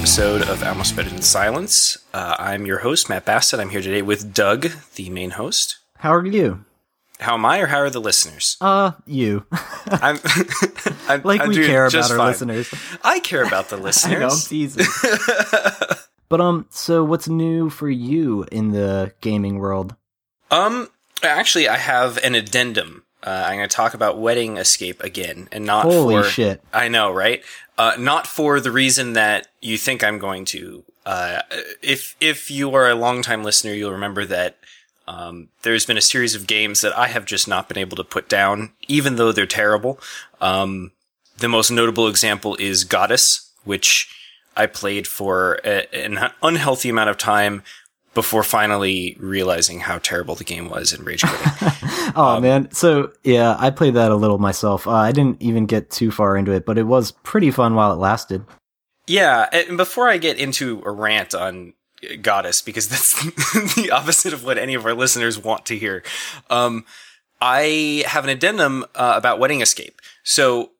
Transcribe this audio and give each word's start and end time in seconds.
episode 0.00 0.40
of 0.48 0.62
Almost 0.62 0.96
Better 0.96 1.10
Than 1.10 1.20
Silence. 1.20 1.98
Uh, 2.14 2.34
I'm 2.38 2.64
your 2.64 2.78
host, 2.78 3.10
Matt 3.10 3.26
Basta. 3.26 3.60
I'm 3.60 3.68
here 3.68 3.82
today 3.82 4.00
with 4.00 4.32
Doug, 4.32 4.68
the 4.94 5.10
main 5.10 5.32
host. 5.32 5.76
How 5.98 6.14
are 6.14 6.24
you? 6.24 6.64
How 7.18 7.34
am 7.34 7.44
I, 7.44 7.58
or 7.58 7.66
how 7.66 7.80
are 7.80 7.90
the 7.90 8.00
listeners? 8.00 8.56
Uh, 8.62 8.92
you. 9.06 9.44
I'm, 9.86 10.18
I'm 11.08 11.22
like 11.22 11.42
I'm 11.42 11.50
we 11.50 11.66
care 11.66 11.84
about 11.84 12.10
our 12.10 12.16
fine. 12.16 12.26
listeners. 12.28 12.74
I 13.04 13.20
care 13.20 13.44
about 13.44 13.68
the 13.68 13.76
I 13.76 13.78
know, 13.78 13.82
I'm 13.82 13.84
listeners. 14.30 14.48
teasing. 14.48 14.86
but 16.30 16.40
um, 16.40 16.64
so 16.70 17.04
what's 17.04 17.28
new 17.28 17.68
for 17.68 17.90
you 17.90 18.46
in 18.50 18.70
the 18.70 19.12
gaming 19.20 19.58
world? 19.58 19.96
um, 20.50 20.88
actually, 21.22 21.68
I 21.68 21.76
have 21.76 22.16
an 22.24 22.34
addendum. 22.34 23.04
Uh, 23.22 23.44
I'm 23.46 23.56
going 23.56 23.68
to 23.68 23.74
talk 23.74 23.94
about 23.94 24.18
Wedding 24.18 24.56
Escape 24.56 25.02
again, 25.02 25.48
and 25.52 25.64
not 25.64 25.84
Holy 25.84 26.16
for 26.16 26.28
shit! 26.28 26.62
I 26.72 26.88
know, 26.88 27.12
right? 27.12 27.42
Uh, 27.76 27.94
not 27.98 28.26
for 28.26 28.60
the 28.60 28.70
reason 28.70 29.12
that 29.14 29.48
you 29.60 29.76
think 29.76 30.02
I'm 30.02 30.18
going 30.18 30.44
to. 30.46 30.84
Uh, 31.04 31.42
if 31.82 32.16
if 32.20 32.50
you 32.50 32.74
are 32.74 32.88
a 32.88 32.94
longtime 32.94 33.44
listener, 33.44 33.72
you'll 33.72 33.92
remember 33.92 34.24
that 34.26 34.56
um, 35.06 35.48
there's 35.62 35.86
been 35.86 35.98
a 35.98 36.02
series 36.02 36.34
of 36.34 36.46
games 36.46 36.82
that 36.82 36.96
I 36.96 37.08
have 37.08 37.24
just 37.24 37.48
not 37.48 37.68
been 37.68 37.78
able 37.78 37.96
to 37.96 38.04
put 38.04 38.28
down, 38.28 38.72
even 38.86 39.16
though 39.16 39.32
they're 39.32 39.46
terrible. 39.46 39.98
Um, 40.40 40.92
the 41.38 41.48
most 41.48 41.70
notable 41.70 42.06
example 42.06 42.56
is 42.56 42.84
Goddess, 42.84 43.50
which 43.64 44.08
I 44.56 44.66
played 44.66 45.08
for 45.08 45.58
a, 45.64 45.92
an 45.94 46.30
unhealthy 46.42 46.90
amount 46.90 47.10
of 47.10 47.18
time 47.18 47.62
before 48.14 48.42
finally 48.42 49.16
realizing 49.20 49.80
how 49.80 49.98
terrible 49.98 50.34
the 50.34 50.44
game 50.44 50.68
was 50.68 50.92
and 50.92 51.04
rage 51.06 51.22
quitting. 51.22 51.72
Oh 52.16 52.36
Um, 52.36 52.42
man, 52.42 52.70
so 52.72 53.12
yeah, 53.22 53.56
I 53.58 53.70
played 53.70 53.94
that 53.94 54.10
a 54.10 54.16
little 54.16 54.38
myself. 54.38 54.86
Uh, 54.86 54.92
I 54.92 55.12
didn't 55.12 55.40
even 55.40 55.66
get 55.66 55.90
too 55.90 56.10
far 56.10 56.36
into 56.36 56.50
it, 56.50 56.66
but 56.66 56.76
it 56.76 56.82
was 56.84 57.12
pretty 57.22 57.50
fun 57.52 57.74
while 57.76 57.92
it 57.92 57.96
lasted. 57.96 58.44
Yeah, 59.06 59.48
and 59.52 59.76
before 59.76 60.08
I 60.08 60.18
get 60.18 60.38
into 60.38 60.82
a 60.84 60.90
rant 60.90 61.34
on 61.34 61.74
Goddess, 62.20 62.62
because 62.62 62.88
that's 62.88 63.22
the 63.76 63.90
opposite 63.92 64.32
of 64.32 64.44
what 64.44 64.58
any 64.58 64.74
of 64.74 64.84
our 64.86 64.94
listeners 64.94 65.38
want 65.38 65.66
to 65.66 65.78
hear, 65.78 66.02
um, 66.48 66.84
I 67.40 68.02
have 68.06 68.24
an 68.24 68.30
addendum 68.30 68.84
uh, 68.94 69.14
about 69.16 69.38
Wedding 69.38 69.60
Escape. 69.60 70.00
So, 70.24 70.72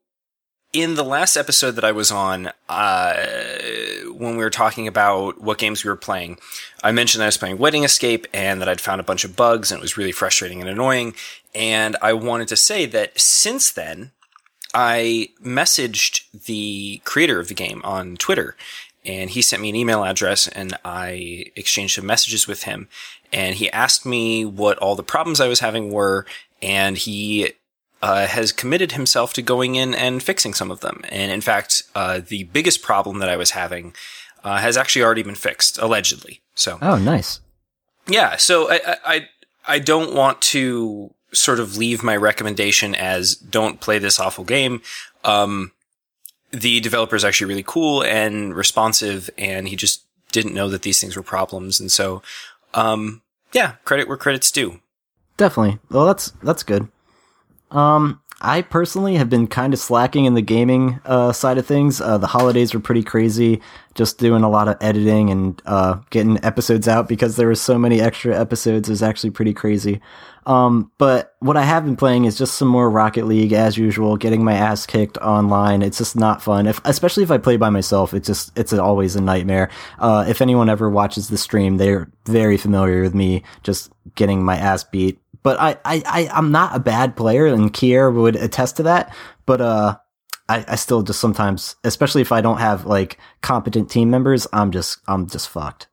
in 0.72 0.94
the 0.94 1.04
last 1.04 1.36
episode 1.36 1.72
that 1.72 1.84
I 1.84 1.92
was 1.92 2.12
on, 2.12 2.50
uh, 2.68 3.14
when 4.14 4.36
we 4.36 4.44
were 4.44 4.50
talking 4.50 4.86
about 4.86 5.40
what 5.40 5.58
games 5.58 5.82
we 5.82 5.90
were 5.90 5.96
playing, 5.96 6.38
I 6.82 6.92
mentioned 6.92 7.20
that 7.20 7.24
I 7.24 7.28
was 7.28 7.38
playing 7.38 7.58
Wedding 7.58 7.84
Escape 7.84 8.26
and 8.32 8.60
that 8.60 8.68
I'd 8.68 8.80
found 8.80 9.00
a 9.00 9.04
bunch 9.04 9.24
of 9.24 9.34
bugs 9.34 9.72
and 9.72 9.78
it 9.78 9.82
was 9.82 9.96
really 9.96 10.12
frustrating 10.12 10.60
and 10.60 10.70
annoying. 10.70 11.14
And 11.54 11.96
I 12.00 12.12
wanted 12.12 12.48
to 12.48 12.56
say 12.56 12.86
that 12.86 13.18
since 13.18 13.70
then, 13.70 14.12
I 14.72 15.30
messaged 15.42 16.30
the 16.46 17.00
creator 17.04 17.40
of 17.40 17.48
the 17.48 17.54
game 17.54 17.80
on 17.82 18.16
Twitter 18.16 18.54
and 19.04 19.30
he 19.30 19.42
sent 19.42 19.62
me 19.62 19.70
an 19.70 19.76
email 19.76 20.04
address 20.04 20.46
and 20.46 20.76
I 20.84 21.46
exchanged 21.56 21.96
some 21.96 22.06
messages 22.06 22.46
with 22.46 22.64
him 22.64 22.86
and 23.32 23.56
he 23.56 23.70
asked 23.72 24.06
me 24.06 24.44
what 24.44 24.78
all 24.78 24.94
the 24.94 25.02
problems 25.02 25.40
I 25.40 25.48
was 25.48 25.60
having 25.60 25.90
were 25.90 26.26
and 26.62 26.96
he 26.96 27.54
uh, 28.02 28.26
has 28.26 28.52
committed 28.52 28.92
himself 28.92 29.32
to 29.34 29.42
going 29.42 29.74
in 29.74 29.94
and 29.94 30.22
fixing 30.22 30.54
some 30.54 30.70
of 30.70 30.80
them. 30.80 31.02
And 31.10 31.30
in 31.30 31.40
fact, 31.40 31.82
uh, 31.94 32.20
the 32.26 32.44
biggest 32.44 32.82
problem 32.82 33.18
that 33.18 33.28
I 33.28 33.36
was 33.36 33.50
having 33.50 33.94
uh, 34.42 34.56
has 34.58 34.76
actually 34.76 35.02
already 35.02 35.22
been 35.22 35.34
fixed, 35.34 35.76
allegedly. 35.78 36.40
So 36.54 36.78
Oh, 36.80 36.96
nice. 36.96 37.40
yeah, 38.06 38.36
so 38.36 38.70
I, 38.70 38.96
I 39.04 39.28
I 39.68 39.78
don't 39.78 40.14
want 40.14 40.40
to 40.42 41.12
sort 41.32 41.60
of 41.60 41.76
leave 41.76 42.02
my 42.02 42.16
recommendation 42.16 42.94
as 42.94 43.34
don't 43.34 43.80
play 43.80 43.98
this 43.98 44.18
awful 44.18 44.44
game. 44.44 44.80
Um, 45.24 45.72
the 46.50 46.80
developer 46.80 47.14
is 47.14 47.24
actually 47.24 47.48
really 47.48 47.62
cool 47.64 48.02
and 48.02 48.54
responsive, 48.56 49.30
and 49.38 49.68
he 49.68 49.76
just 49.76 50.02
didn't 50.32 50.54
know 50.54 50.68
that 50.70 50.82
these 50.82 51.00
things 51.00 51.16
were 51.16 51.22
problems, 51.22 51.78
and 51.78 51.92
so 51.92 52.22
um, 52.74 53.20
yeah, 53.52 53.72
credit 53.84 54.08
where 54.08 54.16
credit's 54.16 54.50
due. 54.50 54.80
Definitely. 55.36 55.78
Well, 55.90 56.06
that's 56.06 56.30
that's 56.42 56.62
good. 56.62 56.88
Um, 57.70 58.20
I 58.42 58.62
personally 58.62 59.16
have 59.16 59.28
been 59.28 59.46
kind 59.46 59.74
of 59.74 59.78
slacking 59.78 60.24
in 60.24 60.32
the 60.32 60.40
gaming 60.40 60.98
uh, 61.04 61.32
side 61.32 61.58
of 61.58 61.66
things. 61.66 62.00
Uh, 62.00 62.16
the 62.16 62.26
holidays 62.26 62.72
were 62.72 62.80
pretty 62.80 63.02
crazy, 63.02 63.60
just 63.94 64.16
doing 64.18 64.42
a 64.42 64.48
lot 64.48 64.66
of 64.66 64.78
editing 64.80 65.28
and 65.28 65.60
uh, 65.66 65.96
getting 66.08 66.42
episodes 66.42 66.88
out 66.88 67.06
because 67.06 67.36
there 67.36 67.48
were 67.48 67.54
so 67.54 67.78
many 67.78 68.00
extra 68.00 68.38
episodes. 68.38 68.88
Is 68.88 69.02
actually 69.02 69.30
pretty 69.30 69.52
crazy. 69.52 70.00
Um, 70.46 70.90
but 70.96 71.34
what 71.40 71.58
I 71.58 71.62
have 71.62 71.84
been 71.84 71.96
playing 71.96 72.24
is 72.24 72.38
just 72.38 72.54
some 72.54 72.66
more 72.66 72.90
Rocket 72.90 73.26
League 73.26 73.52
as 73.52 73.76
usual, 73.76 74.16
getting 74.16 74.42
my 74.42 74.54
ass 74.54 74.86
kicked 74.86 75.18
online. 75.18 75.82
It's 75.82 75.98
just 75.98 76.16
not 76.16 76.42
fun. 76.42 76.66
If, 76.66 76.80
especially 76.86 77.24
if 77.24 77.30
I 77.30 77.36
play 77.36 77.58
by 77.58 77.68
myself, 77.68 78.14
it's 78.14 78.26
just, 78.26 78.58
it's 78.58 78.72
always 78.72 79.16
a 79.16 79.20
nightmare. 79.20 79.68
Uh, 79.98 80.24
if 80.26 80.40
anyone 80.40 80.70
ever 80.70 80.88
watches 80.88 81.28
the 81.28 81.36
stream, 81.36 81.76
they're 81.76 82.10
very 82.24 82.56
familiar 82.56 83.02
with 83.02 83.14
me 83.14 83.42
just 83.62 83.92
getting 84.14 84.42
my 84.42 84.56
ass 84.56 84.82
beat. 84.82 85.20
But 85.42 85.60
I, 85.60 85.78
I, 85.84 86.02
I 86.06 86.28
I'm 86.32 86.52
not 86.52 86.76
a 86.76 86.80
bad 86.80 87.16
player 87.16 87.46
and 87.46 87.72
Kier 87.72 88.12
would 88.14 88.36
attest 88.36 88.76
to 88.76 88.82
that. 88.84 89.14
But, 89.46 89.60
uh, 89.60 89.96
I, 90.48 90.64
I 90.66 90.74
still 90.74 91.02
just 91.02 91.20
sometimes, 91.20 91.76
especially 91.84 92.22
if 92.22 92.32
I 92.32 92.40
don't 92.40 92.58
have 92.58 92.84
like 92.84 93.18
competent 93.40 93.88
team 93.88 94.10
members, 94.10 94.46
I'm 94.52 94.72
just, 94.72 94.98
I'm 95.06 95.28
just 95.28 95.48
fucked. 95.48 95.86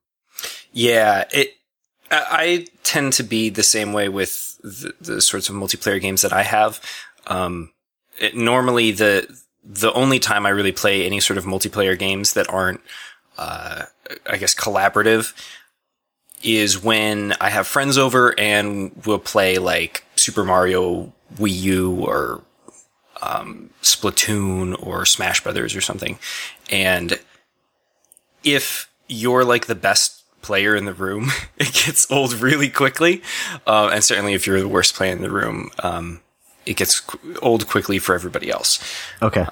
Yeah, 0.71 1.25
it. 1.31 1.53
I 2.11 2.25
I 2.29 2.65
tend 2.83 3.13
to 3.13 3.23
be 3.23 3.49
the 3.49 3.63
same 3.63 3.93
way 3.93 4.09
with 4.09 4.57
the, 4.61 4.93
the 5.01 5.21
sorts 5.21 5.49
of 5.49 5.55
multiplayer 5.55 5.99
games 5.99 6.21
that 6.21 6.33
I 6.33 6.43
have. 6.43 6.79
Um, 7.25 7.71
it, 8.19 8.35
normally, 8.35 8.91
the 8.91 9.27
the 9.63 9.91
only 9.93 10.19
time 10.19 10.45
I 10.45 10.49
really 10.49 10.71
play 10.71 11.05
any 11.05 11.19
sort 11.19 11.37
of 11.37 11.45
multiplayer 11.45 11.97
games 11.97 12.33
that 12.33 12.49
aren't, 12.49 12.81
uh, 13.37 13.85
I 14.29 14.37
guess, 14.37 14.55
collaborative, 14.55 15.33
is 16.43 16.81
when 16.81 17.33
I 17.41 17.49
have 17.49 17.67
friends 17.67 17.97
over 17.97 18.37
and 18.39 18.91
we'll 19.05 19.19
play 19.19 19.57
like 19.57 20.03
Super 20.15 20.43
Mario 20.43 21.13
Wii 21.35 21.61
U 21.61 22.05
or 22.05 22.41
um, 23.21 23.71
Splatoon 23.81 24.81
or 24.85 25.05
Smash 25.05 25.41
Brothers 25.43 25.75
or 25.75 25.81
something, 25.81 26.19
and 26.69 27.19
if 28.43 28.89
you're 29.07 29.43
like 29.43 29.65
the 29.65 29.75
best 29.75 30.23
player 30.41 30.75
in 30.75 30.85
the 30.85 30.93
room, 30.93 31.29
it 31.57 31.73
gets 31.73 32.09
old 32.11 32.33
really 32.33 32.69
quickly. 32.69 33.21
Uh, 33.65 33.89
and 33.91 34.03
certainly 34.03 34.33
if 34.33 34.47
you're 34.47 34.59
the 34.59 34.67
worst 34.67 34.95
player 34.95 35.11
in 35.11 35.21
the 35.21 35.31
room, 35.31 35.69
um, 35.83 36.21
it 36.65 36.77
gets 36.77 37.01
old 37.41 37.67
quickly 37.67 37.99
for 37.99 38.15
everybody 38.15 38.49
else. 38.49 38.79
Okay. 39.21 39.45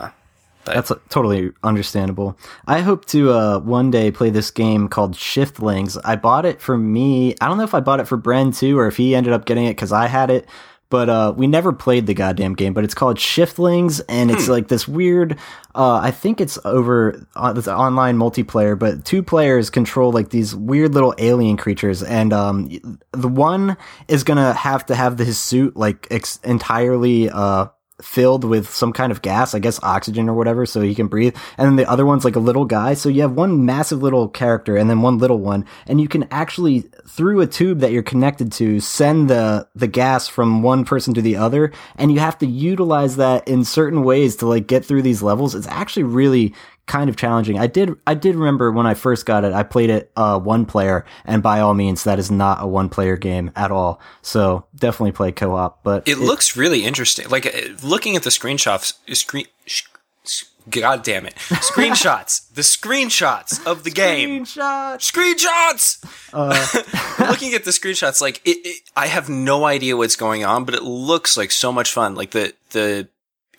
But- 0.66 0.74
That's 0.76 0.92
uh, 0.92 0.96
totally 1.10 1.52
understandable. 1.64 2.38
I 2.68 2.82
hope 2.82 3.06
to 3.06 3.32
uh, 3.32 3.60
one 3.60 3.92
day 3.92 4.12
play 4.12 4.30
this 4.32 4.52
game 4.52 4.88
called 4.88 5.14
Shiftlings. 5.16 5.98
I 6.04 6.16
bought 6.16 6.46
it 6.46 6.60
for 6.62 6.78
me. 6.78 7.36
I 7.42 7.48
don't 7.48 7.58
know 7.58 7.64
if 7.64 7.74
I 7.76 7.80
bought 7.80 8.00
it 8.00 8.08
for 8.08 8.18
Bren 8.18 8.58
too, 8.58 8.78
or 8.78 8.88
if 8.88 8.98
he 8.98 9.16
ended 9.16 9.32
up 9.34 9.46
getting 9.46 9.66
it 9.66 9.72
because 9.72 9.92
I 9.92 10.08
had 10.08 10.30
it. 10.30 10.48
But 10.90 11.10
uh, 11.10 11.34
we 11.36 11.48
never 11.48 11.74
played 11.74 12.06
the 12.06 12.14
goddamn 12.14 12.54
game. 12.54 12.74
But 12.74 12.84
it's 12.84 12.94
called 12.94 13.18
Shiftlings, 13.18 14.02
and 14.08 14.30
it's 14.30 14.48
like 14.48 14.68
this 14.68 14.88
weird. 14.88 15.38
Uh, 15.74 15.96
I 15.96 16.12
think 16.12 16.40
it's 16.40 16.60
over 16.64 17.26
uh, 17.36 17.52
this 17.54 17.68
online 17.68 18.18
multiplayer, 18.18 18.78
but 18.78 19.04
two 19.04 19.24
players 19.24 19.72
control 19.72 20.12
like 20.12 20.30
these 20.30 20.56
weird 20.56 20.94
little 20.94 21.16
alien 21.18 21.58
creatures, 21.58 22.04
and 22.04 22.32
um, 22.32 22.70
the 23.12 23.28
one 23.28 23.78
is 24.08 24.24
gonna 24.24 24.54
have 24.54 24.86
to 24.86 24.96
have 24.96 25.18
his 25.18 25.40
suit 25.40 25.76
like 25.76 26.08
ex- 26.12 26.40
entirely 26.44 27.30
uh 27.32 27.66
filled 28.02 28.44
with 28.44 28.70
some 28.70 28.92
kind 28.92 29.12
of 29.12 29.22
gas, 29.22 29.56
I 29.56 29.60
guess 29.60 29.82
oxygen 29.82 30.30
or 30.30 30.34
whatever, 30.34 30.66
so 30.66 30.82
he 30.82 30.96
can 30.96 31.08
breathe. 31.08 31.36
And 31.58 31.68
then 31.68 31.76
the 31.76 31.90
other 31.90 32.06
one's 32.06 32.26
like 32.26 32.36
a 32.36 32.40
little 32.40 32.66
guy. 32.66 32.94
So 32.94 33.10
you 33.10 33.22
have 33.22 33.34
one 33.34 33.66
massive 33.66 34.04
little 34.04 34.28
character 34.28 34.76
and 34.76 34.90
then 34.90 35.02
one 35.02 35.18
little 35.18 35.40
one, 35.40 35.66
and 35.88 36.02
you 36.02 36.08
can 36.08 36.28
actually 36.32 36.82
through 37.08 37.42
a 37.42 37.48
tube 37.48 37.80
that 37.80 37.92
you're 37.92 38.04
connected 38.04 38.52
to 38.54 38.80
send 38.80 39.30
the 39.30 39.68
the 39.76 39.88
gas 39.88 40.28
from 40.28 40.62
one 40.62 40.86
person 40.86 41.14
to 41.14 41.22
the 41.22 41.38
other, 41.38 41.72
and 41.96 42.12
you 42.12 42.20
have 42.20 42.38
to 42.40 42.48
utilize 42.48 43.16
that 43.16 43.48
in 43.48 43.64
certain 43.64 44.04
ways 44.04 44.36
to 44.38 44.48
like 44.48 44.68
get 44.68 44.86
through 44.86 45.02
these 45.02 45.22
levels. 45.22 45.56
It's 45.56 45.68
actually 45.68 46.04
really 46.04 46.54
kind 46.88 47.10
of 47.10 47.16
challenging. 47.16 47.58
I 47.58 47.68
did 47.68 47.96
I 48.06 48.14
did 48.14 48.36
remember 48.36 48.72
when 48.72 48.86
I 48.86 48.94
first 48.94 49.26
got 49.26 49.44
it, 49.44 49.54
I 49.54 49.64
played 49.64 49.90
it 49.90 50.12
uh 50.16 50.40
one 50.40 50.66
player, 50.66 51.06
and 51.26 51.42
by 51.42 51.60
all 51.60 51.74
means 51.74 52.04
that 52.04 52.20
is 52.20 52.30
not 52.30 52.60
a 52.62 52.68
one 52.68 52.90
player 52.90 53.18
game 53.18 53.52
at 53.56 53.72
all. 53.72 54.00
So 54.22 54.66
definitely 54.76 55.14
play 55.14 55.32
co 55.32 55.56
op. 55.56 55.84
But 55.84 56.08
It, 56.08 56.18
looks 56.20 56.56
really 56.56 56.86
interesting. 56.86 57.28
Like 57.30 57.46
uh, 57.48 57.74
looking 57.84 58.16
at 58.16 58.24
the 58.24 58.30
screenshots, 58.30 58.94
screen, 59.16 59.46
sh- 59.66 59.84
sh- 60.26 60.44
god 60.70 61.04
damn 61.04 61.26
it, 61.26 61.36
screenshots, 61.36 62.54
the 62.54 62.62
screenshots 62.62 63.66
of 63.66 63.84
the 63.84 63.92
game. 63.92 64.46
Screenshots. 64.46 65.12
Screenshots! 65.12 66.06
Uh, 66.34 67.26
looking 67.30 67.54
at 67.54 67.64
the 67.66 67.72
screenshots, 67.72 68.22
like 68.22 68.42
it, 68.46 68.58
it, 68.66 68.82
I 68.96 69.08
have 69.08 69.28
no 69.30 69.66
idea 69.66 69.98
what's 69.98 70.16
going 70.16 70.46
on, 70.46 70.66
but 70.66 70.76
it 70.76 70.84
looks 70.84 71.36
like 71.36 71.52
so 71.52 71.72
much 71.72 71.92
fun. 71.92 72.16
Like 72.16 72.32
the 72.32 72.54
the 72.72 73.08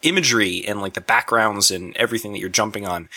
imagery 0.03 0.65
and 0.67 0.81
like 0.81 0.95
the 0.95 1.01
backgrounds 1.01 1.71
and 1.71 1.97
everything 1.97 2.33
that 2.33 2.39
you're 2.39 2.49
jumping 2.49 2.87
on 2.87 3.09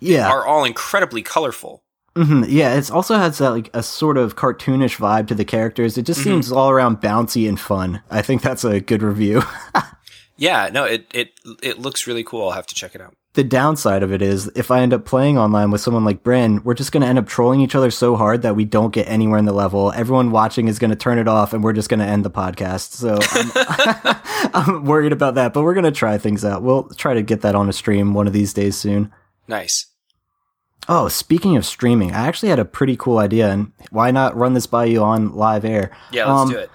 yeah. 0.00 0.30
are 0.30 0.46
all 0.46 0.64
incredibly 0.64 1.22
colorful. 1.22 1.82
hmm 2.16 2.44
Yeah, 2.46 2.74
it 2.74 2.90
also 2.90 3.16
has 3.16 3.38
that 3.38 3.50
like 3.50 3.70
a 3.74 3.82
sort 3.82 4.18
of 4.18 4.36
cartoonish 4.36 4.96
vibe 4.96 5.28
to 5.28 5.34
the 5.34 5.44
characters. 5.44 5.96
It 5.98 6.02
just 6.06 6.22
seems 6.22 6.50
all 6.50 6.70
around 6.70 7.00
bouncy 7.00 7.48
and 7.48 7.58
fun. 7.58 8.02
I 8.10 8.22
think 8.22 8.42
that's 8.42 8.64
a 8.64 8.80
good 8.80 9.02
review. 9.02 9.42
Yeah, 10.40 10.70
no, 10.72 10.84
it 10.84 11.06
it 11.12 11.38
it 11.62 11.78
looks 11.78 12.06
really 12.06 12.24
cool. 12.24 12.48
I'll 12.48 12.52
have 12.52 12.66
to 12.68 12.74
check 12.74 12.94
it 12.94 13.02
out. 13.02 13.14
The 13.34 13.44
downside 13.44 14.02
of 14.02 14.12
it 14.12 14.22
is 14.22 14.50
if 14.56 14.70
I 14.72 14.80
end 14.80 14.92
up 14.92 15.04
playing 15.04 15.38
online 15.38 15.70
with 15.70 15.80
someone 15.80 16.04
like 16.04 16.24
Bren, 16.24 16.64
we're 16.64 16.74
just 16.74 16.90
going 16.90 17.02
to 17.02 17.06
end 17.06 17.18
up 17.18 17.28
trolling 17.28 17.60
each 17.60 17.76
other 17.76 17.90
so 17.92 18.16
hard 18.16 18.42
that 18.42 18.56
we 18.56 18.64
don't 18.64 18.92
get 18.92 19.08
anywhere 19.08 19.38
in 19.38 19.44
the 19.44 19.52
level. 19.52 19.92
Everyone 19.92 20.32
watching 20.32 20.66
is 20.66 20.80
going 20.80 20.90
to 20.90 20.96
turn 20.96 21.16
it 21.18 21.28
off 21.28 21.52
and 21.52 21.62
we're 21.62 21.72
just 21.72 21.88
going 21.88 22.00
to 22.00 22.06
end 22.06 22.24
the 22.24 22.30
podcast. 22.30 22.90
So 22.92 23.18
I'm, 23.30 24.50
I'm 24.78 24.84
worried 24.84 25.12
about 25.12 25.36
that, 25.36 25.52
but 25.52 25.62
we're 25.62 25.74
going 25.74 25.84
to 25.84 25.92
try 25.92 26.18
things 26.18 26.44
out. 26.44 26.62
We'll 26.62 26.88
try 26.90 27.14
to 27.14 27.22
get 27.22 27.42
that 27.42 27.54
on 27.54 27.68
a 27.68 27.72
stream 27.72 28.14
one 28.14 28.26
of 28.26 28.32
these 28.32 28.52
days 28.52 28.76
soon. 28.76 29.12
Nice. 29.46 29.86
Oh, 30.88 31.06
speaking 31.06 31.56
of 31.56 31.64
streaming, 31.64 32.10
I 32.12 32.26
actually 32.26 32.48
had 32.48 32.58
a 32.58 32.64
pretty 32.64 32.96
cool 32.96 33.18
idea, 33.18 33.50
and 33.50 33.70
why 33.90 34.10
not 34.10 34.34
run 34.36 34.54
this 34.54 34.66
by 34.66 34.86
you 34.86 35.04
on 35.04 35.34
live 35.36 35.64
air? 35.64 35.92
Yeah, 36.10 36.24
let's 36.24 36.40
Um, 36.40 36.50
do 36.50 36.58
it. 36.58 36.70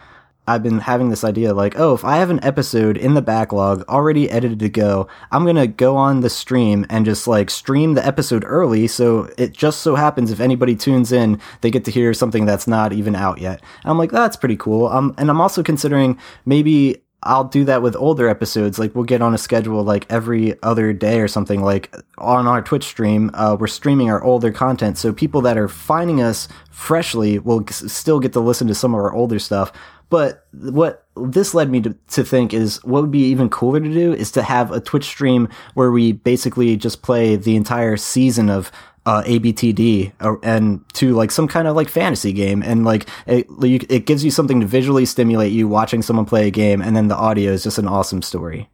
I've 0.47 0.63
been 0.63 0.79
having 0.79 1.09
this 1.09 1.23
idea 1.23 1.53
like, 1.53 1.79
oh, 1.79 1.93
if 1.93 2.05
I 2.05 2.17
have 2.17 2.29
an 2.29 2.43
episode 2.43 2.97
in 2.97 3.15
the 3.15 3.21
backlog 3.21 3.83
already 3.89 4.29
edited 4.29 4.59
to 4.59 4.69
go, 4.69 5.07
I'm 5.31 5.43
going 5.43 5.55
to 5.55 5.67
go 5.67 5.97
on 5.97 6.21
the 6.21 6.29
stream 6.29 6.85
and 6.89 7.05
just 7.05 7.27
like 7.27 7.49
stream 7.49 7.95
the 7.95 8.05
episode 8.05 8.43
early. 8.45 8.87
So 8.87 9.29
it 9.37 9.53
just 9.53 9.81
so 9.81 9.95
happens 9.95 10.31
if 10.31 10.39
anybody 10.39 10.75
tunes 10.75 11.11
in, 11.11 11.41
they 11.61 11.71
get 11.71 11.85
to 11.85 11.91
hear 11.91 12.13
something 12.13 12.45
that's 12.45 12.67
not 12.67 12.93
even 12.93 13.15
out 13.15 13.39
yet. 13.39 13.61
And 13.83 13.91
I'm 13.91 13.97
like, 13.97 14.11
that's 14.11 14.37
pretty 14.37 14.57
cool. 14.57 14.87
Um, 14.87 15.15
and 15.17 15.29
I'm 15.29 15.41
also 15.41 15.63
considering 15.63 16.19
maybe 16.45 17.01
I'll 17.25 17.43
do 17.43 17.65
that 17.65 17.81
with 17.81 17.95
older 17.95 18.29
episodes. 18.29 18.77
Like 18.77 18.93
we'll 18.93 19.03
get 19.03 19.21
on 19.21 19.33
a 19.33 19.37
schedule 19.37 19.83
like 19.83 20.05
every 20.11 20.61
other 20.61 20.93
day 20.93 21.19
or 21.19 21.27
something. 21.27 21.63
Like 21.63 21.93
on 22.19 22.45
our 22.45 22.61
Twitch 22.61 22.83
stream, 22.83 23.31
uh, 23.33 23.57
we're 23.59 23.67
streaming 23.67 24.11
our 24.11 24.23
older 24.23 24.51
content, 24.51 24.97
so 24.97 25.11
people 25.11 25.41
that 25.41 25.57
are 25.57 25.67
finding 25.67 26.21
us 26.21 26.47
freshly 26.69 27.39
will 27.39 27.65
still 27.67 28.19
get 28.19 28.33
to 28.33 28.39
listen 28.39 28.67
to 28.67 28.75
some 28.75 28.93
of 28.93 28.99
our 28.99 29.11
older 29.11 29.39
stuff. 29.39 29.71
But 30.09 30.45
what 30.51 31.05
this 31.15 31.53
led 31.53 31.69
me 31.69 31.81
to, 31.81 31.95
to 32.11 32.23
think 32.23 32.53
is 32.53 32.83
what 32.83 33.01
would 33.01 33.11
be 33.11 33.25
even 33.25 33.49
cooler 33.49 33.79
to 33.79 33.93
do 33.93 34.13
is 34.13 34.31
to 34.33 34.43
have 34.43 34.71
a 34.71 34.79
Twitch 34.79 35.05
stream 35.05 35.49
where 35.73 35.91
we 35.91 36.11
basically 36.11 36.75
just 36.77 37.01
play 37.01 37.35
the 37.35 37.55
entire 37.55 37.97
season 37.97 38.49
of 38.49 38.71
uh, 39.05 39.23
ABTD 39.23 40.13
uh, 40.19 40.35
and 40.41 40.83
to 40.93 41.13
like 41.13 41.31
some 41.31 41.47
kind 41.47 41.67
of 41.67 41.75
like 41.75 41.89
fantasy 41.89 42.33
game. 42.33 42.63
And 42.63 42.85
like 42.85 43.07
it, 43.27 43.47
it 43.61 44.05
gives 44.05 44.23
you 44.23 44.31
something 44.31 44.59
to 44.61 44.67
visually 44.67 45.05
stimulate 45.05 45.51
you 45.51 45.67
watching 45.67 46.01
someone 46.01 46.25
play 46.25 46.47
a 46.47 46.51
game. 46.51 46.81
And 46.81 46.95
then 46.95 47.07
the 47.07 47.15
audio 47.15 47.51
is 47.51 47.63
just 47.63 47.77
an 47.77 47.87
awesome 47.87 48.21
story. 48.21 48.69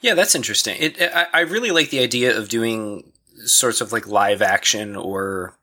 Yeah, 0.00 0.14
that's 0.14 0.34
interesting. 0.34 0.76
It, 0.78 1.00
I, 1.00 1.26
I 1.32 1.40
really 1.40 1.70
like 1.70 1.90
the 1.90 2.00
idea 2.00 2.36
of 2.36 2.48
doing 2.48 3.12
sorts 3.44 3.80
of 3.80 3.92
like 3.92 4.06
live 4.06 4.42
action 4.42 4.94
or 4.96 5.56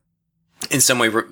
in 0.71 0.81
some 0.81 0.99
way 0.99 1.09
re- 1.09 1.23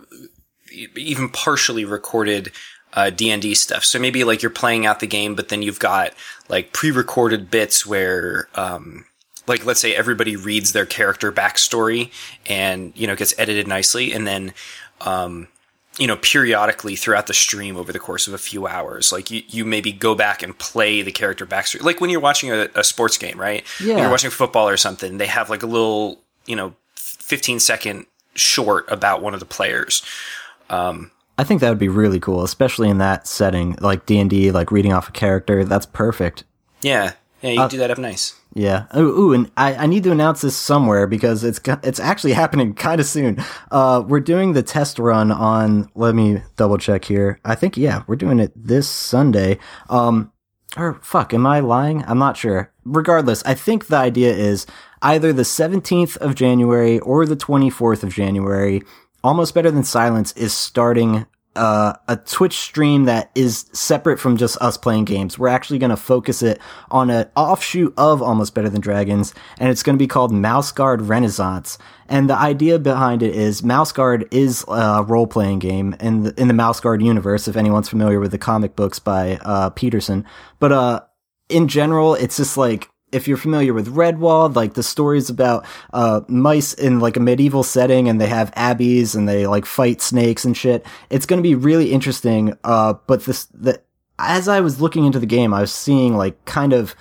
even 0.95 1.29
partially 1.29 1.85
recorded 1.85 2.51
uh, 2.93 3.09
D&D 3.09 3.55
stuff. 3.55 3.83
So 3.85 3.99
maybe 3.99 4.23
like 4.23 4.41
you're 4.41 4.49
playing 4.49 4.85
out 4.85 4.99
the 4.99 5.07
game, 5.07 5.35
but 5.35 5.49
then 5.49 5.61
you've 5.61 5.79
got 5.79 6.13
like 6.49 6.73
pre-recorded 6.73 7.49
bits 7.49 7.85
where, 7.85 8.47
um, 8.55 9.05
like 9.47 9.65
let's 9.65 9.79
say 9.79 9.95
everybody 9.95 10.35
reads 10.35 10.73
their 10.73 10.85
character 10.85 11.31
backstory 11.31 12.11
and, 12.47 12.93
you 12.95 13.07
know, 13.07 13.15
gets 13.15 13.33
edited 13.37 13.67
nicely. 13.67 14.11
And 14.13 14.27
then, 14.27 14.53
um, 15.01 15.47
you 15.97 16.07
know, 16.07 16.15
periodically 16.17 16.95
throughout 16.95 17.27
the 17.27 17.33
stream 17.33 17.75
over 17.75 17.91
the 17.91 17.99
course 17.99 18.27
of 18.27 18.33
a 18.33 18.37
few 18.37 18.65
hours, 18.67 19.11
like 19.11 19.29
you, 19.31 19.41
you 19.47 19.65
maybe 19.65 19.91
go 19.91 20.15
back 20.15 20.41
and 20.43 20.57
play 20.57 21.01
the 21.01 21.11
character 21.11 21.45
backstory. 21.45 21.81
Like 21.83 21.99
when 21.99 22.09
you're 22.09 22.21
watching 22.21 22.51
a, 22.51 22.69
a 22.75 22.83
sports 22.83 23.17
game, 23.17 23.39
right? 23.39 23.63
When 23.79 23.89
Yeah. 23.89 24.01
you're 24.01 24.09
watching 24.11 24.29
football 24.31 24.69
or 24.69 24.77
something, 24.77 25.17
they 25.17 25.25
have 25.27 25.49
like 25.49 25.63
a 25.63 25.67
little, 25.67 26.19
you 26.45 26.55
know, 26.55 26.73
15 26.95 27.59
second 27.59 28.05
short 28.35 28.85
about 28.89 29.21
one 29.21 29.33
of 29.33 29.39
the 29.41 29.45
players. 29.45 30.01
I 31.41 31.43
think 31.43 31.59
that 31.61 31.69
would 31.69 31.79
be 31.79 31.89
really 31.89 32.19
cool, 32.19 32.43
especially 32.43 32.87
in 32.87 32.99
that 32.99 33.25
setting, 33.25 33.75
like 33.81 34.05
D 34.05 34.19
and 34.19 34.29
D, 34.29 34.51
like 34.51 34.71
reading 34.71 34.93
off 34.93 35.09
a 35.09 35.11
character. 35.11 35.65
That's 35.65 35.87
perfect. 35.87 36.43
Yeah. 36.81 37.13
Yeah, 37.41 37.49
you 37.49 37.59
can 37.61 37.69
do 37.69 37.77
that 37.79 37.89
up 37.89 37.97
nice. 37.97 38.39
Yeah. 38.53 38.85
Ooh, 38.95 39.19
ooh 39.19 39.33
and 39.33 39.49
I, 39.57 39.73
I 39.73 39.85
need 39.87 40.03
to 40.03 40.11
announce 40.11 40.41
this 40.41 40.55
somewhere 40.55 41.07
because 41.07 41.43
it's 41.43 41.59
it's 41.81 41.99
actually 41.99 42.33
happening 42.43 42.75
kind 42.75 43.01
of 43.01 43.07
soon. 43.07 43.43
Uh, 43.71 44.03
we're 44.07 44.19
doing 44.19 44.53
the 44.53 44.61
test 44.61 44.99
run 44.99 45.31
on. 45.31 45.89
Let 45.95 46.13
me 46.13 46.43
double 46.57 46.77
check 46.77 47.05
here. 47.05 47.39
I 47.43 47.55
think 47.55 47.75
yeah, 47.75 48.03
we're 48.05 48.17
doing 48.17 48.39
it 48.39 48.51
this 48.55 48.87
Sunday. 48.87 49.57
Um, 49.89 50.31
or 50.77 50.99
fuck, 51.01 51.33
am 51.33 51.47
I 51.47 51.59
lying? 51.59 52.03
I'm 52.05 52.19
not 52.19 52.37
sure. 52.37 52.71
Regardless, 52.85 53.41
I 53.45 53.55
think 53.55 53.87
the 53.87 53.97
idea 53.97 54.31
is 54.31 54.67
either 55.01 55.33
the 55.33 55.41
17th 55.41 56.17
of 56.17 56.35
January 56.35 56.99
or 56.99 57.25
the 57.25 57.35
24th 57.35 58.03
of 58.03 58.13
January. 58.13 58.83
Almost 59.23 59.53
Better 59.53 59.71
Than 59.71 59.83
Silence 59.83 60.31
is 60.33 60.53
starting 60.53 61.27
uh, 61.55 61.93
a 62.07 62.15
Twitch 62.15 62.57
stream 62.57 63.05
that 63.05 63.29
is 63.35 63.65
separate 63.73 64.19
from 64.19 64.37
just 64.37 64.57
us 64.61 64.77
playing 64.77 65.05
games. 65.05 65.37
We're 65.37 65.49
actually 65.49 65.79
going 65.79 65.89
to 65.89 65.97
focus 65.97 66.41
it 66.41 66.59
on 66.89 67.09
an 67.09 67.29
offshoot 67.35 67.93
of 67.97 68.21
Almost 68.21 68.55
Better 68.55 68.69
Than 68.69 68.81
Dragons, 68.81 69.33
and 69.59 69.69
it's 69.69 69.83
going 69.83 69.95
to 69.95 70.01
be 70.01 70.07
called 70.07 70.31
Mouse 70.31 70.71
Guard 70.71 71.01
Renaissance. 71.01 71.77
And 72.07 72.29
the 72.29 72.37
idea 72.37 72.79
behind 72.79 73.21
it 73.21 73.35
is 73.35 73.63
Mouse 73.63 73.91
Guard 73.91 74.27
is 74.31 74.65
a 74.67 75.03
role 75.03 75.27
playing 75.27 75.59
game 75.59 75.95
in 75.99 76.23
the, 76.23 76.33
in 76.39 76.47
the 76.47 76.53
Mouse 76.53 76.79
Guard 76.79 77.01
universe. 77.01 77.47
If 77.47 77.57
anyone's 77.57 77.89
familiar 77.89 78.19
with 78.19 78.31
the 78.31 78.37
comic 78.37 78.75
books 78.75 78.99
by 78.99 79.37
uh, 79.43 79.69
Petersen, 79.71 80.25
but 80.59 80.71
uh, 80.71 81.01
in 81.49 81.67
general, 81.67 82.15
it's 82.15 82.37
just 82.37 82.57
like 82.57 82.90
if 83.11 83.27
you're 83.27 83.37
familiar 83.37 83.73
with 83.73 83.93
Redwall, 83.93 84.55
like 84.55 84.73
the 84.73 84.83
stories 84.83 85.29
about 85.29 85.65
uh, 85.93 86.21
mice 86.27 86.73
in 86.73 86.99
like 86.99 87.17
a 87.17 87.19
medieval 87.19 87.63
setting, 87.63 88.07
and 88.07 88.19
they 88.19 88.27
have 88.27 88.51
abbeys 88.55 89.15
and 89.15 89.27
they 89.27 89.47
like 89.47 89.65
fight 89.65 90.01
snakes 90.01 90.45
and 90.45 90.55
shit. 90.55 90.85
It's 91.09 91.25
going 91.25 91.37
to 91.41 91.47
be 91.47 91.55
really 91.55 91.91
interesting. 91.91 92.57
Uh, 92.63 92.93
but 93.07 93.25
this 93.25 93.45
the 93.45 93.81
as 94.19 94.47
I 94.47 94.61
was 94.61 94.79
looking 94.79 95.05
into 95.05 95.19
the 95.19 95.25
game, 95.25 95.53
I 95.53 95.61
was 95.61 95.73
seeing 95.73 96.15
like 96.15 96.43
kind 96.45 96.73
of 96.73 96.95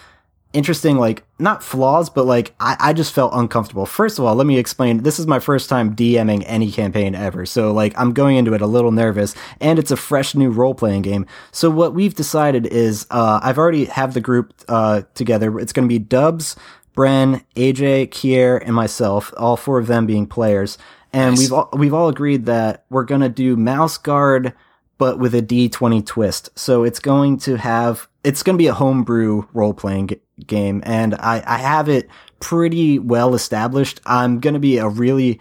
interesting 0.52 0.96
like 0.96 1.22
not 1.38 1.62
flaws 1.62 2.10
but 2.10 2.26
like 2.26 2.54
I, 2.58 2.76
I 2.80 2.92
just 2.92 3.12
felt 3.12 3.32
uncomfortable. 3.34 3.86
First 3.86 4.18
of 4.18 4.24
all 4.24 4.34
let 4.34 4.46
me 4.46 4.58
explain 4.58 5.02
this 5.02 5.18
is 5.18 5.26
my 5.26 5.38
first 5.38 5.68
time 5.68 5.94
dming 5.94 6.42
any 6.46 6.72
campaign 6.72 7.14
ever. 7.14 7.46
So 7.46 7.72
like 7.72 7.94
i'm 7.96 8.12
going 8.12 8.36
into 8.36 8.52
it 8.54 8.60
a 8.60 8.66
little 8.66 8.90
nervous 8.90 9.34
and 9.60 9.78
it's 9.78 9.90
a 9.90 9.96
fresh 9.96 10.34
new 10.34 10.50
role-playing 10.50 11.02
game. 11.02 11.26
So 11.52 11.70
what 11.70 11.94
we've 11.94 12.14
decided 12.14 12.66
is 12.66 13.06
uh, 13.10 13.40
i've 13.42 13.58
already 13.58 13.84
have 13.86 14.14
the 14.14 14.20
group 14.20 14.52
uh, 14.68 15.02
together. 15.14 15.58
It's 15.58 15.72
going 15.72 15.88
to 15.88 15.92
be 15.92 15.98
dubs 15.98 16.56
bren 16.96 17.44
aj 17.54 18.08
kier 18.10 18.60
and 18.66 18.74
myself 18.74 19.32
all 19.36 19.56
four 19.56 19.78
of 19.78 19.86
them 19.86 20.06
being 20.06 20.26
players. 20.26 20.76
And 21.12 21.32
Nice. 21.32 21.38
we've 21.40 21.52
all, 21.52 21.68
we've 21.72 21.94
all 21.94 22.08
agreed 22.08 22.46
that 22.46 22.84
we're 22.90 23.04
going 23.04 23.20
to 23.20 23.28
do 23.28 23.56
mouse 23.56 23.98
guard 23.98 24.52
but 25.00 25.18
with 25.18 25.34
a 25.34 25.40
D20 25.40 26.04
twist. 26.04 26.50
So 26.58 26.84
it's 26.84 26.98
going 26.98 27.38
to 27.38 27.56
have, 27.56 28.06
it's 28.22 28.42
going 28.42 28.52
to 28.54 28.62
be 28.62 28.66
a 28.66 28.74
homebrew 28.74 29.44
role 29.54 29.72
playing 29.72 30.08
g- 30.08 30.20
game. 30.46 30.82
And 30.84 31.14
I, 31.14 31.42
I 31.46 31.56
have 31.56 31.88
it 31.88 32.10
pretty 32.38 32.98
well 32.98 33.34
established. 33.34 34.02
I'm 34.04 34.40
going 34.40 34.52
to 34.52 34.60
be 34.60 34.76
a 34.76 34.86
really, 34.86 35.40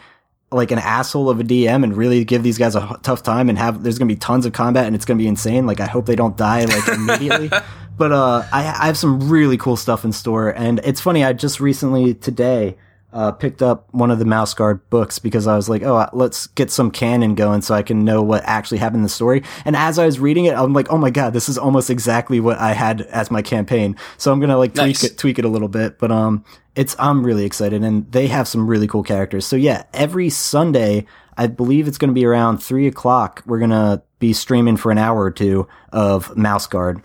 like 0.50 0.72
an 0.72 0.80
asshole 0.80 1.30
of 1.30 1.42
a 1.42 1.44
DM 1.44 1.84
and 1.84 1.98
really 1.98 2.24
give 2.24 2.42
these 2.42 2.58
guys 2.58 2.74
a 2.74 2.98
tough 3.04 3.22
time 3.22 3.50
and 3.50 3.58
have, 3.58 3.84
there's 3.84 4.00
going 4.00 4.08
to 4.08 4.16
be 4.16 4.20
tons 4.20 4.46
of 4.46 4.54
combat 4.54 4.86
and 4.86 4.96
it's 4.96 5.04
going 5.04 5.18
to 5.18 5.22
be 5.22 5.28
insane. 5.28 5.66
Like 5.66 5.82
I 5.82 5.88
hope 5.88 6.06
they 6.06 6.16
don't 6.16 6.38
die 6.38 6.64
like 6.64 6.88
immediately. 6.94 7.52
but, 7.98 8.14
uh, 8.14 8.46
I, 8.54 8.60
I 8.60 8.86
have 8.86 8.98
some 8.98 9.30
really 9.30 9.58
cool 9.58 9.76
stuff 9.76 10.06
in 10.06 10.14
store. 10.14 10.52
And 10.52 10.80
it's 10.86 11.02
funny. 11.02 11.26
I 11.26 11.34
just 11.34 11.60
recently 11.60 12.14
today, 12.14 12.78
uh, 13.12 13.32
picked 13.32 13.62
up 13.64 13.92
one 13.94 14.12
of 14.12 14.20
the 14.20 14.26
Mouse 14.26 14.54
Guard 14.54 14.88
books 14.90 15.18
because 15.18 15.48
I 15.48 15.56
was 15.56 15.68
like, 15.68 15.82
oh, 15.84 16.08
let's 16.14 16.48
get 16.48 16.70
some 16.70 16.92
canon 16.92 17.34
going 17.36 17.62
so 17.62 17.74
I 17.74 17.82
can 17.82 18.06
know 18.06 18.22
what 18.22 18.44
actually 18.46 18.78
happened 18.78 18.98
in 19.00 19.04
the 19.04 19.10
story. 19.10 19.44
And 19.66 19.76
as 19.76 19.98
I 19.98 20.06
was 20.06 20.20
reading 20.20 20.46
it, 20.46 20.54
I'm 20.56 20.74
like, 20.74 20.92
oh 20.92 20.98
my 20.98 21.10
god, 21.10 21.34
this 21.34 21.50
is 21.50 21.58
almost 21.58 21.90
exactly 21.90 22.40
what 22.40 22.60
I 22.60 22.74
had 22.74 23.02
as 23.02 23.32
my 23.32 23.42
campaign. 23.42 23.96
So 24.18 24.32
I'm 24.32 24.40
gonna 24.40 24.58
like 24.58 24.74
tweak 24.74 24.86
Nice. 24.88 25.04
it, 25.04 25.18
tweak 25.18 25.40
it 25.40 25.46
a 25.46 25.50
little 25.50 25.68
bit. 25.68 25.98
But 25.98 26.12
um, 26.12 26.46
it's 26.76 26.96
I'm 27.00 27.26
really 27.26 27.46
excited, 27.46 27.84
and 27.84 28.12
they 28.12 28.28
have 28.28 28.48
some 28.48 28.68
really 28.68 28.88
cool 28.88 29.04
characters. 29.04 29.46
So 29.46 29.56
yeah, 29.56 29.84
every 29.94 30.30
Sunday, 30.30 31.06
I 31.36 31.48
believe 31.48 31.88
it's 31.88 31.98
gonna 31.98 32.14
be 32.14 32.26
around 32.26 32.60
three 32.60 32.86
o'clock. 32.88 33.42
We're 33.48 33.60
gonna 33.60 34.04
be 34.20 34.34
streaming 34.34 34.78
for 34.78 34.92
an 34.92 34.98
hour 35.00 35.20
or 35.24 35.32
two 35.32 35.68
of 35.92 36.38
Mouse 36.38 36.68
Guard. 36.68 37.02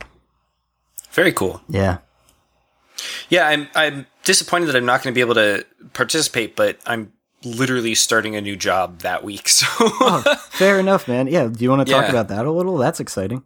Very 1.13 1.33
cool. 1.33 1.63
Yeah. 1.69 1.99
Yeah, 3.29 3.49
I'm 3.49 3.69
I'm 3.75 4.07
disappointed 4.25 4.67
that 4.67 4.77
I'm 4.77 4.87
not 4.87 5.03
going 5.03 5.13
to 5.13 5.17
be 5.17 5.21
able 5.21 5.35
to 5.35 5.65
participate, 5.93 6.57
but 6.57 6.79
I'm 6.87 7.13
literally 7.45 7.95
starting 7.95 8.35
a 8.37 8.41
new 8.41 8.57
job 8.57 9.01
that 9.01 9.23
week. 9.25 9.49
So, 9.49 9.67
Fair 10.51 10.79
enough, 10.81 11.07
man. 11.09 11.27
Yeah. 11.27 11.47
Do 11.49 11.63
you 11.63 11.71
want 11.71 11.87
to 11.87 11.93
talk 11.93 12.05
Yeah. 12.05 12.11
about 12.11 12.29
that 12.29 12.47
a 12.47 12.51
little? 12.51 12.77
That's 12.79 13.01
exciting. 13.01 13.43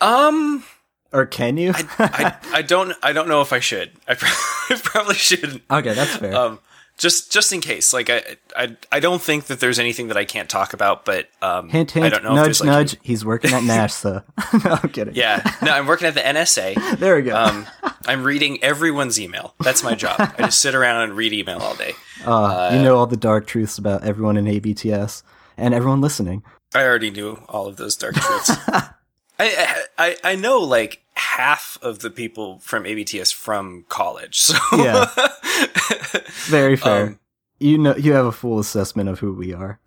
um, 0.00 0.64
Or 1.12 1.26
can 1.26 1.56
you? 1.56 1.72
I, 1.98 2.36
I 2.52 2.62
don't 2.62 2.94
I 3.02 3.12
don't 3.12 3.28
know 3.28 3.40
if 3.40 3.52
I 3.52 3.60
should. 3.60 3.92
I, 4.08 4.14
pro- 4.14 4.28
I 4.76 4.80
probably 4.82 5.14
shouldn't. 5.14 5.62
okay, 5.70 5.94
that's 5.94 6.16
fair. 6.16 6.34
Um, 6.34 6.58
just 6.98 7.32
just 7.32 7.52
in 7.52 7.60
case. 7.60 7.92
Like 7.92 8.10
I 8.10 8.36
I 8.56 8.76
I 8.90 9.00
don't 9.00 9.20
think 9.22 9.46
that 9.46 9.60
there's 9.60 9.78
anything 9.78 10.08
that 10.08 10.16
I 10.16 10.24
can't 10.24 10.48
talk 10.48 10.72
about, 10.74 11.04
but 11.04 11.28
um, 11.40 11.68
Hint, 11.68 11.90
hint, 11.92 12.04
I 12.06 12.08
don't 12.10 12.22
know. 12.24 12.32
if 12.34 12.46
nudge, 12.46 12.60
like, 12.60 12.66
nudge. 12.66 12.96
He's 13.02 13.24
working 13.24 13.52
at 13.52 13.62
NASA. 13.64 14.24
no, 14.64 14.78
I'm 14.82 14.88
kidding. 14.90 15.14
Yeah, 15.14 15.42
no, 15.62 15.72
I'm 15.72 15.86
working 15.86 16.06
at 16.08 16.14
the 16.14 16.20
NSA. 16.20 16.98
There 16.98 17.16
we 17.16 17.22
go. 17.22 17.34
Um, 17.36 17.66
I'm 18.06 18.22
reading 18.24 18.62
everyone's 18.62 19.20
email. 19.20 19.54
That's 19.60 19.82
my 19.82 19.94
job. 19.94 20.16
I 20.18 20.42
just 20.44 20.60
sit 20.60 20.74
around 20.74 21.02
and 21.02 21.16
read 21.16 21.32
email 21.32 21.58
all 21.58 21.74
day. 21.74 21.94
Uh, 22.24 22.70
you 22.72 22.80
know 22.80 22.96
all 22.96 23.08
the 23.08 23.16
dark 23.16 23.48
truths 23.48 23.78
about 23.78 24.04
everyone 24.04 24.36
in 24.36 24.44
ABTS 24.44 25.24
and 25.56 25.74
everyone 25.74 26.00
listening. 26.00 26.44
I 26.72 26.84
already 26.84 27.10
knew 27.10 27.42
all 27.48 27.66
of 27.66 27.78
those 27.78 27.96
dark 27.96 28.14
truths. 28.14 28.50
I, 28.68 28.92
I, 29.40 29.82
I 29.98 30.16
I 30.22 30.34
know 30.36 30.60
like 30.60 31.02
half 31.14 31.78
of 31.82 31.98
the 31.98 32.10
people 32.10 32.60
from 32.60 32.84
ABTS 32.84 33.34
from 33.34 33.86
college. 33.88 34.38
So 34.40 34.54
Yeah. 34.76 35.06
Very 36.46 36.76
fair. 36.76 37.06
Um, 37.06 37.18
you 37.58 37.76
know, 37.76 37.96
you 37.96 38.12
have 38.12 38.26
a 38.26 38.32
full 38.32 38.60
assessment 38.60 39.08
of 39.08 39.18
who 39.18 39.32
we 39.32 39.52
are. 39.52 39.80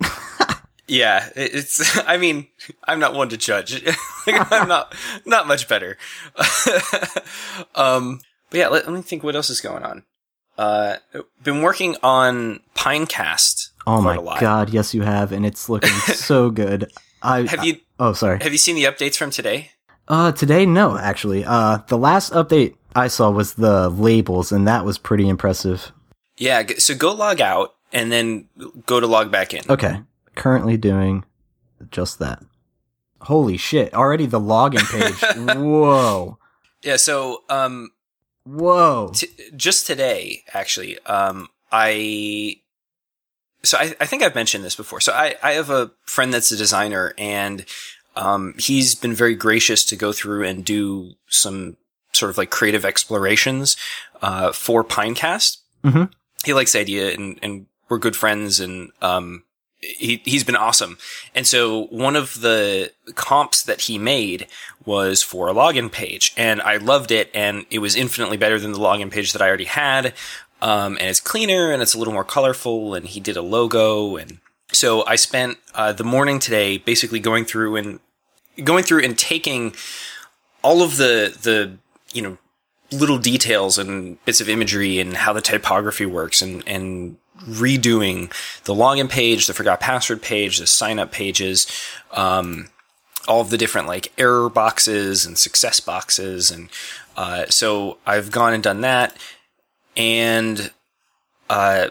Yeah, 0.87 1.29
it's. 1.35 1.97
I 2.07 2.17
mean, 2.17 2.47
I'm 2.83 2.99
not 2.99 3.13
one 3.13 3.29
to 3.29 3.37
judge. 3.37 3.83
like, 4.27 4.51
I'm 4.51 4.67
not 4.67 4.93
not 5.25 5.47
much 5.47 5.67
better. 5.67 5.97
um, 7.75 8.21
but 8.49 8.57
yeah, 8.57 8.67
let, 8.67 8.85
let, 8.85 8.93
me 8.93 9.01
think. 9.01 9.23
What 9.23 9.35
else 9.35 9.49
is 9.49 9.61
going 9.61 9.83
on? 9.83 10.03
Uh, 10.57 10.97
been 11.43 11.61
working 11.61 11.95
on 12.01 12.61
Pinecast. 12.75 13.69
Oh 13.87 14.01
my 14.01 14.15
god, 14.39 14.69
yes, 14.69 14.93
you 14.93 15.01
have, 15.03 15.31
and 15.31 15.45
it's 15.45 15.69
looking 15.69 15.89
so 15.89 16.49
good. 16.49 16.91
I 17.21 17.41
have 17.47 17.65
you. 17.65 17.77
oh, 17.99 18.13
sorry. 18.13 18.39
Have 18.41 18.51
you 18.51 18.57
seen 18.57 18.75
the 18.75 18.83
updates 18.83 19.15
from 19.15 19.31
today? 19.31 19.71
Uh, 20.07 20.31
today, 20.31 20.65
no, 20.65 20.97
actually. 20.97 21.43
Uh, 21.43 21.79
the 21.87 21.97
last 21.97 22.31
update 22.33 22.75
I 22.95 23.07
saw 23.07 23.31
was 23.31 23.55
the 23.55 23.89
labels, 23.89 24.51
and 24.51 24.67
that 24.67 24.85
was 24.85 24.97
pretty 24.97 25.27
impressive. 25.27 25.91
Yeah, 26.37 26.63
so 26.77 26.95
go 26.95 27.13
log 27.13 27.41
out 27.41 27.75
and 27.91 28.11
then 28.11 28.47
go 28.85 28.99
to 28.99 29.07
log 29.07 29.31
back 29.31 29.53
in. 29.53 29.63
Okay. 29.69 30.01
Currently 30.35 30.77
doing 30.77 31.23
just 31.91 32.19
that. 32.19 32.43
Holy 33.21 33.57
shit. 33.57 33.93
Already 33.93 34.25
the 34.25 34.39
login 34.39 34.85
page. 34.91 35.37
Whoa. 35.57 36.37
Yeah, 36.83 36.97
so 36.97 37.43
um 37.49 37.91
whoa. 38.43 39.11
T- 39.13 39.29
just 39.55 39.87
today 39.87 40.43
actually, 40.53 40.99
um 41.05 41.47
I 41.71 42.57
so 43.63 43.77
I, 43.77 43.95
I 43.99 44.05
think 44.05 44.21
I've 44.21 44.35
mentioned 44.35 44.63
this 44.63 44.75
before. 44.75 45.01
So 45.01 45.11
I, 45.11 45.35
I 45.41 45.53
have 45.53 45.71
a 45.71 45.91
friend 46.03 46.31
that's 46.33 46.51
a 46.51 46.57
designer 46.57 47.13
and 47.17 47.65
um, 48.15 48.53
he's 48.59 48.93
been 48.93 49.13
very 49.13 49.35
gracious 49.35 49.83
to 49.85 49.95
go 49.95 50.13
through 50.13 50.45
and 50.45 50.63
do 50.63 51.13
some 51.27 51.75
sort 52.13 52.29
of 52.29 52.37
like 52.37 52.51
creative 52.51 52.85
explorations 52.85 53.75
uh, 54.21 54.51
for 54.51 54.83
Pinecast. 54.83 55.57
Mm-hmm 55.83 56.13
he 56.45 56.53
likes 56.53 56.73
the 56.73 56.79
idea 56.79 57.13
and, 57.13 57.39
and 57.41 57.65
we're 57.89 57.97
good 57.97 58.15
friends 58.15 58.59
and, 58.59 58.91
um, 59.01 59.43
he, 59.97 60.21
he's 60.25 60.43
been 60.43 60.55
awesome. 60.55 60.97
And 61.33 61.45
so 61.45 61.85
one 61.85 62.15
of 62.15 62.41
the 62.41 62.91
comps 63.15 63.63
that 63.63 63.81
he 63.81 63.97
made 63.97 64.47
was 64.85 65.23
for 65.23 65.47
a 65.47 65.53
login 65.53 65.91
page 65.91 66.33
and 66.37 66.61
I 66.61 66.77
loved 66.77 67.11
it 67.11 67.29
and 67.33 67.65
it 67.69 67.79
was 67.79 67.95
infinitely 67.95 68.37
better 68.37 68.59
than 68.59 68.71
the 68.71 68.79
login 68.79 69.11
page 69.11 69.33
that 69.33 69.41
I 69.41 69.47
already 69.47 69.65
had. 69.65 70.13
Um, 70.61 70.97
and 70.97 71.09
it's 71.09 71.19
cleaner 71.19 71.71
and 71.71 71.81
it's 71.81 71.93
a 71.93 71.97
little 71.97 72.13
more 72.13 72.23
colorful 72.23 72.93
and 72.95 73.05
he 73.05 73.19
did 73.19 73.37
a 73.37 73.41
logo. 73.41 74.15
And 74.15 74.39
so 74.71 75.05
I 75.05 75.15
spent, 75.15 75.57
uh, 75.73 75.93
the 75.93 76.03
morning 76.03 76.39
today 76.39 76.77
basically 76.77 77.19
going 77.19 77.45
through 77.45 77.75
and 77.75 77.99
going 78.63 78.83
through 78.83 79.03
and 79.03 79.17
taking 79.17 79.75
all 80.63 80.81
of 80.81 80.97
the, 80.97 81.37
the, 81.41 81.77
you 82.13 82.21
know, 82.21 82.37
little 82.91 83.17
details 83.17 83.77
and 83.77 84.23
bits 84.25 84.39
of 84.41 84.47
imagery 84.47 84.99
and 84.99 85.17
how 85.17 85.33
the 85.33 85.41
typography 85.41 86.05
works 86.05 86.41
and, 86.41 86.63
and 86.67 87.17
redoing 87.41 88.31
the 88.63 88.73
login 88.73 89.09
page, 89.09 89.47
the 89.47 89.53
forgot 89.53 89.79
password 89.79 90.21
page, 90.21 90.57
the 90.57 90.67
sign 90.67 90.99
up 90.99 91.11
pages, 91.11 91.67
um, 92.11 92.69
all 93.27 93.41
of 93.41 93.49
the 93.49 93.57
different 93.57 93.87
like 93.87 94.11
error 94.17 94.49
boxes 94.49 95.25
and 95.25 95.37
success 95.37 95.79
boxes. 95.79 96.51
And, 96.51 96.69
uh, 97.17 97.45
so 97.49 97.97
I've 98.05 98.31
gone 98.31 98.53
and 98.53 98.63
done 98.63 98.81
that. 98.81 99.15
And, 99.97 100.71
uh, 101.49 101.89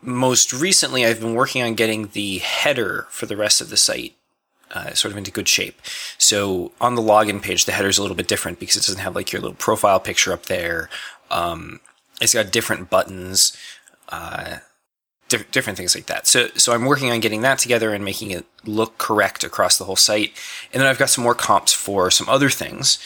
most 0.00 0.52
recently 0.52 1.06
I've 1.06 1.20
been 1.20 1.34
working 1.34 1.62
on 1.62 1.74
getting 1.74 2.08
the 2.08 2.38
header 2.38 3.06
for 3.10 3.26
the 3.26 3.36
rest 3.36 3.60
of 3.60 3.70
the 3.70 3.76
site 3.76 4.14
uh, 4.74 4.92
sort 4.92 5.12
of 5.12 5.18
into 5.18 5.30
good 5.30 5.48
shape. 5.48 5.80
So 6.18 6.72
on 6.80 6.94
the 6.94 7.02
login 7.02 7.40
page, 7.40 7.64
the 7.64 7.72
header 7.72 7.88
is 7.88 7.96
a 7.96 8.02
little 8.02 8.16
bit 8.16 8.28
different 8.28 8.58
because 8.58 8.76
it 8.76 8.80
doesn't 8.86 9.00
have 9.00 9.14
like 9.14 9.32
your 9.32 9.40
little 9.40 9.56
profile 9.56 10.00
picture 10.00 10.32
up 10.32 10.46
there. 10.46 10.90
Um, 11.30 11.80
it's 12.20 12.34
got 12.34 12.52
different 12.52 12.90
buttons, 12.90 13.56
uh, 14.14 14.58
di- 15.28 15.44
different 15.50 15.76
things 15.76 15.94
like 15.94 16.06
that. 16.06 16.26
So, 16.26 16.48
so 16.54 16.72
I'm 16.72 16.84
working 16.84 17.10
on 17.10 17.20
getting 17.20 17.42
that 17.42 17.58
together 17.58 17.92
and 17.92 18.04
making 18.04 18.30
it 18.30 18.44
look 18.64 18.98
correct 18.98 19.44
across 19.44 19.78
the 19.78 19.84
whole 19.84 19.96
site. 19.96 20.32
And 20.72 20.80
then 20.80 20.88
I've 20.88 20.98
got 20.98 21.10
some 21.10 21.24
more 21.24 21.34
comps 21.34 21.72
for 21.72 22.10
some 22.10 22.28
other 22.28 22.50
things, 22.50 22.98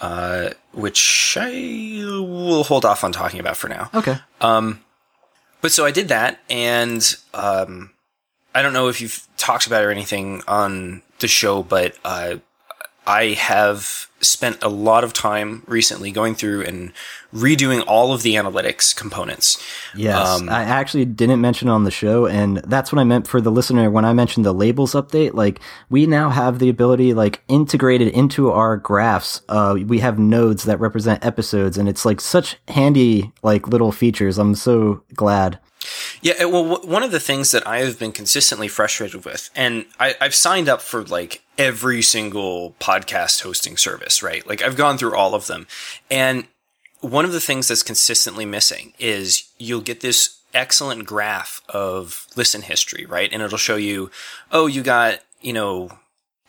uh, 0.00 0.50
which 0.72 1.36
I 1.40 1.50
will 1.50 2.64
hold 2.64 2.84
off 2.84 3.04
on 3.04 3.12
talking 3.12 3.40
about 3.40 3.56
for 3.56 3.68
now. 3.68 3.90
Okay. 3.94 4.18
Um, 4.40 4.84
but 5.62 5.72
so 5.72 5.84
I 5.84 5.90
did 5.90 6.08
that 6.08 6.40
and, 6.48 7.16
um, 7.34 7.90
I 8.54 8.62
don't 8.62 8.72
know 8.72 8.88
if 8.88 9.00
you've 9.00 9.26
talked 9.36 9.66
about 9.66 9.82
it 9.82 9.86
or 9.86 9.90
anything 9.90 10.42
on 10.48 11.02
the 11.20 11.28
show, 11.28 11.62
but 11.62 11.94
uh, 12.04 12.36
I 13.06 13.28
have 13.28 14.08
spent 14.20 14.62
a 14.62 14.68
lot 14.68 15.02
of 15.02 15.12
time 15.12 15.62
recently 15.66 16.10
going 16.10 16.34
through 16.34 16.62
and 16.62 16.92
redoing 17.34 17.82
all 17.86 18.12
of 18.12 18.22
the 18.22 18.34
analytics 18.34 18.94
components. 18.94 19.62
Yes, 19.94 20.28
um, 20.28 20.48
I 20.48 20.62
actually 20.64 21.04
didn't 21.06 21.40
mention 21.40 21.68
it 21.68 21.72
on 21.72 21.84
the 21.84 21.90
show, 21.90 22.26
and 22.26 22.58
that's 22.58 22.92
what 22.92 22.98
I 22.98 23.04
meant 23.04 23.26
for 23.26 23.40
the 23.40 23.50
listener 23.50 23.90
when 23.90 24.04
I 24.04 24.12
mentioned 24.12 24.44
the 24.44 24.52
labels 24.52 24.92
update. 24.92 25.34
Like 25.34 25.60
we 25.88 26.06
now 26.06 26.30
have 26.30 26.58
the 26.58 26.68
ability, 26.68 27.14
like 27.14 27.42
integrated 27.48 28.08
into 28.08 28.50
our 28.50 28.76
graphs. 28.76 29.42
Uh, 29.48 29.78
we 29.86 30.00
have 30.00 30.18
nodes 30.18 30.64
that 30.64 30.80
represent 30.80 31.24
episodes, 31.24 31.78
and 31.78 31.88
it's 31.88 32.04
like 32.04 32.20
such 32.20 32.56
handy, 32.68 33.32
like 33.42 33.68
little 33.68 33.92
features. 33.92 34.38
I'm 34.38 34.54
so 34.54 35.02
glad. 35.14 35.58
Yeah, 36.20 36.44
well, 36.44 36.82
one 36.82 37.02
of 37.02 37.10
the 37.10 37.20
things 37.20 37.52
that 37.52 37.66
I 37.66 37.78
have 37.78 37.98
been 37.98 38.12
consistently 38.12 38.68
frustrated 38.68 39.24
with, 39.24 39.48
and 39.56 39.86
I, 39.98 40.14
have 40.20 40.34
signed 40.34 40.68
up 40.68 40.82
for 40.82 41.04
like 41.04 41.42
every 41.60 42.00
single 42.00 42.74
podcast 42.80 43.42
hosting 43.42 43.76
service, 43.76 44.22
right? 44.22 44.46
Like 44.46 44.62
I've 44.62 44.78
gone 44.78 44.96
through 44.96 45.14
all 45.14 45.34
of 45.34 45.46
them. 45.46 45.66
And 46.10 46.46
one 47.02 47.26
of 47.26 47.32
the 47.32 47.40
things 47.40 47.68
that's 47.68 47.82
consistently 47.82 48.46
missing 48.46 48.94
is 48.98 49.50
you'll 49.58 49.82
get 49.82 50.00
this 50.00 50.40
excellent 50.54 51.04
graph 51.04 51.60
of 51.68 52.26
listen 52.34 52.62
history, 52.62 53.04
right? 53.04 53.28
And 53.30 53.42
it'll 53.42 53.58
show 53.58 53.76
you, 53.76 54.10
oh, 54.50 54.68
you 54.68 54.82
got, 54.82 55.20
you 55.42 55.52
know, 55.52 55.90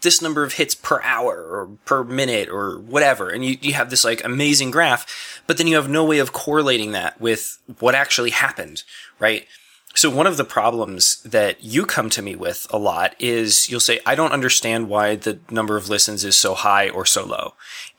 this 0.01 0.21
number 0.21 0.45
of 0.45 0.53
hits 0.53 0.75
per 0.75 1.01
hour 1.01 1.35
or 1.35 1.69
per 1.83 2.05
minute 2.05 2.47
or 2.47 2.79
whatever. 2.79 3.29
And 3.29 3.43
you, 3.43 3.57
you 3.59 3.73
have 3.73 3.89
this 3.89 4.05
like 4.05 4.23
amazing 4.23 4.71
graph, 4.71 5.43
but 5.45 5.57
then 5.57 5.67
you 5.67 5.75
have 5.75 5.89
no 5.89 6.05
way 6.05 6.19
of 6.19 6.31
correlating 6.31 6.93
that 6.93 7.19
with 7.19 7.57
what 7.79 7.95
actually 7.95 8.29
happened, 8.29 8.83
right? 9.19 9.45
So 9.93 10.09
one 10.09 10.27
of 10.27 10.37
the 10.37 10.45
problems 10.45 11.21
that 11.23 11.63
you 11.63 11.85
come 11.85 12.09
to 12.11 12.21
me 12.21 12.35
with 12.35 12.65
a 12.69 12.77
lot 12.77 13.15
is 13.19 13.69
you'll 13.69 13.79
say, 13.79 13.99
I 14.05 14.15
don't 14.15 14.31
understand 14.31 14.89
why 14.89 15.15
the 15.15 15.39
number 15.49 15.77
of 15.77 15.89
listens 15.89 16.23
is 16.23 16.37
so 16.37 16.53
high 16.53 16.89
or 16.89 17.05
so 17.05 17.25
low. 17.25 17.53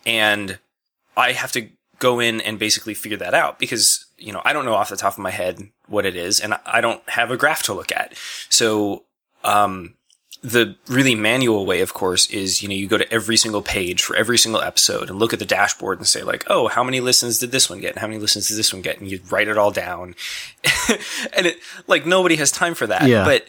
And 0.06 0.58
I 1.16 1.32
have 1.32 1.52
to 1.52 1.68
go 1.99 2.18
in 2.18 2.40
and 2.40 2.58
basically 2.58 2.94
figure 2.94 3.18
that 3.18 3.34
out 3.34 3.58
because, 3.58 4.06
you 4.18 4.32
know, 4.32 4.42
I 4.44 4.52
don't 4.52 4.64
know 4.64 4.75
off 4.75 4.88
the 4.88 4.96
top 4.96 5.12
of 5.12 5.18
my 5.18 5.30
head 5.30 5.70
what 5.87 6.06
it 6.06 6.16
is 6.16 6.40
and 6.40 6.54
I 6.66 6.80
don't 6.80 7.06
have 7.08 7.30
a 7.30 7.37
graph 7.37 7.62
to 7.64 7.75
look 7.75 7.92
at. 7.92 8.14
So, 8.49 9.04
um, 9.44 9.94
the 10.42 10.75
really 10.88 11.14
manual 11.14 11.64
way, 11.64 11.80
of 11.80 11.94
course, 11.94 12.26
is, 12.26 12.62
you 12.62 12.68
know, 12.68 12.75
you 12.75 12.88
go 12.88 12.99
to 12.99 13.11
every 13.12 13.37
single 13.37 13.62
page 13.62 14.02
for 14.02 14.16
every 14.16 14.37
single 14.37 14.61
episode 14.61 15.08
and 15.08 15.18
look 15.18 15.32
at 15.32 15.38
the 15.38 15.44
dashboard 15.44 15.99
and 15.99 16.06
say 16.06 16.25
like, 16.25 16.44
oh, 16.49 16.66
how 16.66 16.82
many 16.82 16.99
listens 16.99 17.38
did 17.38 17.52
this 17.52 17.70
one 17.70 17.80
get? 17.80 17.92
And 17.92 18.00
how 18.00 18.08
many 18.08 18.18
listens 18.18 18.49
did 18.49 18.56
this 18.56 18.72
one 18.72 18.82
get? 18.82 18.99
And 18.99 19.08
you 19.08 19.20
write 19.30 19.46
it 19.46 19.56
all 19.56 19.70
down. 19.70 20.16
and 21.32 21.46
it, 21.46 21.58
like, 21.87 22.06
nobody 22.06 22.37
has 22.37 22.50
time 22.50 22.75
for 22.75 22.88
that. 22.88 23.06
Yeah. 23.06 23.25
But 23.25 23.46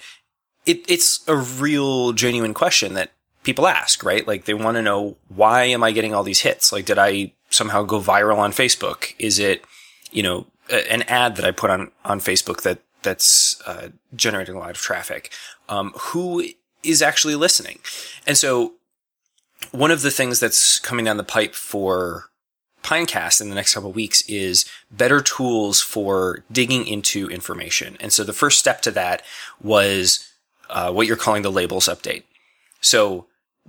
it, 0.67 0.85
it's 0.87 1.27
a 1.27 1.35
real 1.35 2.13
genuine 2.13 2.53
question 2.53 2.93
that 2.93 3.11
people 3.41 3.67
ask, 3.67 4.03
right? 4.03 4.27
Like, 4.27 4.45
they 4.45 4.53
want 4.53 4.77
to 4.77 4.83
know, 4.83 5.17
why 5.29 5.63
am 5.65 5.83
I 5.83 5.91
getting 5.91 6.13
all 6.13 6.23
these 6.23 6.41
hits? 6.41 6.71
Like, 6.71 6.85
did 6.85 6.99
I 6.99 7.33
somehow 7.49 7.81
go 7.81 7.99
viral 7.99 8.37
on 8.37 8.51
Facebook? 8.51 9.15
Is 9.17 9.39
it, 9.39 9.65
you 10.11 10.21
know, 10.21 10.45
an 10.69 11.01
ad 11.03 11.37
that 11.37 11.45
I 11.45 11.49
put 11.49 11.71
on, 11.71 11.89
on 12.05 12.19
Facebook 12.19 12.61
that, 12.61 12.81
that's, 13.01 13.59
uh, 13.65 13.89
generating 14.15 14.53
a 14.53 14.59
lot 14.59 14.69
of 14.69 14.77
traffic? 14.77 15.33
Um, 15.67 15.91
who 15.97 16.45
is 16.83 17.01
actually 17.01 17.35
listening. 17.35 17.79
And 18.27 18.37
so 18.37 18.73
one 19.71 19.91
of 19.91 20.01
the 20.01 20.11
things 20.11 20.39
that's 20.39 20.79
coming 20.79 21.05
down 21.05 21.17
the 21.17 21.23
pipe 21.23 21.55
for 21.55 22.29
Pinecast 22.83 23.39
in 23.39 23.49
the 23.49 23.55
next 23.55 23.73
couple 23.73 23.91
weeks 23.91 24.21
is 24.27 24.65
better 24.91 25.21
tools 25.21 25.81
for 25.81 26.43
digging 26.51 26.85
into 26.85 27.29
information. 27.29 27.97
And 27.99 28.11
so 28.11 28.23
the 28.23 28.33
first 28.33 28.59
step 28.59 28.81
to 28.81 28.91
that 28.91 29.23
was 29.61 30.29
uh, 30.69 30.91
what 30.91 31.07
you're 31.07 31.15
calling 31.15 31.43
the 31.43 31.51
labels 31.51 31.87
update. 31.87 32.23
So 32.81 33.25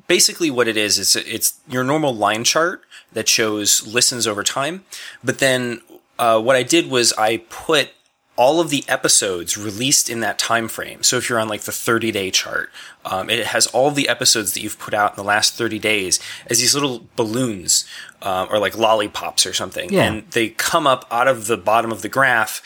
basically 0.09 0.51
what 0.51 0.69
it 0.69 0.77
is, 0.77 0.99
is 0.99 1.15
it's 1.15 1.61
your 1.69 1.85
normal 1.85 2.15
line 2.15 2.45
chart 2.45 2.83
that 3.13 3.29
shows 3.29 3.87
listens 3.87 4.27
over 4.27 4.43
time. 4.43 4.85
But 5.23 5.39
then 5.39 5.81
uh, 6.19 6.41
what 6.41 6.57
I 6.57 6.65
did 6.65 6.91
was 6.91 7.13
I 7.13 7.39
put 7.49 7.91
all 8.37 8.61
of 8.61 8.71
the 8.71 8.85
episodes 8.89 9.57
released 9.57 10.11
in 10.11 10.21
that 10.21 10.39
time 10.39 10.69
frame. 10.69 11.03
So 11.03 11.17
if 11.17 11.29
you're 11.29 11.39
on 11.39 11.49
like 11.49 11.63
the 11.63 11.73
30 11.73 12.11
day 12.11 12.31
chart, 12.31 12.71
um, 13.05 13.31
it 13.31 13.47
has 13.47 13.67
all 13.69 13.91
the 13.91 14.09
episodes 14.09 14.55
that 14.55 14.61
you've 14.61 14.79
put 14.79 14.95
out 14.95 15.13
in 15.13 15.17
the 15.17 15.27
last 15.27 15.55
30 15.55 15.79
days 15.79 16.21
as 16.49 16.59
these 16.59 16.75
little 16.75 17.07
balloons 17.17 17.87
uh, 18.23 18.47
or 18.51 18.59
like 18.59 18.77
lollipops 18.77 19.47
or 19.47 19.53
something, 19.53 19.93
yeah. 19.93 20.05
and 20.05 20.31
they 20.31 20.51
come 20.51 20.87
up 20.87 21.07
out 21.11 21.29
of 21.29 21.47
the 21.47 21.57
bottom 21.57 21.93
of 21.93 22.03
the 22.03 22.09
graph. 22.09 22.63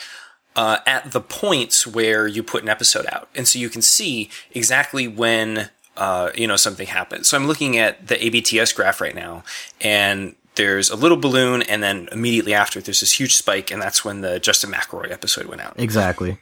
Uh, 0.55 0.79
at 0.85 1.11
the 1.11 1.21
points 1.21 1.87
where 1.87 2.27
you 2.27 2.43
put 2.43 2.63
an 2.63 2.67
episode 2.67 3.05
out, 3.11 3.29
and 3.33 3.47
so 3.47 3.57
you 3.57 3.69
can 3.69 3.83
see 3.83 4.29
exactly 4.51 5.07
when 5.07 5.69
uh, 5.95 6.31
you 6.33 6.47
know, 6.47 6.55
something 6.55 6.87
happens. 6.87 7.27
So 7.27 7.37
I'm 7.37 7.45
looking 7.45 7.77
at 7.77 8.07
the 8.07 8.15
ABTS 8.15 8.75
graph 8.75 8.99
right 8.99 9.13
now, 9.13 9.43
and 9.79 10.35
there's 10.59 10.89
a 10.89 10.95
little 10.97 11.17
balloon, 11.17 11.61
and 11.61 11.81
then 11.81 12.09
immediately 12.11 12.53
after, 12.53 12.81
there's 12.81 12.99
this 12.99 13.17
huge 13.17 13.35
spike, 13.35 13.71
and 13.71 13.81
that's 13.81 14.03
when 14.03 14.19
the 14.19 14.39
Justin 14.39 14.71
McElroy 14.71 15.09
episode 15.09 15.45
went 15.45 15.61
out. 15.61 15.73
Exactly. 15.77 16.37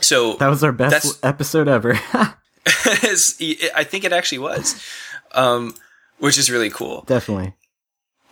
So 0.00 0.32
That 0.38 0.48
was 0.48 0.64
our 0.64 0.72
best 0.72 1.22
episode 1.22 1.68
ever. 1.68 2.00
I 2.66 3.84
think 3.84 4.04
it 4.04 4.12
actually 4.14 4.38
was, 4.38 4.82
um, 5.32 5.74
which 6.18 6.38
is 6.38 6.50
really 6.50 6.70
cool. 6.70 7.04
Definitely. 7.06 7.52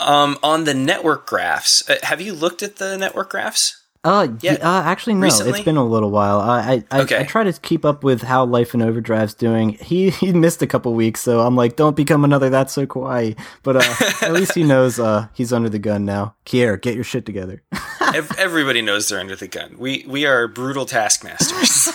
Um, 0.00 0.38
on 0.42 0.64
the 0.64 0.74
network 0.74 1.26
graphs, 1.26 1.88
uh, 1.90 1.96
have 2.02 2.22
you 2.22 2.32
looked 2.32 2.62
at 2.62 2.76
the 2.76 2.96
network 2.96 3.30
graphs? 3.30 3.82
Uh, 4.06 4.28
yeah. 4.40 4.52
Uh, 4.62 4.82
actually, 4.84 5.14
no. 5.14 5.22
Recently? 5.22 5.50
It's 5.58 5.64
been 5.64 5.76
a 5.76 5.84
little 5.84 6.10
while. 6.10 6.40
I 6.40 6.56
I, 6.56 6.84
I, 6.90 7.00
Okay. 7.02 7.18
I 7.20 7.24
try 7.24 7.44
to 7.44 7.52
keep 7.52 7.84
up 7.84 8.04
with 8.04 8.22
how 8.22 8.44
Life 8.44 8.72
in 8.74 8.82
Overdrive's 8.82 9.34
doing. 9.34 9.70
He 9.70 10.10
he 10.22 10.32
missed 10.32 10.62
a 10.62 10.66
couple 10.66 10.94
weeks, 10.94 11.20
so 11.20 11.40
I'm 11.40 11.56
like, 11.56 11.76
don't 11.76 11.96
become 11.96 12.24
another 12.24 12.48
That's 12.50 12.72
So 12.72 12.86
Kawaii. 12.86 13.38
But 13.62 13.76
uh, 13.76 14.24
at 14.24 14.32
least 14.32 14.54
he 14.54 14.62
knows 14.72 14.98
uh, 15.00 15.28
he's 15.34 15.52
under 15.52 15.68
the 15.68 15.78
gun 15.78 16.04
now. 16.04 16.34
Kier, 16.44 16.80
get 16.80 16.94
your 16.94 17.04
shit 17.04 17.26
together. 17.26 17.62
Everybody 18.38 18.82
knows 18.82 19.08
they're 19.08 19.20
under 19.20 19.36
the 19.36 19.48
gun. 19.48 19.76
We 19.78 20.04
we 20.06 20.24
are 20.26 20.46
brutal 20.48 20.86
taskmasters. 20.86 21.88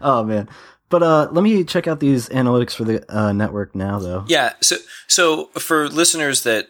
oh 0.00 0.24
man. 0.24 0.48
But 0.88 1.02
uh, 1.02 1.28
let 1.32 1.42
me 1.42 1.64
check 1.64 1.88
out 1.88 1.98
these 2.00 2.28
analytics 2.28 2.72
for 2.72 2.84
the 2.84 3.04
uh, 3.14 3.32
network 3.32 3.74
now, 3.74 3.98
though. 3.98 4.24
yeah. 4.28 4.52
So 4.60 4.76
so 5.08 5.46
for 5.58 5.88
listeners 5.88 6.42
that, 6.44 6.68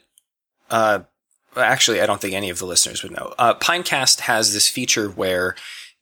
uh, 0.71 1.01
actually, 1.57 2.01
I 2.01 2.07
don't 2.07 2.21
think 2.21 2.35
any 2.35 2.51
of 2.51 2.59
the 2.59 2.67
listeners 2.67 3.03
would 3.03 3.13
know. 3.13 3.35
Uh, 3.39 3.55
Pinecast 3.55 4.21
has 4.21 4.53
this 4.53 4.69
feature 4.69 5.09
where 5.09 5.55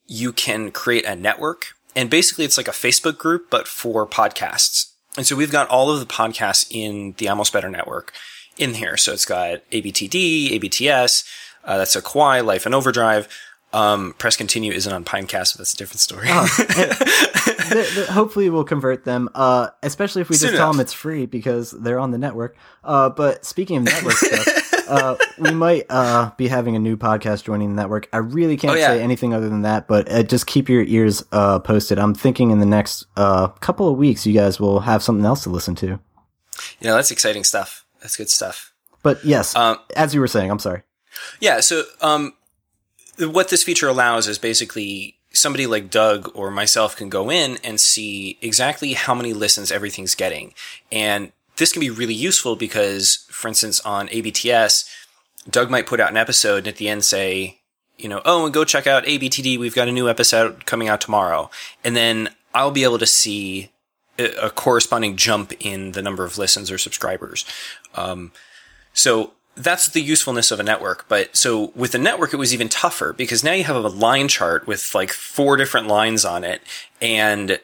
you 0.07 0.33
can 0.33 0.71
create 0.71 1.05
a 1.05 1.17
network, 1.17 1.75
and 1.97 2.11
basically, 2.11 2.45
it's 2.45 2.57
like 2.57 2.69
a 2.69 2.73
Facebook 2.73 3.19
group, 3.19 3.51
but 3.51 3.69
for 3.69 4.07
podcasts. 4.07 4.93
And 5.17 5.27
so 5.27 5.37
we've 5.37 5.53
got 5.53 5.69
all 5.69 5.91
of 5.91 6.01
the 6.01 6.07
podcasts 6.07 6.67
in 6.71 7.15
the 7.19 7.29
Almost 7.29 7.53
Better 7.53 7.71
network 7.71 8.13
in 8.59 8.75
here. 8.75 8.97
So 8.97 9.13
it's 9.13 9.25
got 9.25 9.69
ABTD, 9.71 10.59
ABTS, 10.61 11.25
uh, 11.65 11.79
that's 11.79 11.93
so 11.93 12.01
Kawaii, 12.01 12.45
Life 12.45 12.67
in 12.67 12.75
Overdrive. 12.75 13.29
Um, 13.73 14.15
Press 14.19 14.37
Continue 14.37 14.73
isn't 14.73 14.93
on 14.93 15.05
Pinecast, 15.05 15.49
so 15.49 15.59
that's 15.59 15.73
a 15.73 15.77
different 15.77 16.01
story. 16.01 16.29
Th- 17.65 17.89
th- 17.95 18.09
hopefully 18.09 18.51
we'll 18.51 18.65
convert 18.65 19.05
them 19.05 19.29
uh 19.35 19.69
especially 19.83 20.21
if 20.21 20.29
we 20.29 20.35
just 20.35 20.49
Soon 20.49 20.55
tell 20.55 20.71
them 20.71 20.81
it's 20.81 20.93
free 20.93 21.25
because 21.25 21.71
they're 21.71 21.99
on 21.99 22.11
the 22.11 22.19
network 22.19 22.57
uh 22.85 23.09
but 23.09 23.45
speaking 23.47 23.79
of 23.79 23.85
network 23.85 24.13
stuff 24.17 24.64
uh 24.89 25.17
we 25.39 25.51
might 25.53 25.85
uh 25.91 26.31
be 26.37 26.49
having 26.49 26.77
a 26.77 26.79
new 26.79 26.97
podcast 26.97 27.45
joining 27.45 27.71
the 27.75 27.81
network 27.81 28.09
i 28.13 28.19
really 28.19 28.57
can't 28.57 28.75
Oh, 28.75 28.79
yeah. 28.79 28.89
say 28.89 29.03
anything 29.03 29.33
other 29.35 29.49
than 29.49 29.63
that 29.63 29.87
but 29.89 30.11
uh, 30.11 30.23
just 30.23 30.47
keep 30.47 30.69
your 30.69 30.83
ears 30.85 31.25
uh 31.33 31.59
posted 31.59 31.99
i'm 31.99 32.15
thinking 32.15 32.51
in 32.51 32.59
the 32.61 32.67
next 32.67 33.07
uh 33.17 33.49
couple 33.49 33.89
of 33.89 33.97
weeks 33.99 34.27
you 34.27 34.33
guys 34.35 34.59
will 34.61 34.81
have 34.81 35.03
something 35.03 35.25
else 35.25 35.43
to 35.45 35.51
listen 35.51 35.75
to 35.77 35.87
you 35.87 36.87
know, 36.89 36.95
that's 36.95 37.11
exciting 37.11 37.43
stuff. 37.45 37.85
That's 38.01 38.17
good 38.17 38.31
stuff. 38.31 38.73
but 39.03 39.25
yes 39.25 39.57
Um, 39.57 39.79
as 39.97 40.15
you 40.15 40.21
were 40.21 40.29
saying 40.29 40.51
i'm 40.51 40.59
sorry 40.59 40.83
Yeah. 41.41 41.61
So, 41.61 41.85
um, 42.01 42.35
what 43.19 43.49
this 43.49 43.63
feature 43.63 43.89
allows 43.89 44.27
is 44.29 44.39
basically 44.39 45.17
somebody 45.33 45.67
like 45.67 45.91
Doug 45.91 46.31
or 46.35 46.51
myself 46.51 46.97
can 46.97 47.09
go 47.09 47.31
in 47.31 47.59
and 47.65 47.81
see 47.81 48.39
exactly 48.43 48.93
how 48.95 49.15
many 49.15 49.33
listens 49.33 49.71
everything's 49.73 50.15
getting. 50.17 50.55
And 50.91 51.31
this 51.57 51.73
can 51.73 51.81
be 51.81 51.91
really 51.91 52.15
useful 52.15 52.57
because, 52.57 53.27
for 53.31 53.49
instance, 53.49 53.81
on 53.81 54.09
ABTS, 54.09 54.89
Doug 55.49 55.71
might 55.71 55.87
put 55.87 56.01
out 56.01 56.11
an 56.11 56.17
episode 56.17 56.59
and 56.59 56.69
at 56.69 56.77
the 56.77 56.89
end 56.89 57.05
say, 57.05 57.61
you 57.97 58.09
know, 58.09 58.23
oh, 58.25 58.45
and 58.45 58.55
go 58.55 58.65
check 58.65 58.87
out 58.87 59.05
ABTD. 59.05 59.59
We've 59.59 59.75
got 59.75 59.89
a 59.89 59.93
new 59.93 60.09
episode 60.09 60.67
coming 60.67 60.89
out 60.89 61.01
tomorrow. 61.01 61.51
And 61.85 61.95
then 61.95 62.31
I'll 62.53 62.71
be 62.71 62.85
able 62.85 62.99
to 62.99 63.07
see 63.07 63.71
a 64.19 64.51
corresponding 64.51 65.17
jump 65.17 65.53
in 65.61 65.93
the 65.93 66.03
number 66.03 66.25
of 66.25 66.39
listens 66.39 66.71
or 66.71 66.79
subscribers. 66.79 67.45
Um, 67.95 68.33
so 68.93 69.33
that's 69.57 69.89
the 69.89 70.01
usefulness 70.01 70.51
of 70.51 70.61
a 70.61 70.65
network. 70.65 71.09
But 71.09 71.37
so 71.37 71.73
with 71.75 71.93
the 71.93 71.99
network, 71.99 72.33
it 72.33 72.37
was 72.37 72.55
even 72.55 72.69
tougher 72.69 73.13
because 73.13 73.45
now 73.45 73.53
you 73.53 73.65
have 73.65 73.77
a 73.77 73.89
line 73.89 74.29
chart 74.29 74.67
with 74.67 74.95
like 74.95 75.11
four 75.11 75.57
different 75.57 75.89
lines 75.89 76.25
on 76.25 76.45
it 76.45 76.63
and 77.01 77.61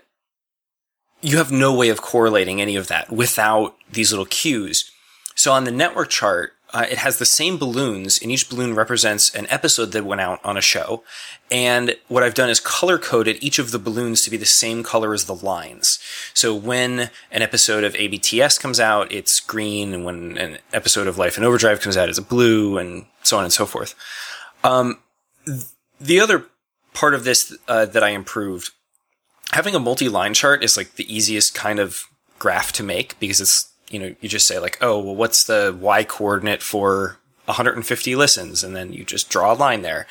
you 1.21 1.37
have 1.37 1.53
no 1.53 1.75
way 1.75 1.89
of 1.89 2.01
correlating 2.01 2.61
any 2.61 2.77
of 2.77 2.89
that 2.89 3.11
without 3.11 3.77
these 3.93 4.13
little 4.13 4.27
cues. 4.27 4.91
So 5.35 5.53
on 5.53 5.65
the 5.65 5.71
network 5.71 6.11
chart, 6.11 6.53
uh, 6.73 6.87
it 6.89 6.99
has 6.99 7.19
the 7.19 7.27
same 7.27 7.59
balloons, 7.59 8.21
and 8.23 8.31
each 8.31 8.49
balloon 8.49 8.75
represents 8.75 9.35
an 9.35 9.47
episode 9.51 9.93
that 9.93 10.05
went 10.05 10.21
out 10.21 10.39
on 10.45 10.57
a 10.57 10.61
show. 10.61 11.03
And 11.51 11.97
what 12.07 12.23
I've 12.23 12.35
done 12.35 12.49
is 12.49 12.61
color 12.61 12.97
coded 12.97 13.43
each 13.43 13.59
of 13.59 13.73
the 13.73 13.79
balloons 13.79 14.23
to 14.23 14.31
be 14.31 14.37
the 14.37 14.47
same 14.47 14.85
color 14.85 15.13
as 15.13 15.25
the 15.25 15.35
lines. 15.35 15.99
So 16.33 16.55
when 16.55 17.11
an 17.31 17.43
episode 17.43 17.83
of 17.83 17.95
ABTS 17.95 18.61
comes 18.61 18.79
out, 18.79 19.11
it's 19.11 19.41
green, 19.41 19.93
and 19.93 20.05
when 20.05 20.39
an 20.39 20.59
episode 20.73 21.09
of 21.09 21.19
Life 21.19 21.37
in 21.37 21.45
Overdrive 21.45 21.81
comes 21.81 21.97
out, 21.97 22.09
it's 22.09 22.21
blue, 22.21 22.79
and 22.79 23.07
so 23.25 23.37
on 23.37 23.45
and 23.45 23.53
so 23.53 23.67
forth. 23.67 23.95
Um, 24.63 24.99
th- 25.47 25.65
the 26.01 26.21
other 26.21 26.47
part 26.95 27.15
of 27.15 27.25
this 27.25 27.57
uh, 27.67 27.87
that 27.87 28.05
I 28.05 28.11
improved, 28.11 28.71
having 29.53 29.75
a 29.75 29.81
multi-line 29.81 30.35
chart 30.35 30.63
is 30.63 30.77
like 30.77 30.95
the 30.95 31.13
easiest 31.13 31.55
kind 31.55 31.81
of 31.81 32.05
graph 32.39 32.73
to 32.73 32.83
make 32.83 33.19
because 33.19 33.41
it's 33.41 33.71
you 33.91 33.99
know 33.99 34.15
you 34.21 34.29
just 34.29 34.47
say 34.47 34.59
like 34.59 34.79
oh 34.81 34.99
well 34.99 35.15
what's 35.17 35.45
the 35.45 35.77
y 35.79 36.05
coordinate 36.05 36.63
for 36.63 37.19
150 37.47 38.15
listens? 38.17 38.63
And 38.65 38.75
then 38.77 38.93
you 38.93 39.05
just 39.05 39.29
draw 39.29 39.53
a 39.53 39.55
line 39.55 39.83
there. 39.83 40.07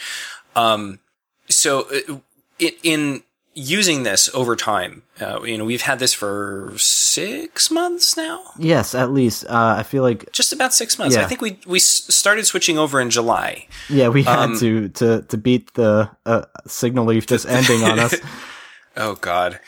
Um, 0.56 1.00
so 1.48 1.88
uh, 1.90 2.20
it, 2.60 2.78
in 2.84 3.24
using 3.56 4.04
this 4.04 4.30
over 4.34 4.56
time 4.56 5.02
uh, 5.20 5.42
you 5.44 5.58
know 5.58 5.66
we've 5.66 5.82
had 5.82 6.00
this 6.00 6.14
for 6.14 6.72
six 6.78 7.70
months 7.72 8.16
now? 8.16 8.42
Yes 8.58 8.94
at 8.96 9.12
least. 9.12 9.44
Uh 9.46 9.76
i 9.78 9.84
feel 9.84 10.04
like 10.04 10.32
just 10.32 10.54
about 10.54 10.74
six 10.74 10.98
months. 11.00 11.16
Yeah. 11.16 11.24
i 11.24 11.26
think 11.26 11.42
we 11.42 11.60
we 11.66 11.80
started 11.80 12.46
switching 12.46 12.78
over 12.78 13.02
in 13.02 13.10
july. 13.10 13.68
Yeah 13.90 14.10
we 14.10 14.24
had 14.24 14.40
Um, 14.40 14.60
to 14.60 14.90
to 14.90 15.22
to 15.24 15.38
beat 15.38 15.74
the 15.74 16.10
uh, 16.26 16.44
signal 16.68 17.06
leaf 17.06 17.26
just 17.28 17.46
ending 17.48 17.84
on 17.84 18.00
us. 18.00 18.16
Oh 18.98 19.16
God. 19.16 19.60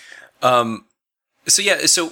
Um, 0.41 0.85
so 1.47 1.61
yeah, 1.61 1.85
so 1.85 2.11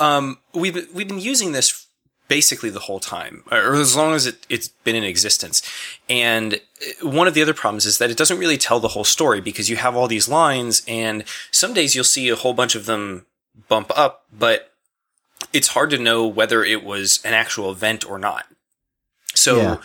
um, 0.00 0.38
we've 0.54 0.88
we've 0.92 1.08
been 1.08 1.20
using 1.20 1.52
this 1.52 1.86
basically 2.28 2.70
the 2.70 2.80
whole 2.80 3.00
time, 3.00 3.42
or 3.50 3.74
as 3.74 3.96
long 3.96 4.14
as 4.14 4.24
it, 4.24 4.46
it's 4.48 4.68
been 4.68 4.94
in 4.94 5.04
existence. 5.04 5.62
And 6.08 6.54
uh, 6.54 7.08
one 7.08 7.26
of 7.26 7.34
the 7.34 7.42
other 7.42 7.54
problems 7.54 7.86
is 7.86 7.98
that 7.98 8.10
it 8.10 8.16
doesn't 8.16 8.38
really 8.38 8.56
tell 8.56 8.80
the 8.80 8.88
whole 8.88 9.04
story 9.04 9.40
because 9.40 9.68
you 9.68 9.76
have 9.76 9.96
all 9.96 10.08
these 10.08 10.28
lines, 10.28 10.82
and 10.86 11.24
some 11.50 11.74
days 11.74 11.94
you'll 11.94 12.04
see 12.04 12.28
a 12.28 12.36
whole 12.36 12.54
bunch 12.54 12.74
of 12.74 12.86
them 12.86 13.26
bump 13.68 13.90
up, 13.96 14.24
but 14.36 14.72
it's 15.52 15.68
hard 15.68 15.90
to 15.90 15.98
know 15.98 16.26
whether 16.26 16.62
it 16.62 16.84
was 16.84 17.20
an 17.24 17.34
actual 17.34 17.70
event 17.70 18.08
or 18.08 18.18
not. 18.18 18.46
So 19.34 19.56
Yeah. 19.56 19.76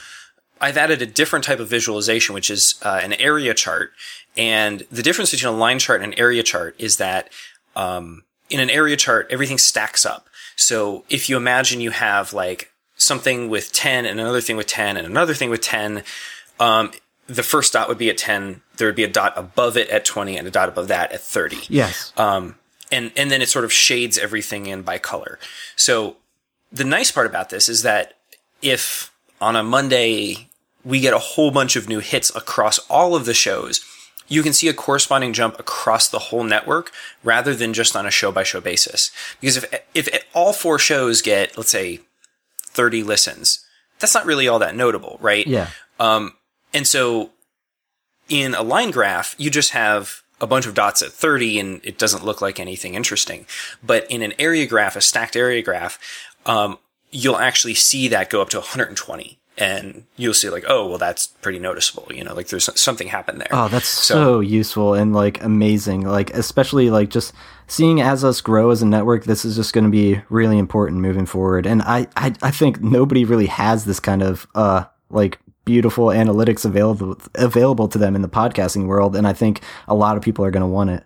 I've 0.61 0.77
added 0.77 1.01
a 1.01 1.05
different 1.05 1.43
type 1.43 1.59
of 1.59 1.67
visualization, 1.67 2.33
which 2.33 2.49
is 2.49 2.75
uh, 2.81 2.99
an 3.03 3.13
area 3.13 3.53
chart. 3.53 3.91
And 4.37 4.85
the 4.91 5.03
difference 5.03 5.31
between 5.31 5.53
a 5.53 5.57
line 5.57 5.79
chart 5.79 6.01
and 6.01 6.13
an 6.13 6.19
area 6.19 6.43
chart 6.43 6.75
is 6.79 6.97
that 6.97 7.29
um, 7.75 8.23
in 8.49 8.59
an 8.59 8.69
area 8.69 8.95
chart, 8.95 9.27
everything 9.29 9.57
stacks 9.57 10.05
up. 10.05 10.27
So 10.55 11.03
if 11.09 11.29
you 11.29 11.37
imagine 11.37 11.81
you 11.81 11.91
have 11.91 12.33
like 12.33 12.71
something 12.97 13.49
with 13.49 13.71
10 13.71 14.05
and 14.05 14.19
another 14.19 14.41
thing 14.41 14.57
with 14.57 14.67
10 14.67 14.97
and 14.97 15.05
another 15.05 15.33
thing 15.33 15.49
with 15.49 15.61
10, 15.61 16.03
um, 16.59 16.91
the 17.27 17.43
first 17.43 17.73
dot 17.73 17.87
would 17.87 17.97
be 17.97 18.09
at 18.09 18.17
10. 18.17 18.61
There 18.77 18.87
would 18.87 18.95
be 18.95 19.03
a 19.03 19.09
dot 19.09 19.33
above 19.35 19.77
it 19.77 19.89
at 19.89 20.05
20 20.05 20.37
and 20.37 20.47
a 20.47 20.51
dot 20.51 20.69
above 20.69 20.87
that 20.89 21.11
at 21.11 21.21
30 21.21 21.57
yes 21.69 22.13
um, 22.17 22.55
and 22.91 23.11
and 23.15 23.31
then 23.31 23.41
it 23.41 23.49
sort 23.49 23.65
of 23.65 23.73
shades 23.73 24.17
everything 24.17 24.67
in 24.67 24.83
by 24.83 24.97
color. 24.97 25.39
So 25.75 26.17
the 26.71 26.83
nice 26.83 27.11
part 27.11 27.25
about 27.25 27.49
this 27.49 27.67
is 27.67 27.81
that 27.83 28.13
if 28.61 29.11
on 29.41 29.55
a 29.55 29.63
Monday 29.63 30.49
we 30.83 30.99
get 30.99 31.13
a 31.13 31.19
whole 31.19 31.51
bunch 31.51 31.75
of 31.75 31.89
new 31.89 31.99
hits 31.99 32.33
across 32.35 32.79
all 32.89 33.15
of 33.15 33.25
the 33.25 33.33
shows, 33.33 33.83
you 34.27 34.41
can 34.41 34.53
see 34.53 34.67
a 34.67 34.73
corresponding 34.73 35.33
jump 35.33 35.59
across 35.59 36.07
the 36.07 36.19
whole 36.19 36.43
network 36.43 36.91
rather 37.23 37.53
than 37.55 37.73
just 37.73 37.95
on 37.95 38.05
a 38.05 38.11
show 38.11 38.31
by 38.31 38.43
show 38.43 38.61
basis. 38.61 39.11
Because 39.39 39.57
if 39.57 39.83
if 39.93 40.25
all 40.33 40.53
four 40.53 40.79
shows 40.79 41.21
get 41.21 41.57
let's 41.57 41.71
say 41.71 41.99
30 42.63 43.03
listens, 43.03 43.65
that's 43.99 44.13
not 44.13 44.25
really 44.25 44.47
all 44.47 44.59
that 44.59 44.75
notable, 44.75 45.17
right? 45.21 45.45
yeah 45.45 45.69
Um, 45.99 46.33
and 46.73 46.85
so 46.85 47.31
in 48.27 48.53
a 48.55 48.63
line 48.63 48.91
graph, 48.91 49.35
you 49.37 49.49
just 49.49 49.71
have 49.71 50.21
a 50.41 50.47
bunch 50.47 50.65
of 50.65 50.73
dots 50.73 51.01
at 51.01 51.11
30 51.11 51.59
and 51.59 51.81
it 51.83 51.97
doesn't 51.97 52.25
look 52.25 52.41
like 52.41 52.59
anything 52.59 52.95
interesting. 52.95 53.45
But 53.81 54.09
in 54.11 54.21
an 54.21 54.33
area 54.37 54.65
graph, 54.65 54.95
a 54.95 55.01
stacked 55.01 55.35
area 55.35 55.61
graph, 55.61 55.97
um, 56.45 56.77
you'll 57.11 57.37
actually 57.37 57.75
see 57.75 58.07
that 58.09 58.29
go 58.29 58.41
up 58.41 58.49
to 58.49 58.57
120 58.57 59.39
and 59.57 60.03
you'll 60.17 60.33
see 60.33 60.49
like, 60.49 60.65
oh, 60.67 60.87
well, 60.87 60.97
that's 60.97 61.27
pretty 61.27 61.59
noticeable. 61.59 62.07
You 62.13 62.23
know, 62.23 62.33
like 62.33 62.47
there's 62.47 62.69
something 62.79 63.07
happened 63.07 63.39
there. 63.39 63.47
Oh, 63.51 63.67
that's 63.67 63.87
so, 63.87 64.39
useful 64.41 64.93
and 64.93 65.13
like 65.13 65.41
amazing. 65.43 66.05
Like 66.05 66.33
especially 66.33 66.89
like 66.89 67.09
just 67.09 67.33
seeing 67.67 68.01
as 68.01 68.23
us 68.23 68.41
grow 68.41 68.71
as 68.71 68.81
a 68.81 68.85
network, 68.85 69.23
this 69.23 69.45
is 69.45 69.55
just 69.55 69.73
going 69.73 69.85
to 69.85 69.89
be 69.89 70.21
really 70.29 70.57
important 70.57 71.01
moving 71.01 71.25
forward. 71.25 71.65
And 71.65 71.81
I, 71.83 72.07
I 72.15 72.33
I 72.41 72.51
think 72.51 72.81
nobody 72.81 73.23
really 73.23 73.47
has 73.47 73.85
this 73.85 73.99
kind 73.99 74.21
of 74.21 74.45
uh 74.55 74.85
like 75.09 75.39
beautiful 75.63 76.07
analytics 76.07 76.65
available 76.65 77.17
available 77.35 77.87
to 77.87 77.97
them 77.97 78.15
in 78.15 78.21
the 78.21 78.29
podcasting 78.29 78.87
world. 78.87 79.15
And 79.15 79.27
I 79.27 79.33
think 79.33 79.61
a 79.87 79.95
lot 79.95 80.17
of 80.17 80.23
people 80.23 80.43
are 80.43 80.51
going 80.51 80.61
to 80.61 80.67
want 80.67 80.89
it. 80.89 81.03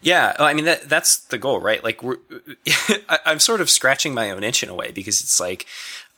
Yeah, 0.00 0.34
I 0.38 0.54
mean 0.54 0.64
that 0.64 0.88
that's 0.88 1.18
the 1.18 1.38
goal, 1.38 1.60
right? 1.60 1.82
Like 1.84 2.02
we're 2.02 2.16
I, 3.08 3.18
I'm 3.26 3.38
sort 3.38 3.60
of 3.60 3.68
scratching 3.68 4.14
my 4.14 4.30
own 4.30 4.42
itch 4.42 4.62
in 4.62 4.68
a 4.68 4.74
way 4.74 4.92
because 4.92 5.20
it's 5.20 5.40
like 5.40 5.66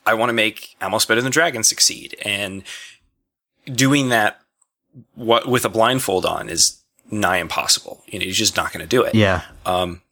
I 0.07 0.15
want 0.15 0.31
to 0.31 0.35
make 0.35 0.77
Almost 0.81 1.09
Better 1.09 1.21
Than 1.21 1.33
Dragon 1.33 1.63
succeed, 1.63 2.17
and 2.25 2.63
doing 3.67 4.09
that 4.09 4.41
what 5.15 5.47
with 5.47 5.65
a 5.65 5.69
blindfold 5.69 6.27
on 6.27 6.49
is 6.49 6.83
nigh 7.11 7.39
impossible. 7.39 8.03
You 8.07 8.19
know, 8.19 8.25
you're 8.25 8.35
just 8.35 8.57
not 8.57 8.73
going 8.73 8.83
to 8.83 8.89
do 8.89 9.03
it. 9.03 9.15
Yeah. 9.15 9.43
Um, 9.67 10.03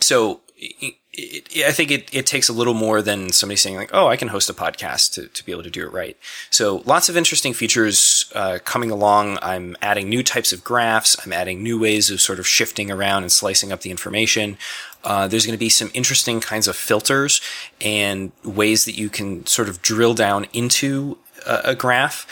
so 0.00 0.40
it, 0.58 0.94
it, 1.12 1.66
I 1.66 1.72
think 1.72 1.90
it, 1.90 2.14
it 2.14 2.26
takes 2.26 2.48
a 2.48 2.52
little 2.52 2.74
more 2.74 3.02
than 3.02 3.32
somebody 3.32 3.56
saying 3.56 3.76
like, 3.76 3.90
"Oh, 3.92 4.08
I 4.08 4.16
can 4.16 4.28
host 4.28 4.50
a 4.50 4.54
podcast 4.54 5.12
to, 5.14 5.28
to 5.28 5.44
be 5.44 5.52
able 5.52 5.62
to 5.62 5.70
do 5.70 5.84
it 5.86 5.92
right." 5.92 6.16
So 6.50 6.82
lots 6.86 7.08
of 7.08 7.16
interesting 7.16 7.52
features 7.52 8.30
uh, 8.34 8.58
coming 8.64 8.90
along. 8.90 9.38
I'm 9.42 9.76
adding 9.82 10.08
new 10.08 10.22
types 10.22 10.52
of 10.52 10.64
graphs. 10.64 11.16
I'm 11.24 11.32
adding 11.32 11.62
new 11.62 11.78
ways 11.78 12.10
of 12.10 12.20
sort 12.20 12.38
of 12.38 12.46
shifting 12.46 12.90
around 12.90 13.22
and 13.22 13.32
slicing 13.32 13.72
up 13.72 13.80
the 13.80 13.90
information. 13.90 14.56
Uh, 15.04 15.28
there's 15.28 15.46
going 15.46 15.56
to 15.56 15.58
be 15.58 15.68
some 15.68 15.90
interesting 15.94 16.40
kinds 16.40 16.66
of 16.66 16.76
filters 16.76 17.40
and 17.80 18.32
ways 18.44 18.84
that 18.86 18.96
you 18.96 19.08
can 19.08 19.46
sort 19.46 19.68
of 19.68 19.80
drill 19.82 20.14
down 20.14 20.46
into 20.52 21.18
a, 21.46 21.60
a 21.64 21.74
graph. 21.74 22.26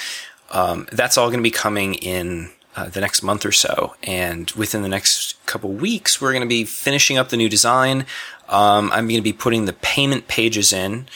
Um, 0.51 0.87
that's 0.93 1.19
all 1.19 1.29
going 1.29 1.39
to 1.39 1.43
be 1.43 1.51
coming 1.51 1.95
in 1.95 2.51
uh, 2.77 2.89
the 2.89 3.01
next 3.01 3.23
month 3.23 3.45
or 3.45 3.53
so. 3.53 3.95
And 4.03 4.51
within 4.53 4.83
the 4.83 4.89
next 4.89 5.45
couple 5.47 5.71
weeks, 5.71 6.21
we're 6.21 6.33
going 6.33 6.43
to 6.43 6.49
be 6.49 6.65
finishing 6.65 7.19
up 7.19 7.29
the 7.29 7.37
new 7.37 7.49
design. 7.49 8.07
Um, 8.49 8.91
I'm 8.93 9.07
going 9.07 9.21
to 9.21 9.23
be 9.23 9.33
putting 9.33 9.65
the 9.65 9.73
payment 9.73 10.29
pages 10.29 10.73
in. 10.73 11.07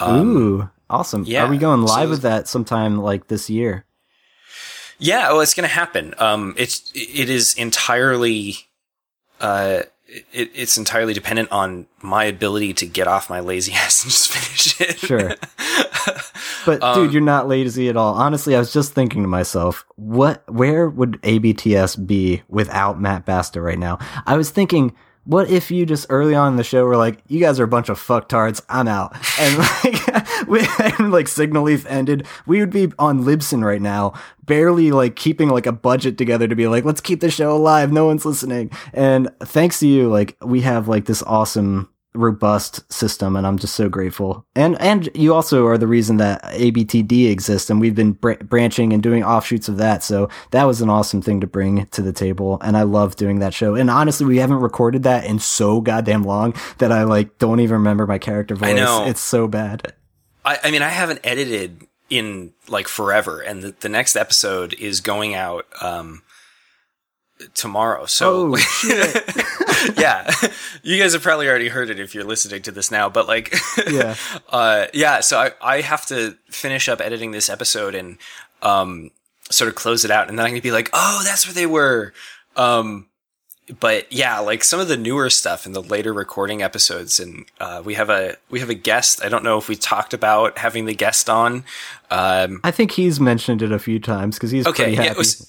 Um, 0.00 0.36
Ooh, 0.36 0.70
awesome. 0.90 1.24
Yeah, 1.26 1.44
Are 1.44 1.50
we 1.50 1.58
going 1.58 1.82
live 1.82 2.06
so, 2.06 2.10
with 2.10 2.22
that 2.22 2.48
sometime 2.48 2.98
like 2.98 3.28
this 3.28 3.48
year? 3.50 3.84
Yeah, 4.98 5.28
well, 5.32 5.40
it's 5.40 5.54
going 5.54 5.68
to 5.68 5.74
happen. 5.74 6.14
Um, 6.18 6.54
it's, 6.56 6.90
it 6.94 7.28
is 7.28 7.54
entirely, 7.54 8.56
uh, 9.40 9.82
it, 10.32 10.50
it's 10.54 10.76
entirely 10.76 11.14
dependent 11.14 11.50
on 11.50 11.86
my 12.02 12.24
ability 12.24 12.74
to 12.74 12.86
get 12.86 13.06
off 13.08 13.30
my 13.30 13.40
lazy 13.40 13.72
ass 13.76 14.02
and 14.04 14.12
just 14.12 14.32
finish 14.32 14.80
it. 14.80 14.98
Sure. 14.98 15.34
But 16.64 16.82
um, 16.82 16.94
dude, 16.94 17.12
you're 17.12 17.22
not 17.22 17.48
lazy 17.48 17.88
at 17.88 17.96
all. 17.96 18.14
Honestly, 18.14 18.54
I 18.54 18.58
was 18.58 18.72
just 18.72 18.92
thinking 18.92 19.22
to 19.22 19.28
myself, 19.28 19.84
what, 19.96 20.48
where 20.48 20.88
would 20.88 21.20
ABTS 21.22 22.06
be 22.06 22.42
without 22.48 23.00
Matt 23.00 23.26
Basta 23.26 23.60
right 23.60 23.78
now? 23.78 23.98
I 24.26 24.36
was 24.36 24.50
thinking, 24.50 24.94
what 25.24 25.48
if 25.48 25.70
you 25.70 25.86
just 25.86 26.06
early 26.08 26.34
on 26.34 26.52
in 26.52 26.56
the 26.56 26.64
show 26.64 26.84
were 26.84 26.96
like, 26.96 27.20
you 27.28 27.38
guys 27.40 27.60
are 27.60 27.64
a 27.64 27.68
bunch 27.68 27.88
of 27.88 27.98
fucktards, 27.98 28.60
I'm 28.68 28.88
out. 28.88 29.14
And 29.38 29.58
like, 29.58 30.48
we, 30.48 30.66
and 30.98 31.12
like 31.12 31.28
Signal 31.28 31.62
Leaf 31.64 31.86
ended, 31.86 32.26
we 32.46 32.58
would 32.60 32.70
be 32.70 32.92
on 32.98 33.22
Libsyn 33.24 33.64
right 33.64 33.80
now, 33.80 34.14
barely 34.44 34.90
like 34.90 35.14
keeping 35.14 35.48
like 35.48 35.66
a 35.66 35.72
budget 35.72 36.18
together 36.18 36.48
to 36.48 36.56
be 36.56 36.66
like, 36.66 36.84
let's 36.84 37.00
keep 37.00 37.20
the 37.20 37.30
show 37.30 37.54
alive. 37.54 37.92
No 37.92 38.06
one's 38.06 38.24
listening. 38.24 38.70
And 38.92 39.30
thanks 39.40 39.78
to 39.80 39.86
you, 39.86 40.08
like 40.08 40.36
we 40.42 40.62
have 40.62 40.88
like 40.88 41.04
this 41.04 41.22
awesome 41.22 41.88
robust 42.14 42.90
system 42.92 43.36
and 43.36 43.46
I'm 43.46 43.58
just 43.58 43.74
so 43.74 43.88
grateful. 43.88 44.44
And 44.54 44.80
and 44.80 45.08
you 45.14 45.34
also 45.34 45.66
are 45.66 45.78
the 45.78 45.86
reason 45.86 46.18
that 46.18 46.42
ABTD 46.42 47.30
exists 47.30 47.70
and 47.70 47.80
we've 47.80 47.94
been 47.94 48.12
br- 48.12 48.34
branching 48.34 48.92
and 48.92 49.02
doing 49.02 49.24
offshoots 49.24 49.68
of 49.68 49.78
that. 49.78 50.02
So 50.02 50.28
that 50.50 50.64
was 50.64 50.82
an 50.82 50.90
awesome 50.90 51.22
thing 51.22 51.40
to 51.40 51.46
bring 51.46 51.86
to 51.86 52.02
the 52.02 52.12
table 52.12 52.58
and 52.62 52.76
I 52.76 52.82
love 52.82 53.16
doing 53.16 53.38
that 53.38 53.54
show. 53.54 53.74
And 53.74 53.90
honestly, 53.90 54.26
we 54.26 54.38
haven't 54.38 54.60
recorded 54.60 55.04
that 55.04 55.24
in 55.24 55.38
so 55.38 55.80
goddamn 55.80 56.24
long 56.24 56.54
that 56.78 56.92
I 56.92 57.04
like 57.04 57.38
don't 57.38 57.60
even 57.60 57.78
remember 57.78 58.06
my 58.06 58.18
character 58.18 58.54
voice. 58.54 58.70
I 58.70 58.74
know. 58.74 59.06
It's 59.06 59.20
so 59.20 59.48
bad. 59.48 59.94
I, 60.44 60.58
I 60.64 60.70
mean, 60.70 60.82
I 60.82 60.88
haven't 60.90 61.20
edited 61.24 61.86
in 62.10 62.52
like 62.68 62.88
forever 62.88 63.40
and 63.40 63.62
the, 63.62 63.74
the 63.80 63.88
next 63.88 64.16
episode 64.16 64.74
is 64.74 65.00
going 65.00 65.34
out 65.34 65.66
um 65.80 66.22
tomorrow. 67.54 68.06
So, 68.06 68.54
oh, 68.54 68.56
yeah, 69.96 70.30
you 70.82 70.98
guys 70.98 71.12
have 71.12 71.22
probably 71.22 71.48
already 71.48 71.68
heard 71.68 71.90
it 71.90 71.98
if 71.98 72.14
you're 72.14 72.24
listening 72.24 72.62
to 72.62 72.72
this 72.72 72.90
now. 72.90 73.08
But 73.08 73.26
like, 73.26 73.54
yeah, 73.90 74.14
uh, 74.48 74.86
yeah. 74.92 75.20
So 75.20 75.38
I 75.38 75.52
I 75.60 75.80
have 75.80 76.06
to 76.06 76.36
finish 76.48 76.88
up 76.88 77.00
editing 77.00 77.30
this 77.30 77.48
episode 77.48 77.94
and 77.94 78.18
um 78.62 79.10
sort 79.50 79.68
of 79.68 79.74
close 79.74 80.04
it 80.04 80.10
out, 80.10 80.28
and 80.28 80.38
then 80.38 80.46
I'm 80.46 80.52
gonna 80.52 80.62
be 80.62 80.72
like, 80.72 80.90
oh, 80.92 81.22
that's 81.24 81.46
where 81.46 81.54
they 81.54 81.66
were. 81.66 82.12
Um, 82.56 83.06
but 83.80 84.12
yeah, 84.12 84.40
like 84.40 84.64
some 84.64 84.80
of 84.80 84.88
the 84.88 84.96
newer 84.96 85.30
stuff 85.30 85.66
in 85.66 85.72
the 85.72 85.82
later 85.82 86.12
recording 86.12 86.62
episodes, 86.62 87.20
and 87.20 87.46
uh, 87.60 87.82
we 87.84 87.94
have 87.94 88.10
a 88.10 88.36
we 88.50 88.60
have 88.60 88.70
a 88.70 88.74
guest. 88.74 89.24
I 89.24 89.28
don't 89.28 89.44
know 89.44 89.58
if 89.58 89.68
we 89.68 89.76
talked 89.76 90.14
about 90.14 90.58
having 90.58 90.84
the 90.84 90.94
guest 90.94 91.30
on. 91.30 91.64
Um, 92.10 92.60
I 92.64 92.70
think 92.70 92.92
he's 92.92 93.20
mentioned 93.20 93.62
it 93.62 93.72
a 93.72 93.78
few 93.78 93.98
times 93.98 94.36
because 94.36 94.50
he's 94.50 94.66
okay. 94.66 94.92
Yeah, 94.92 95.14
was, 95.14 95.48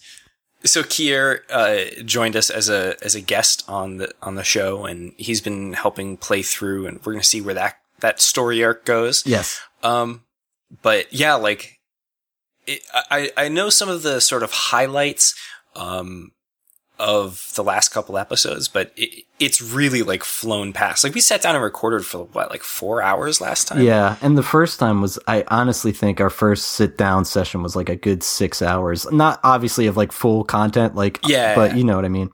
so 0.66 0.84
Kier 0.84 1.40
uh, 1.50 2.04
joined 2.04 2.36
us 2.36 2.50
as 2.50 2.70
a 2.70 2.96
as 3.04 3.16
a 3.16 3.22
guest 3.22 3.64
on 3.68 3.98
the 3.98 4.14
on 4.22 4.36
the 4.36 4.44
show, 4.44 4.86
and 4.86 5.14
he's 5.18 5.42
been 5.42 5.74
helping 5.74 6.18
play 6.18 6.42
through, 6.42 6.88
and 6.88 7.04
we're 7.06 7.14
gonna 7.14 7.24
see 7.24 7.42
where 7.42 7.54
that 7.54 7.78
that 8.00 8.22
story 8.22 8.64
arc 8.64 8.86
goes. 8.86 9.26
Yes. 9.26 9.62
Um, 9.82 10.24
but 10.82 11.12
yeah, 11.12 11.36
like 11.36 11.80
it, 12.66 12.82
I 12.94 13.32
I 13.36 13.48
know 13.50 13.70
some 13.70 13.90
of 13.90 14.04
the 14.04 14.22
sort 14.22 14.44
of 14.44 14.52
highlights. 14.52 15.36
Um, 15.76 16.32
of 17.00 17.52
the 17.56 17.64
last 17.64 17.90
couple 17.90 18.18
episodes, 18.18 18.68
but 18.68 18.92
it, 18.96 19.26
it's 19.40 19.62
really 19.62 20.04
like 20.04 20.24
flown 20.24 20.74
past. 20.74 21.04
Like 21.04 21.14
we 21.14 21.22
sat 21.22 21.42
down 21.42 21.56
and 21.56 21.64
recorded 21.64 22.06
for 22.06 22.26
what, 22.26 22.50
like 22.50 22.64
four 22.64 23.02
hours 23.02 23.42
last 23.42 23.68
time. 23.68 23.82
Yeah, 23.82 24.18
and 24.22 24.38
the 24.38 24.44
first 24.44 24.80
time 24.80 25.02
was, 25.02 25.18
I 25.28 25.44
honestly 25.48 25.92
think 25.92 26.22
our 26.22 26.30
first 26.30 26.72
sit 26.74 26.98
down 26.98 27.26
session 27.26 27.64
was 27.64 27.76
like 27.76 27.90
a 27.90 27.96
good 27.96 28.24
six 28.24 28.62
hours. 28.62 29.12
Not 29.12 29.40
obviously 29.44 29.88
of 29.88 29.98
like 29.98 30.12
full 30.12 30.44
content, 30.44 30.96
like 30.96 31.20
yeah, 31.28 31.56
but 31.56 31.76
you 31.76 31.84
know 31.84 31.96
what 31.96 32.06
I 32.06 32.10
mean. 32.10 32.30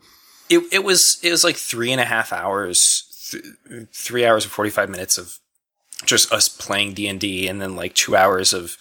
It 0.49 0.63
it 0.71 0.83
was 0.83 1.19
it 1.23 1.31
was 1.31 1.43
like 1.43 1.55
three 1.55 1.91
and 1.91 2.01
a 2.01 2.05
half 2.05 2.33
hours, 2.33 3.31
th- 3.31 3.87
three 3.93 4.25
hours 4.25 4.43
and 4.43 4.51
forty 4.51 4.71
five 4.71 4.89
minutes 4.89 5.17
of 5.17 5.39
just 6.05 6.31
us 6.33 6.47
playing 6.47 6.93
D 6.93 7.07
and 7.07 7.19
D, 7.19 7.47
and 7.47 7.61
then 7.61 7.75
like 7.75 7.93
two 7.93 8.15
hours 8.15 8.53
of 8.53 8.77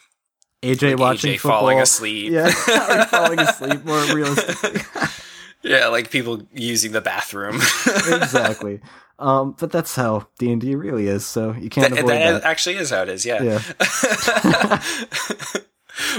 AJ 0.63 0.93
like 0.93 0.99
watching 0.99 1.35
AJ 1.35 1.41
football. 1.41 1.61
falling 1.61 1.81
asleep. 1.81 2.33
Yeah, 2.33 2.51
falling 3.05 3.39
asleep 3.39 3.85
more 3.85 4.03
realistically. 4.15 4.81
Yeah, 5.63 5.89
like 5.89 6.11
people 6.11 6.43
using 6.53 6.93
the 6.93 7.01
bathroom. 7.01 7.57
exactly. 7.87 8.81
Um, 9.19 9.57
but 9.59 9.73
that's 9.73 9.97
how 9.97 10.29
D 10.39 10.53
and 10.53 10.61
D 10.61 10.77
really 10.77 11.09
is. 11.09 11.27
So 11.27 11.53
you 11.53 11.69
can't 11.69 11.93
avoid 11.93 12.11
that, 12.11 12.33
that. 12.33 12.45
Actually, 12.45 12.77
is 12.77 12.91
how 12.91 13.03
it 13.03 13.09
is. 13.09 13.27
Yeah. 13.27 13.43
Yeah. 13.43 14.83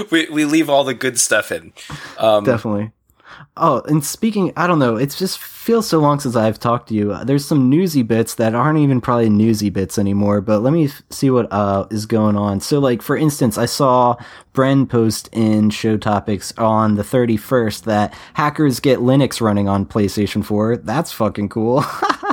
we 0.10 0.28
we 0.28 0.44
leave 0.44 0.68
all 0.68 0.84
the 0.84 0.94
good 0.94 1.18
stuff 1.18 1.50
in. 1.50 1.72
Um, 2.18 2.44
Definitely. 2.44 2.92
Oh, 3.56 3.82
and 3.82 4.04
speaking, 4.04 4.52
I 4.56 4.66
don't 4.66 4.78
know, 4.78 4.96
it 4.96 5.10
just 5.10 5.38
feels 5.38 5.86
so 5.86 5.98
long 5.98 6.20
since 6.20 6.36
I've 6.36 6.58
talked 6.58 6.88
to 6.88 6.94
you. 6.94 7.16
There's 7.24 7.44
some 7.44 7.68
newsy 7.68 8.02
bits 8.02 8.34
that 8.36 8.54
aren't 8.54 8.78
even 8.78 9.00
probably 9.00 9.28
newsy 9.28 9.70
bits 9.70 9.98
anymore, 9.98 10.40
but 10.40 10.60
let 10.60 10.72
me 10.72 10.86
f- 10.86 11.02
see 11.10 11.30
what 11.30 11.52
uh, 11.52 11.86
is 11.90 12.06
going 12.06 12.36
on. 12.36 12.60
So, 12.60 12.78
like, 12.78 13.02
for 13.02 13.16
instance, 13.16 13.58
I 13.58 13.66
saw 13.66 14.16
Bren 14.54 14.88
post 14.88 15.28
in 15.32 15.70
Show 15.70 15.96
Topics 15.96 16.52
on 16.56 16.94
the 16.94 17.02
31st 17.02 17.84
that 17.84 18.14
hackers 18.34 18.80
get 18.80 19.00
Linux 19.00 19.40
running 19.40 19.68
on 19.68 19.84
PlayStation 19.86 20.44
4. 20.44 20.78
That's 20.78 21.12
fucking 21.12 21.50
cool. 21.50 21.84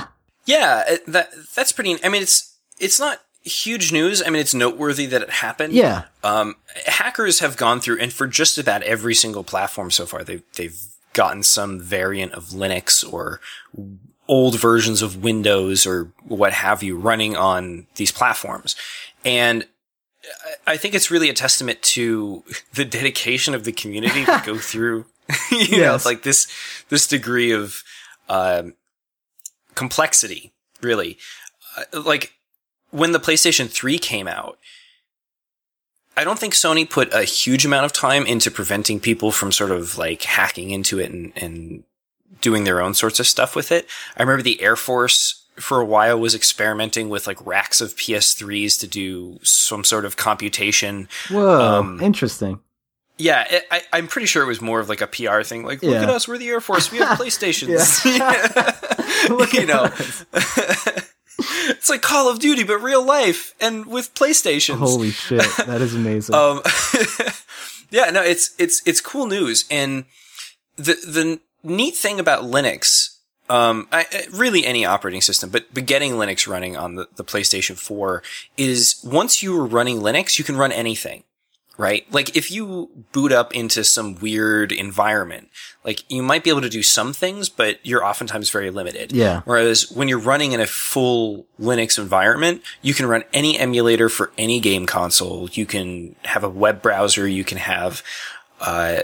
yeah, 0.45 0.97
that 1.07 1.29
that's 1.55 1.71
pretty. 1.71 2.03
I 2.03 2.09
mean, 2.09 2.21
it's 2.21 2.55
it's 2.79 2.99
not 2.99 3.19
huge 3.47 3.91
news. 3.91 4.21
I 4.21 4.29
mean, 4.29 4.41
it's 4.41 4.53
noteworthy 4.53 5.05
that 5.07 5.21
it 5.21 5.29
happened. 5.29 5.73
Yeah. 5.73 6.03
Um, 6.23 6.55
hackers 6.85 7.39
have 7.39 7.57
gone 7.57 7.79
through, 7.79 7.99
and 7.99 8.11
for 8.11 8.27
just 8.27 8.57
about 8.57 8.83
every 8.83 9.15
single 9.15 9.43
platform 9.43 9.91
so 9.91 10.05
far, 10.05 10.23
they've 10.23 10.43
they've 10.55 10.77
gotten 11.17 11.41
some 11.41 11.81
variant 11.81 12.31
of 12.33 12.45
Linux 12.45 13.03
or 13.11 13.41
old 14.27 14.59
versions 14.59 15.01
of 15.01 15.23
Windows 15.23 15.85
or 15.87 16.11
what 16.23 16.53
have 16.53 16.83
you 16.83 16.95
running 16.95 17.35
on 17.35 17.87
these 17.95 18.11
platforms. 18.11 18.75
And 19.25 19.65
I 20.67 20.77
think 20.77 20.93
it's 20.93 21.09
really 21.09 21.29
a 21.29 21.33
testament 21.33 21.81
to 21.81 22.43
the 22.73 22.85
dedication 22.85 23.55
of 23.55 23.63
the 23.63 23.71
community 23.71 24.25
to 24.25 24.43
go 24.45 24.57
through, 24.59 25.05
you 25.51 25.57
yes. 25.77 26.05
know, 26.05 26.09
like 26.09 26.21
this, 26.21 26.47
this 26.89 27.07
degree 27.07 27.51
of, 27.51 27.83
um, 28.29 28.75
complexity, 29.73 30.53
really. 30.81 31.17
Uh, 31.75 32.01
like 32.01 32.33
when 32.91 33.11
the 33.11 33.19
PlayStation 33.19 33.69
3 33.69 33.97
came 33.97 34.27
out, 34.27 34.59
I 36.17 36.23
don't 36.23 36.39
think 36.39 36.55
Sony 36.55 36.89
put 36.89 37.13
a 37.13 37.23
huge 37.23 37.63
amount 37.65 37.85
of 37.85 37.93
time 37.93 38.25
into 38.25 38.49
preventing 38.49 38.99
people 38.99 39.31
from 39.31 39.51
sort 39.51 39.71
of 39.71 39.97
like 39.97 40.23
hacking 40.23 40.71
into 40.71 40.99
it 40.99 41.11
and, 41.11 41.31
and 41.35 41.83
doing 42.41 42.63
their 42.63 42.81
own 42.81 42.95
sorts 42.95 43.19
of 43.19 43.27
stuff 43.27 43.55
with 43.55 43.71
it. 43.71 43.87
I 44.17 44.23
remember 44.23 44.41
the 44.41 44.61
Air 44.61 44.75
Force 44.75 45.45
for 45.57 45.79
a 45.79 45.85
while 45.85 46.19
was 46.19 46.35
experimenting 46.35 47.09
with 47.09 47.27
like 47.27 47.43
racks 47.45 47.81
of 47.81 47.95
PS3s 47.95 48.79
to 48.79 48.87
do 48.87 49.39
some 49.43 49.83
sort 49.83 50.05
of 50.05 50.17
computation. 50.17 51.07
Whoa, 51.29 51.79
um, 51.79 52.01
interesting. 52.01 52.61
Yeah, 53.19 53.45
it, 53.49 53.67
I, 53.71 53.81
I'm 53.93 54.07
pretty 54.07 54.27
sure 54.27 54.43
it 54.43 54.47
was 54.47 54.61
more 54.61 54.79
of 54.79 54.89
like 54.89 55.01
a 55.01 55.07
PR 55.07 55.41
thing. 55.41 55.63
Like, 55.63 55.81
look 55.81 55.93
yeah. 55.93 56.03
at 56.03 56.09
us, 56.09 56.27
we're 56.27 56.37
the 56.37 56.47
Air 56.49 56.61
Force. 56.61 56.91
We 56.91 56.99
have 56.99 57.17
PlayStations. 57.19 58.05
Look, 59.29 59.53
you 59.53 59.65
know, 59.65 59.89
it's 61.69 61.89
like 61.89 62.01
Call 62.01 62.29
of 62.29 62.39
Duty, 62.39 62.63
but 62.63 62.77
real 62.79 63.03
life 63.03 63.53
and 63.59 63.85
with 63.85 64.13
PlayStation. 64.13 64.77
Holy 64.77 65.11
shit, 65.11 65.45
that 65.65 65.81
is 65.81 65.93
amazing. 65.93 66.35
um, 66.35 66.61
yeah, 67.91 68.09
no, 68.09 68.23
it's 68.23 68.55
it's 68.57 68.81
it's 68.85 69.01
cool 69.01 69.27
news, 69.27 69.65
and 69.69 70.05
the 70.75 70.93
the 70.93 71.39
neat 71.63 71.95
thing 71.95 72.19
about 72.19 72.43
Linux, 72.43 73.17
um, 73.49 73.87
I, 73.91 74.05
really 74.31 74.65
any 74.65 74.85
operating 74.85 75.21
system, 75.21 75.49
but, 75.49 75.73
but 75.73 75.85
getting 75.85 76.13
Linux 76.13 76.47
running 76.47 76.75
on 76.75 76.95
the, 76.95 77.07
the 77.15 77.23
PlayStation 77.23 77.77
4 77.77 78.21
is 78.57 79.01
once 79.03 79.41
you 79.41 79.57
are 79.59 79.65
running 79.65 79.99
Linux, 79.99 80.37
you 80.37 80.45
can 80.45 80.57
run 80.57 80.71
anything, 80.71 81.23
right? 81.77 82.11
Like 82.11 82.35
if 82.35 82.51
you 82.51 82.89
boot 83.11 83.31
up 83.31 83.53
into 83.53 83.83
some 83.83 84.15
weird 84.15 84.71
environment, 84.71 85.49
like 85.83 86.03
you 86.11 86.23
might 86.23 86.43
be 86.43 86.49
able 86.49 86.61
to 86.61 86.69
do 86.69 86.83
some 86.83 87.13
things, 87.13 87.49
but 87.49 87.79
you're 87.83 88.03
oftentimes 88.03 88.49
very 88.49 88.71
limited. 88.71 89.11
Yeah. 89.11 89.41
Whereas 89.45 89.91
when 89.91 90.07
you're 90.07 90.19
running 90.19 90.51
in 90.51 90.59
a 90.59 90.65
full 90.65 91.45
Linux 91.59 91.97
environment, 91.99 92.63
you 92.81 92.93
can 92.93 93.05
run 93.05 93.23
any 93.31 93.57
emulator 93.59 94.09
for 94.09 94.31
any 94.37 94.59
game 94.59 94.85
console. 94.85 95.49
You 95.51 95.65
can 95.65 96.15
have 96.23 96.43
a 96.43 96.49
web 96.49 96.81
browser. 96.81 97.27
You 97.27 97.43
can 97.43 97.59
have, 97.59 98.01
uh, 98.59 99.03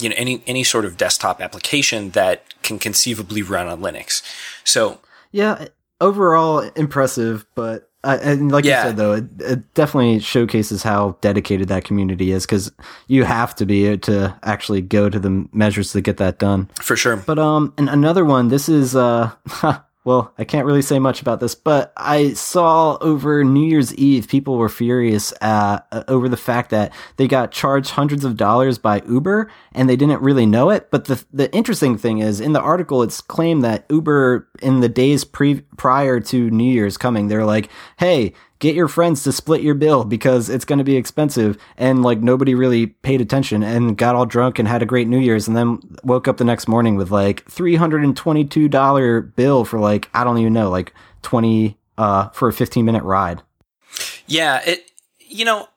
you 0.00 0.08
know, 0.08 0.14
any, 0.18 0.42
any 0.46 0.64
sort 0.64 0.86
of 0.86 0.96
desktop 0.96 1.40
application 1.40 2.10
that 2.10 2.44
can 2.62 2.78
conceivably 2.78 3.42
run 3.42 3.66
on 3.66 3.80
Linux. 3.80 4.22
So 4.64 5.00
yeah, 5.32 5.68
overall 6.00 6.60
impressive, 6.60 7.44
but 7.54 7.90
I, 8.04 8.16
and 8.16 8.52
like 8.52 8.64
Yeah. 8.64 8.82
you 8.84 8.88
said 8.90 8.96
though, 8.96 9.12
it, 9.14 9.24
it 9.40 9.74
definitely 9.74 10.20
showcases 10.20 10.82
how 10.82 11.16
dedicated 11.20 11.68
that 11.68 11.84
community 11.84 12.30
is 12.30 12.46
because 12.46 12.70
you 13.08 13.24
have 13.24 13.54
to 13.56 13.66
be 13.66 13.96
to 13.98 14.38
actually 14.44 14.80
go 14.82 15.08
to 15.10 15.18
the 15.18 15.46
measures 15.52 15.92
to 15.92 16.00
get 16.00 16.16
that 16.18 16.38
done. 16.38 16.68
for 16.80 16.96
sure. 16.96 17.16
But 17.16 17.38
um, 17.38 17.72
and 17.76 17.88
another 17.88 18.24
one. 18.24 18.48
This 18.48 18.68
is 18.68 18.94
uh, 18.94 19.32
well, 20.04 20.32
I 20.38 20.44
can't 20.44 20.64
really 20.64 20.80
say 20.80 20.98
much 20.98 21.20
about 21.20 21.40
this, 21.40 21.54
but 21.54 21.92
I 21.96 22.32
saw 22.32 22.96
over 23.02 23.44
New 23.44 23.66
Year's 23.68 23.94
Eve, 23.96 24.26
people 24.28 24.56
were 24.56 24.70
furious 24.70 25.34
uh, 25.42 25.80
over 26.06 26.28
the 26.30 26.36
fact 26.38 26.70
that 26.70 26.92
they 27.16 27.28
got 27.28 27.52
charged 27.52 27.90
hundreds 27.90 28.24
of 28.24 28.36
dollars 28.36 28.78
by 28.78 29.02
Uber 29.06 29.50
and 29.72 29.86
they 29.88 29.96
didn't 29.96 30.22
really 30.22 30.46
know 30.46 30.70
it. 30.70 30.90
But 30.90 31.06
the 31.06 31.22
the 31.32 31.52
interesting 31.54 31.98
thing 31.98 32.18
is, 32.20 32.40
in 32.40 32.52
the 32.52 32.60
article, 32.60 33.02
it's 33.02 33.20
claimed 33.20 33.62
that 33.64 33.84
Uber 33.90 34.48
in 34.62 34.80
the 34.80 34.88
days 34.88 35.24
pre 35.24 35.62
prior 35.78 36.20
to 36.20 36.50
New 36.50 36.70
Year's 36.70 36.98
coming, 36.98 37.28
they're 37.28 37.46
like, 37.46 37.70
hey. 37.98 38.34
Get 38.60 38.74
your 38.74 38.88
friends 38.88 39.22
to 39.22 39.30
split 39.30 39.62
your 39.62 39.76
bill 39.76 40.04
because 40.04 40.50
it's 40.50 40.64
going 40.64 40.80
to 40.80 40.84
be 40.84 40.96
expensive. 40.96 41.56
And 41.76 42.02
like 42.02 42.18
nobody 42.18 42.56
really 42.56 42.88
paid 42.88 43.20
attention 43.20 43.62
and 43.62 43.96
got 43.96 44.16
all 44.16 44.26
drunk 44.26 44.58
and 44.58 44.66
had 44.66 44.82
a 44.82 44.84
great 44.84 45.06
New 45.06 45.20
Year's 45.20 45.46
and 45.46 45.56
then 45.56 45.78
woke 46.02 46.26
up 46.26 46.38
the 46.38 46.44
next 46.44 46.66
morning 46.66 46.96
with 46.96 47.12
like 47.12 47.44
$322 47.44 49.36
bill 49.36 49.64
for 49.64 49.78
like, 49.78 50.10
I 50.12 50.24
don't 50.24 50.38
even 50.38 50.54
know, 50.54 50.70
like 50.70 50.92
20, 51.22 51.78
uh, 51.98 52.30
for 52.30 52.48
a 52.48 52.52
15 52.52 52.84
minute 52.84 53.04
ride. 53.04 53.42
Yeah. 54.26 54.60
It, 54.66 54.90
you 55.20 55.44
know, 55.44 55.68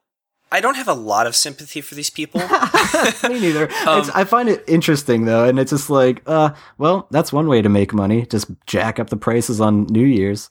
I 0.51 0.59
don't 0.59 0.75
have 0.75 0.87
a 0.89 0.93
lot 0.93 1.27
of 1.27 1.35
sympathy 1.35 1.79
for 1.81 1.95
these 1.95 2.09
people. 2.09 2.41
Me 3.23 3.39
neither. 3.39 3.69
it's, 3.71 4.09
I 4.09 4.25
find 4.25 4.49
it 4.49 4.63
interesting 4.67 5.25
though. 5.25 5.45
And 5.45 5.57
it's 5.59 5.71
just 5.71 5.89
like, 5.89 6.21
uh, 6.27 6.53
well, 6.77 7.07
that's 7.09 7.31
one 7.31 7.47
way 7.47 7.61
to 7.61 7.69
make 7.69 7.93
money. 7.93 8.25
Just 8.25 8.51
jack 8.65 8.99
up 8.99 9.09
the 9.09 9.17
prices 9.17 9.61
on 9.61 9.85
New 9.85 10.05
Year's. 10.05 10.49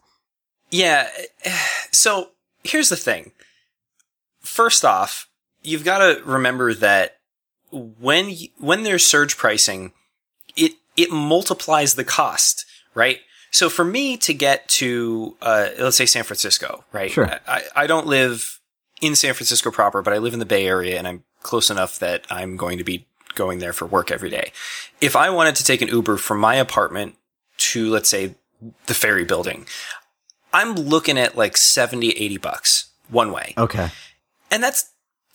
Yeah. 0.70 1.08
So 1.92 2.30
here's 2.62 2.88
the 2.88 2.96
thing. 2.96 3.32
First 4.42 4.84
off, 4.84 5.28
you've 5.60 5.84
got 5.84 5.98
to 5.98 6.22
remember 6.24 6.72
that 6.72 7.16
when 7.72 8.26
y- 8.28 8.50
when 8.58 8.84
there's 8.84 9.04
surge 9.04 9.36
pricing, 9.36 9.92
it 10.56 10.74
it 10.96 11.10
multiplies 11.10 11.94
the 11.94 12.04
cost, 12.04 12.64
right? 12.94 13.18
So 13.50 13.68
for 13.68 13.84
me 13.84 14.16
to 14.18 14.32
get 14.32 14.68
to 14.68 15.36
uh, 15.42 15.70
let's 15.80 15.96
say 15.96 16.06
San 16.06 16.22
Francisco, 16.22 16.84
right? 16.92 17.10
Sure. 17.10 17.28
I, 17.46 17.64
I 17.74 17.86
don't 17.88 18.06
live 18.06 18.59
in 19.00 19.14
San 19.14 19.34
Francisco 19.34 19.70
proper, 19.70 20.02
but 20.02 20.12
I 20.12 20.18
live 20.18 20.32
in 20.32 20.38
the 20.38 20.46
Bay 20.46 20.66
Area, 20.66 20.98
and 20.98 21.08
I'm 21.08 21.24
close 21.42 21.70
enough 21.70 21.98
that 21.98 22.26
I'm 22.30 22.56
going 22.56 22.78
to 22.78 22.84
be 22.84 23.06
going 23.34 23.58
there 23.58 23.72
for 23.72 23.86
work 23.86 24.10
every 24.10 24.30
day. 24.30 24.52
If 25.00 25.16
I 25.16 25.30
wanted 25.30 25.56
to 25.56 25.64
take 25.64 25.82
an 25.82 25.88
Uber 25.88 26.16
from 26.16 26.38
my 26.38 26.56
apartment 26.56 27.16
to 27.58 27.90
let's 27.90 28.08
say 28.08 28.34
the 28.86 28.94
ferry 28.94 29.24
building, 29.24 29.66
I'm 30.52 30.74
looking 30.74 31.18
at 31.18 31.36
like 31.36 31.56
70, 31.56 32.10
80 32.10 32.36
bucks 32.38 32.90
one 33.08 33.32
way. 33.32 33.54
Okay. 33.56 33.88
And 34.50 34.62
that's 34.62 34.90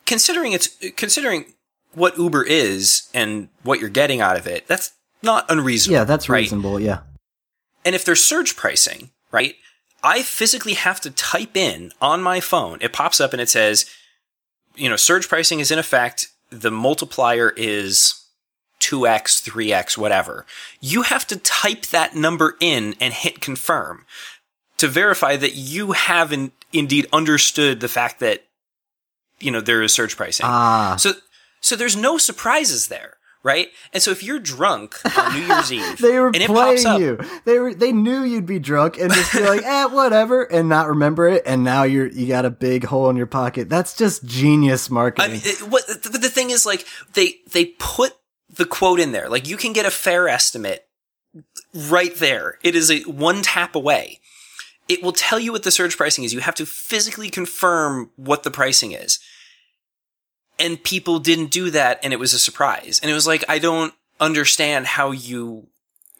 considering 0.05 0.51
it's 0.53 0.69
considering 0.95 1.53
what 1.93 2.17
Uber 2.17 2.43
is 2.43 3.09
and 3.13 3.49
what 3.63 3.79
you're 3.79 3.89
getting 3.89 4.21
out 4.21 4.37
of 4.37 4.47
it. 4.47 4.67
That's 4.67 4.91
not 5.21 5.45
unreasonable. 5.49 5.99
Yeah, 5.99 6.03
that's 6.03 6.29
right? 6.29 6.39
reasonable. 6.39 6.79
Yeah. 6.79 6.99
And 7.85 7.95
if 7.95 8.03
there's 8.03 8.23
surge 8.23 8.55
pricing, 8.55 9.11
right? 9.31 9.55
I 10.05 10.21
physically 10.21 10.75
have 10.75 11.01
to 11.01 11.09
type 11.09 11.57
in 11.57 11.91
on 11.99 12.21
my 12.21 12.39
phone. 12.39 12.77
It 12.79 12.93
pops 12.93 13.19
up 13.19 13.33
and 13.33 13.41
it 13.41 13.49
says, 13.49 13.89
you 14.75 14.87
know, 14.87 14.95
surge 14.95 15.27
pricing 15.27 15.59
is 15.59 15.71
in 15.71 15.79
effect. 15.79 16.27
The 16.51 16.69
multiplier 16.69 17.51
is 17.57 18.23
2x, 18.81 19.41
3x, 19.49 19.97
whatever. 19.97 20.45
You 20.79 21.01
have 21.01 21.25
to 21.27 21.37
type 21.37 21.87
that 21.87 22.15
number 22.15 22.55
in 22.59 22.93
and 23.01 23.15
hit 23.15 23.41
confirm 23.41 24.05
to 24.77 24.87
verify 24.87 25.37
that 25.37 25.55
you 25.55 25.93
have 25.93 26.31
in, 26.31 26.51
indeed 26.71 27.07
understood 27.11 27.79
the 27.79 27.87
fact 27.87 28.19
that, 28.19 28.43
you 29.39 29.49
know, 29.49 29.61
there 29.61 29.81
is 29.81 29.91
surge 29.91 30.15
pricing. 30.15 30.45
Ah. 30.47 30.97
So, 30.99 31.13
so 31.61 31.75
there's 31.75 31.95
no 31.95 32.19
surprises 32.19 32.89
there, 32.89 33.14
right? 33.45 33.69
And 33.93 34.01
so 34.01 34.09
if 34.11 34.23
you're 34.23 34.39
drunk 34.39 34.97
on 35.17 35.33
New 35.35 35.45
Year's 35.45 35.71
Eve, 35.71 35.99
They 35.99 36.19
were 36.19 36.27
and 36.27 36.37
it 36.37 36.47
pops 36.47 36.81
playing 36.83 36.87
up, 36.87 36.99
you. 36.99 37.19
They 37.45 37.59
were. 37.59 37.73
They 37.73 37.93
knew 37.93 38.23
you'd 38.23 38.47
be 38.47 38.59
drunk 38.59 38.97
and 38.97 39.13
just 39.13 39.31
be 39.31 39.39
like, 39.41 39.61
"eh, 39.63 39.85
whatever," 39.85 40.43
and 40.43 40.67
not 40.67 40.87
remember 40.89 41.27
it. 41.29 41.43
And 41.45 41.63
now 41.63 41.83
you're 41.83 42.07
you 42.07 42.27
got 42.27 42.43
a 42.43 42.49
big 42.49 42.85
hole 42.85 43.09
in 43.09 43.15
your 43.15 43.27
pocket. 43.27 43.69
That's 43.69 43.95
just 43.95 44.25
genius 44.25 44.89
I 44.89 44.93
marketing. 44.93 45.31
mean, 45.33 45.41
it, 45.45 45.59
what, 45.61 45.83
but 45.87 46.21
the 46.21 46.29
thing 46.29 46.49
is, 46.49 46.65
like, 46.65 46.85
they 47.13 47.35
they 47.53 47.65
put 47.79 48.13
the 48.49 48.65
quote 48.65 48.99
in 48.99 49.11
there. 49.11 49.29
Like, 49.29 49.47
you 49.47 49.57
can 49.57 49.71
get 49.71 49.85
a 49.85 49.91
fair 49.91 50.27
estimate 50.27 50.87
right 51.73 52.15
there. 52.15 52.57
It 52.63 52.75
is 52.75 52.89
a 52.89 53.01
one 53.01 53.43
tap 53.43 53.75
away. 53.75 54.19
It 54.87 55.03
will 55.03 55.13
tell 55.13 55.39
you 55.39 55.51
what 55.51 55.63
the 55.63 55.71
surge 55.71 55.97
pricing 55.97 56.23
is. 56.23 56.33
You 56.33 56.39
have 56.41 56.55
to 56.55 56.65
physically 56.65 57.29
confirm 57.29 58.11
what 58.15 58.43
the 58.43 58.51
pricing 58.51 58.91
is. 58.91 59.19
And 60.57 60.81
people 60.81 61.19
didn't 61.19 61.47
do 61.47 61.69
that, 61.71 61.99
and 62.03 62.13
it 62.13 62.19
was 62.19 62.33
a 62.33 62.39
surprise. 62.39 62.99
And 63.01 63.11
it 63.11 63.13
was 63.13 63.27
like, 63.27 63.43
I 63.49 63.59
don't 63.59 63.93
understand 64.21 64.85
how 64.85 65.11
you, 65.11 65.67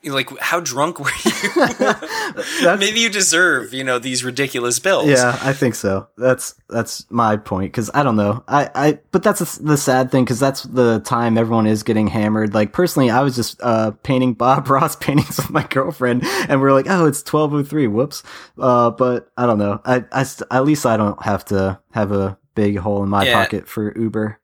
like, 0.03 0.37
how 0.39 0.59
drunk 0.59 0.99
were 1.03 1.09
you? 1.23 2.77
Maybe 2.77 2.99
you 2.99 3.09
deserve, 3.09 3.73
you 3.73 3.83
know, 3.83 3.97
these 3.97 4.23
ridiculous 4.23 4.77
bills. 4.79 5.07
Yeah, 5.07 5.37
I 5.41 5.53
think 5.53 5.75
so. 5.75 6.07
That's 6.17 6.55
that's 6.69 7.09
my 7.09 7.37
point 7.37 7.71
because 7.71 7.89
I 7.93 8.03
don't 8.03 8.15
know. 8.15 8.43
I 8.47 8.69
I 8.75 8.99
but 9.11 9.23
that's 9.23 9.57
the 9.57 9.77
sad 9.77 10.11
thing 10.11 10.23
because 10.25 10.39
that's 10.39 10.63
the 10.63 10.99
time 10.99 11.37
everyone 11.37 11.65
is 11.65 11.83
getting 11.83 12.07
hammered. 12.07 12.53
Like 12.53 12.73
personally, 12.73 13.09
I 13.09 13.21
was 13.21 13.35
just 13.35 13.59
uh 13.63 13.91
painting 14.03 14.33
Bob 14.33 14.69
Ross 14.69 14.95
paintings 14.95 15.37
with 15.37 15.49
my 15.49 15.65
girlfriend, 15.65 16.23
and 16.49 16.61
we 16.61 16.67
are 16.67 16.73
like, 16.73 16.87
oh, 16.89 17.05
it's 17.05 17.23
twelve 17.23 17.53
oh 17.53 17.63
three. 17.63 17.87
Whoops. 17.87 18.21
Uh, 18.59 18.91
but 18.91 19.31
I 19.37 19.45
don't 19.45 19.59
know. 19.59 19.81
I 19.85 20.03
I 20.11 20.23
st- 20.23 20.47
at 20.51 20.65
least 20.65 20.85
I 20.85 20.97
don't 20.97 21.21
have 21.23 21.45
to 21.45 21.79
have 21.91 22.11
a 22.11 22.37
big 22.55 22.77
hole 22.79 23.03
in 23.03 23.09
my 23.09 23.25
Yeah. 23.25 23.33
pocket 23.43 23.67
for 23.67 23.97
Uber. 23.97 24.39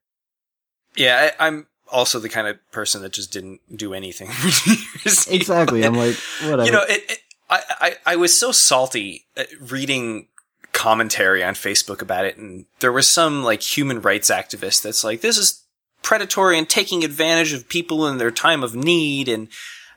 Yeah, 0.96 1.32
I, 1.40 1.48
I'm 1.48 1.68
also 1.92 2.20
the 2.20 2.30
kind 2.30 2.48
of 2.48 2.58
person 2.72 3.02
that 3.02 3.14
just 3.14 3.32
didn't 3.32 3.62
do 3.76 3.94
anything 3.94 4.28
for 4.32 4.70
Year's 4.70 5.28
Exactly. 5.28 5.84
I'm 5.84 5.96
like, 5.96 6.16
whatever. 6.44 6.66
you 6.66 6.72
know, 6.72 6.84
it, 6.88 7.04
it, 7.10 7.20
I, 7.50 7.62
I, 7.80 7.96
I 8.06 8.16
was 8.18 8.38
so 8.38 8.52
salty 8.52 9.26
uh, 9.38 9.44
reading 9.60 10.28
commentary 10.74 11.44
on 11.44 11.54
Facebook 11.54 12.02
about 12.02 12.26
it, 12.26 12.38
and 12.38 12.66
there 12.80 12.92
was 12.94 13.08
some 13.08 13.44
like 13.44 13.62
human 13.62 14.02
rights 14.02 14.30
activist 14.30 14.82
that's 14.84 15.04
like, 15.04 15.22
this 15.22 15.38
is 15.38 15.64
predatory 16.02 16.58
and 16.58 16.68
taking 16.70 17.04
advantage 17.04 17.54
of 17.54 17.68
people 17.70 18.08
in 18.08 18.18
their 18.18 18.32
time 18.32 18.64
of 18.64 18.76
need, 18.76 19.28
and 19.28 19.48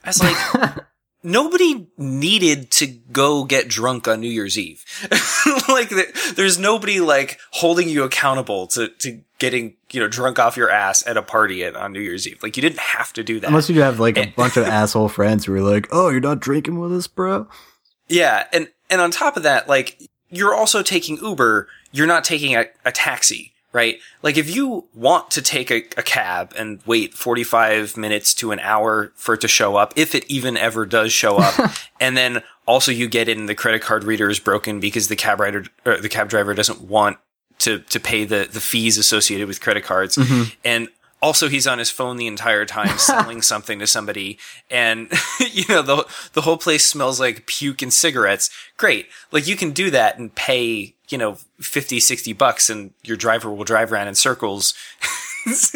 I 0.05 0.09
was 0.09 0.23
like, 0.23 0.75
nobody 1.25 1.89
needed 1.97 2.71
to 2.71 2.87
go 2.87 3.45
get 3.45 3.67
drunk 3.67 4.07
on 4.07 4.21
New 4.21 4.29
Year's 4.29 4.59
Eve. 4.59 4.85
like, 5.69 5.91
there's 6.37 6.59
nobody 6.59 7.01
like 7.01 7.41
holding 7.51 7.89
you 7.89 8.05
accountable 8.05 8.67
to, 8.69 8.89
to 8.89 9.21
getting, 9.39 9.75
you 9.91 10.01
know, 10.01 10.07
drunk 10.07 10.39
off 10.39 10.57
your 10.57 10.71
ass 10.71 11.05
at 11.07 11.17
a 11.17 11.23
party 11.23 11.65
at, 11.65 11.75
on 11.75 11.93
New 11.93 12.01
Year's 12.01 12.29
Eve. 12.29 12.43
Like, 12.43 12.57
you 12.57 12.61
didn't 12.61 12.79
have 12.79 13.13
to 13.15 13.25
do 13.25 13.41
that. 13.41 13.49
Unless 13.49 13.71
you 13.71 13.81
have 13.81 13.99
like 13.99 14.19
a 14.19 14.27
bunch 14.37 14.57
of 14.57 14.67
asshole 14.67 15.09
friends 15.09 15.47
who 15.47 15.55
are 15.55 15.61
like, 15.61 15.89
"Oh, 15.91 16.11
you're 16.11 16.21
not 16.21 16.41
drinking 16.41 16.79
with 16.79 16.93
us, 16.93 17.07
bro." 17.07 17.49
Yeah, 18.09 18.47
and 18.53 18.69
and 18.91 19.01
on 19.01 19.11
top 19.11 19.37
of 19.37 19.43
that, 19.45 19.69
like 19.69 20.11
you're 20.29 20.55
also 20.55 20.83
taking 20.83 21.17
Uber, 21.19 21.69
you're 21.91 22.07
not 22.07 22.25
taking 22.25 22.55
a, 22.55 22.67
a 22.85 22.93
taxi, 22.93 23.54
right? 23.75 23.99
Like 24.23 24.39
if 24.39 24.55
you 24.55 24.87
want 24.95 25.31
to 25.33 25.43
take 25.43 25.71
a, 25.71 25.79
a 25.99 26.03
cab 26.03 26.55
and 26.57 26.81
wait 26.87 27.13
45 27.13 27.97
minutes 27.99 28.33
to 28.35 28.53
an 28.53 28.61
hour 28.61 29.13
for 29.17 29.35
it 29.35 29.43
to 29.43 29.49
show 29.49 29.77
up, 29.77 29.93
if 29.97 30.15
it 30.15 30.25
even 30.31 30.57
ever 30.57 30.87
does 30.87 31.13
show 31.13 31.37
up, 31.37 31.73
and 32.01 32.17
then 32.17 32.43
also 32.67 32.93
you 32.93 33.09
get 33.09 33.29
in 33.29 33.47
the 33.47 33.55
credit 33.55 33.83
card 33.83 34.05
reader 34.05 34.31
is 34.31 34.39
broken 34.39 34.81
because 34.81 35.09
the 35.09 35.17
cab 35.17 35.41
rider 35.41 35.65
or 35.85 35.99
the 35.99 36.09
cab 36.09 36.31
driver 36.31 36.55
doesn't 36.55 36.83
want 36.83 37.19
to 37.59 37.81
to 37.81 38.01
pay 38.01 38.25
the 38.25 38.49
the 38.51 38.61
fees 38.61 38.97
associated 38.97 39.49
with 39.49 39.61
credit 39.61 39.85
cards, 39.85 40.17
mm-hmm. 40.17 40.51
and 40.65 40.89
also 41.21 41.49
he's 41.49 41.67
on 41.67 41.79
his 41.79 41.91
phone 41.91 42.17
the 42.17 42.27
entire 42.27 42.65
time 42.65 42.99
selling 42.99 43.43
something 43.43 43.81
to 43.81 43.87
somebody. 43.87 44.39
And 44.71 45.11
you 45.41 45.65
know 45.69 45.83
the 45.83 46.07
the 46.33 46.43
whole 46.43 46.59
place 46.59 46.87
smells 46.87 47.19
like 47.19 47.47
puke 47.47 47.83
and 47.83 47.93
cigarettes. 47.93 48.51
Great. 48.77 49.09
Like 49.33 49.49
you 49.49 49.57
can 49.57 49.73
do 49.73 49.91
that 49.91 50.19
and 50.19 50.35
pay 50.35 50.94
you 51.09 51.19
know 51.19 51.35
50 51.61 52.01
60 52.01 52.33
bucks 52.33 52.71
and 52.71 52.93
your 53.03 53.17
driver 53.17 53.53
will 53.53 53.65
drive 53.65 53.93
around 53.93 54.09
in 54.09 54.15
circles. 54.15 54.75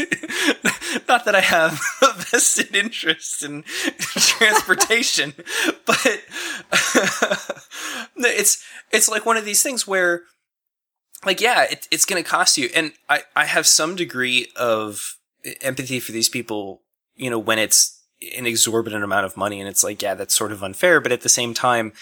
Not 1.06 1.26
that 1.26 1.34
I 1.34 1.40
have 1.40 1.78
a 2.00 2.14
vested 2.14 2.74
interest 2.74 3.42
in 3.42 3.64
transportation, 3.98 5.34
but 5.86 5.98
it's 8.16 8.64
it's 8.90 9.08
like 9.08 9.26
one 9.26 9.36
of 9.36 9.44
these 9.44 9.62
things 9.62 9.86
where 9.86 10.22
like 11.26 11.40
yeah, 11.40 11.64
it, 11.64 11.86
it's 11.90 12.06
going 12.06 12.22
to 12.22 12.28
cost 12.28 12.56
you. 12.56 12.70
And 12.74 12.92
I 13.10 13.24
I 13.36 13.44
have 13.44 13.66
some 13.66 13.94
degree 13.94 14.48
of 14.56 15.16
empathy 15.60 16.00
for 16.00 16.12
these 16.12 16.28
people, 16.30 16.82
you 17.14 17.28
know, 17.28 17.38
when 17.38 17.58
it's 17.58 18.02
an 18.36 18.46
exorbitant 18.46 19.04
amount 19.04 19.26
of 19.26 19.36
money 19.36 19.60
and 19.60 19.68
it's 19.68 19.84
like 19.84 20.00
yeah, 20.00 20.14
that's 20.14 20.34
sort 20.34 20.52
of 20.52 20.62
unfair, 20.62 21.00
but 21.00 21.12
at 21.12 21.20
the 21.20 21.28
same 21.28 21.52
time 21.52 21.92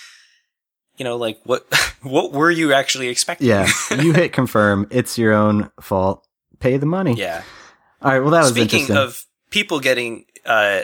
you 0.96 1.04
know, 1.04 1.16
like 1.16 1.40
what 1.44 1.66
what 2.02 2.32
were 2.32 2.50
you 2.50 2.72
actually 2.72 3.08
expecting? 3.08 3.48
Yeah, 3.48 3.68
you 4.00 4.12
hit 4.12 4.32
confirm. 4.32 4.86
It's 4.90 5.18
your 5.18 5.32
own 5.32 5.70
fault. 5.80 6.26
Pay 6.58 6.76
the 6.78 6.86
money. 6.86 7.14
Yeah. 7.14 7.42
All 8.02 8.12
right. 8.12 8.20
Well, 8.20 8.30
that 8.30 8.40
was 8.40 8.50
Speaking 8.50 8.80
interesting. 8.80 8.96
of 8.96 9.24
people 9.50 9.80
getting 9.80 10.24
uh, 10.44 10.82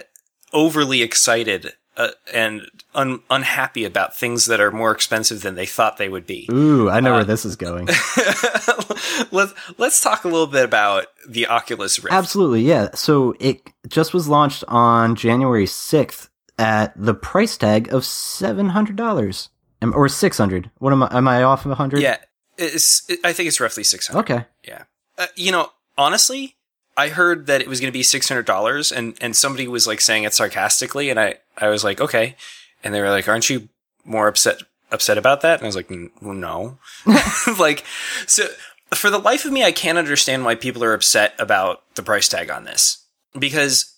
overly 0.52 1.02
excited 1.02 1.72
uh, 1.96 2.08
and 2.32 2.62
un- 2.94 3.20
unhappy 3.30 3.84
about 3.84 4.16
things 4.16 4.46
that 4.46 4.60
are 4.60 4.70
more 4.70 4.92
expensive 4.92 5.42
than 5.42 5.54
they 5.54 5.66
thought 5.66 5.96
they 5.96 6.08
would 6.08 6.26
be. 6.26 6.48
Ooh, 6.50 6.88
I 6.90 7.00
know 7.00 7.12
uh, 7.12 7.16
where 7.16 7.24
this 7.24 7.44
is 7.44 7.56
going. 7.56 7.86
let's 9.30 9.54
let's 9.78 10.00
talk 10.00 10.24
a 10.24 10.28
little 10.28 10.46
bit 10.46 10.64
about 10.64 11.06
the 11.28 11.46
Oculus 11.46 12.02
Rift. 12.02 12.14
Absolutely, 12.14 12.62
yeah. 12.62 12.90
So 12.94 13.34
it 13.40 13.60
just 13.88 14.14
was 14.14 14.28
launched 14.28 14.64
on 14.68 15.16
January 15.16 15.66
sixth 15.66 16.28
at 16.58 16.92
the 16.96 17.14
price 17.14 17.56
tag 17.56 17.92
of 17.92 18.04
seven 18.04 18.70
hundred 18.70 18.96
dollars 18.96 19.48
or 19.82 20.08
six 20.08 20.38
hundred. 20.38 20.70
What 20.78 20.92
am 20.92 21.02
I? 21.02 21.08
Am 21.16 21.28
I 21.28 21.42
off 21.42 21.66
of 21.66 21.76
hundred? 21.76 22.00
Yeah, 22.00 22.18
it's. 22.56 23.08
It, 23.10 23.20
I 23.24 23.32
think 23.32 23.48
it's 23.48 23.60
roughly 23.60 23.84
six 23.84 24.06
hundred. 24.06 24.20
Okay. 24.20 24.44
Yeah. 24.66 24.84
Uh, 25.18 25.26
you 25.36 25.52
know, 25.52 25.70
honestly, 25.98 26.56
I 26.96 27.08
heard 27.08 27.46
that 27.46 27.60
it 27.60 27.68
was 27.68 27.80
going 27.80 27.90
to 27.90 27.96
be 27.96 28.02
six 28.02 28.28
hundred 28.28 28.46
dollars, 28.46 28.92
and 28.92 29.16
and 29.20 29.34
somebody 29.34 29.68
was 29.68 29.86
like 29.86 30.00
saying 30.00 30.24
it 30.24 30.34
sarcastically, 30.34 31.10
and 31.10 31.18
I 31.18 31.36
I 31.58 31.68
was 31.68 31.84
like, 31.84 32.00
okay, 32.00 32.36
and 32.84 32.94
they 32.94 33.00
were 33.00 33.10
like, 33.10 33.28
aren't 33.28 33.50
you 33.50 33.68
more 34.04 34.28
upset 34.28 34.62
upset 34.90 35.18
about 35.18 35.40
that? 35.40 35.60
And 35.60 35.62
I 35.62 35.66
was 35.66 35.76
like, 35.76 35.90
no, 35.90 36.78
like 37.58 37.84
so. 38.26 38.46
For 38.94 39.08
the 39.08 39.18
life 39.18 39.46
of 39.46 39.52
me, 39.52 39.64
I 39.64 39.72
can't 39.72 39.96
understand 39.96 40.44
why 40.44 40.54
people 40.54 40.84
are 40.84 40.92
upset 40.92 41.32
about 41.38 41.82
the 41.94 42.02
price 42.02 42.28
tag 42.28 42.50
on 42.50 42.64
this 42.64 43.06
because 43.38 43.96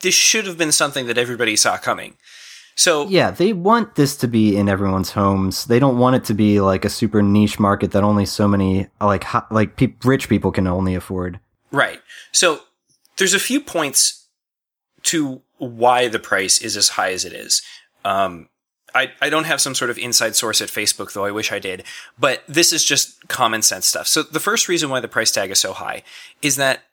this 0.00 0.14
should 0.14 0.46
have 0.46 0.58
been 0.58 0.72
something 0.72 1.06
that 1.06 1.18
everybody 1.18 1.56
saw 1.56 1.76
coming. 1.76 2.16
So 2.80 3.06
yeah, 3.08 3.30
they 3.30 3.52
want 3.52 3.96
this 3.96 4.16
to 4.16 4.26
be 4.26 4.56
in 4.56 4.66
everyone's 4.66 5.10
homes. 5.10 5.66
They 5.66 5.78
don't 5.78 5.98
want 5.98 6.16
it 6.16 6.24
to 6.24 6.34
be 6.34 6.62
like 6.62 6.86
a 6.86 6.88
super 6.88 7.20
niche 7.20 7.60
market 7.60 7.92
that 7.92 8.02
only 8.02 8.24
so 8.24 8.48
many 8.48 8.86
like 9.02 9.26
like 9.50 9.76
pe- 9.76 9.92
rich 10.02 10.30
people 10.30 10.50
can 10.50 10.66
only 10.66 10.94
afford. 10.94 11.38
Right. 11.70 12.00
So 12.32 12.60
there's 13.18 13.34
a 13.34 13.38
few 13.38 13.60
points 13.60 14.28
to 15.02 15.42
why 15.58 16.08
the 16.08 16.18
price 16.18 16.62
is 16.62 16.74
as 16.74 16.88
high 16.88 17.12
as 17.12 17.26
it 17.26 17.34
is. 17.34 17.60
Um, 18.02 18.48
I, 18.94 19.12
I 19.20 19.28
don't 19.28 19.44
have 19.44 19.60
some 19.60 19.74
sort 19.74 19.90
of 19.90 19.98
inside 19.98 20.34
source 20.34 20.62
at 20.62 20.70
Facebook, 20.70 21.12
though 21.12 21.26
I 21.26 21.32
wish 21.32 21.52
I 21.52 21.58
did, 21.58 21.84
but 22.18 22.44
this 22.48 22.72
is 22.72 22.82
just 22.82 23.28
common 23.28 23.60
sense 23.60 23.84
stuff. 23.84 24.08
So 24.08 24.22
the 24.22 24.40
first 24.40 24.68
reason 24.68 24.88
why 24.88 25.00
the 25.00 25.06
price 25.06 25.30
tag 25.30 25.50
is 25.50 25.58
so 25.58 25.74
high 25.74 26.02
is 26.40 26.56
that 26.56 26.84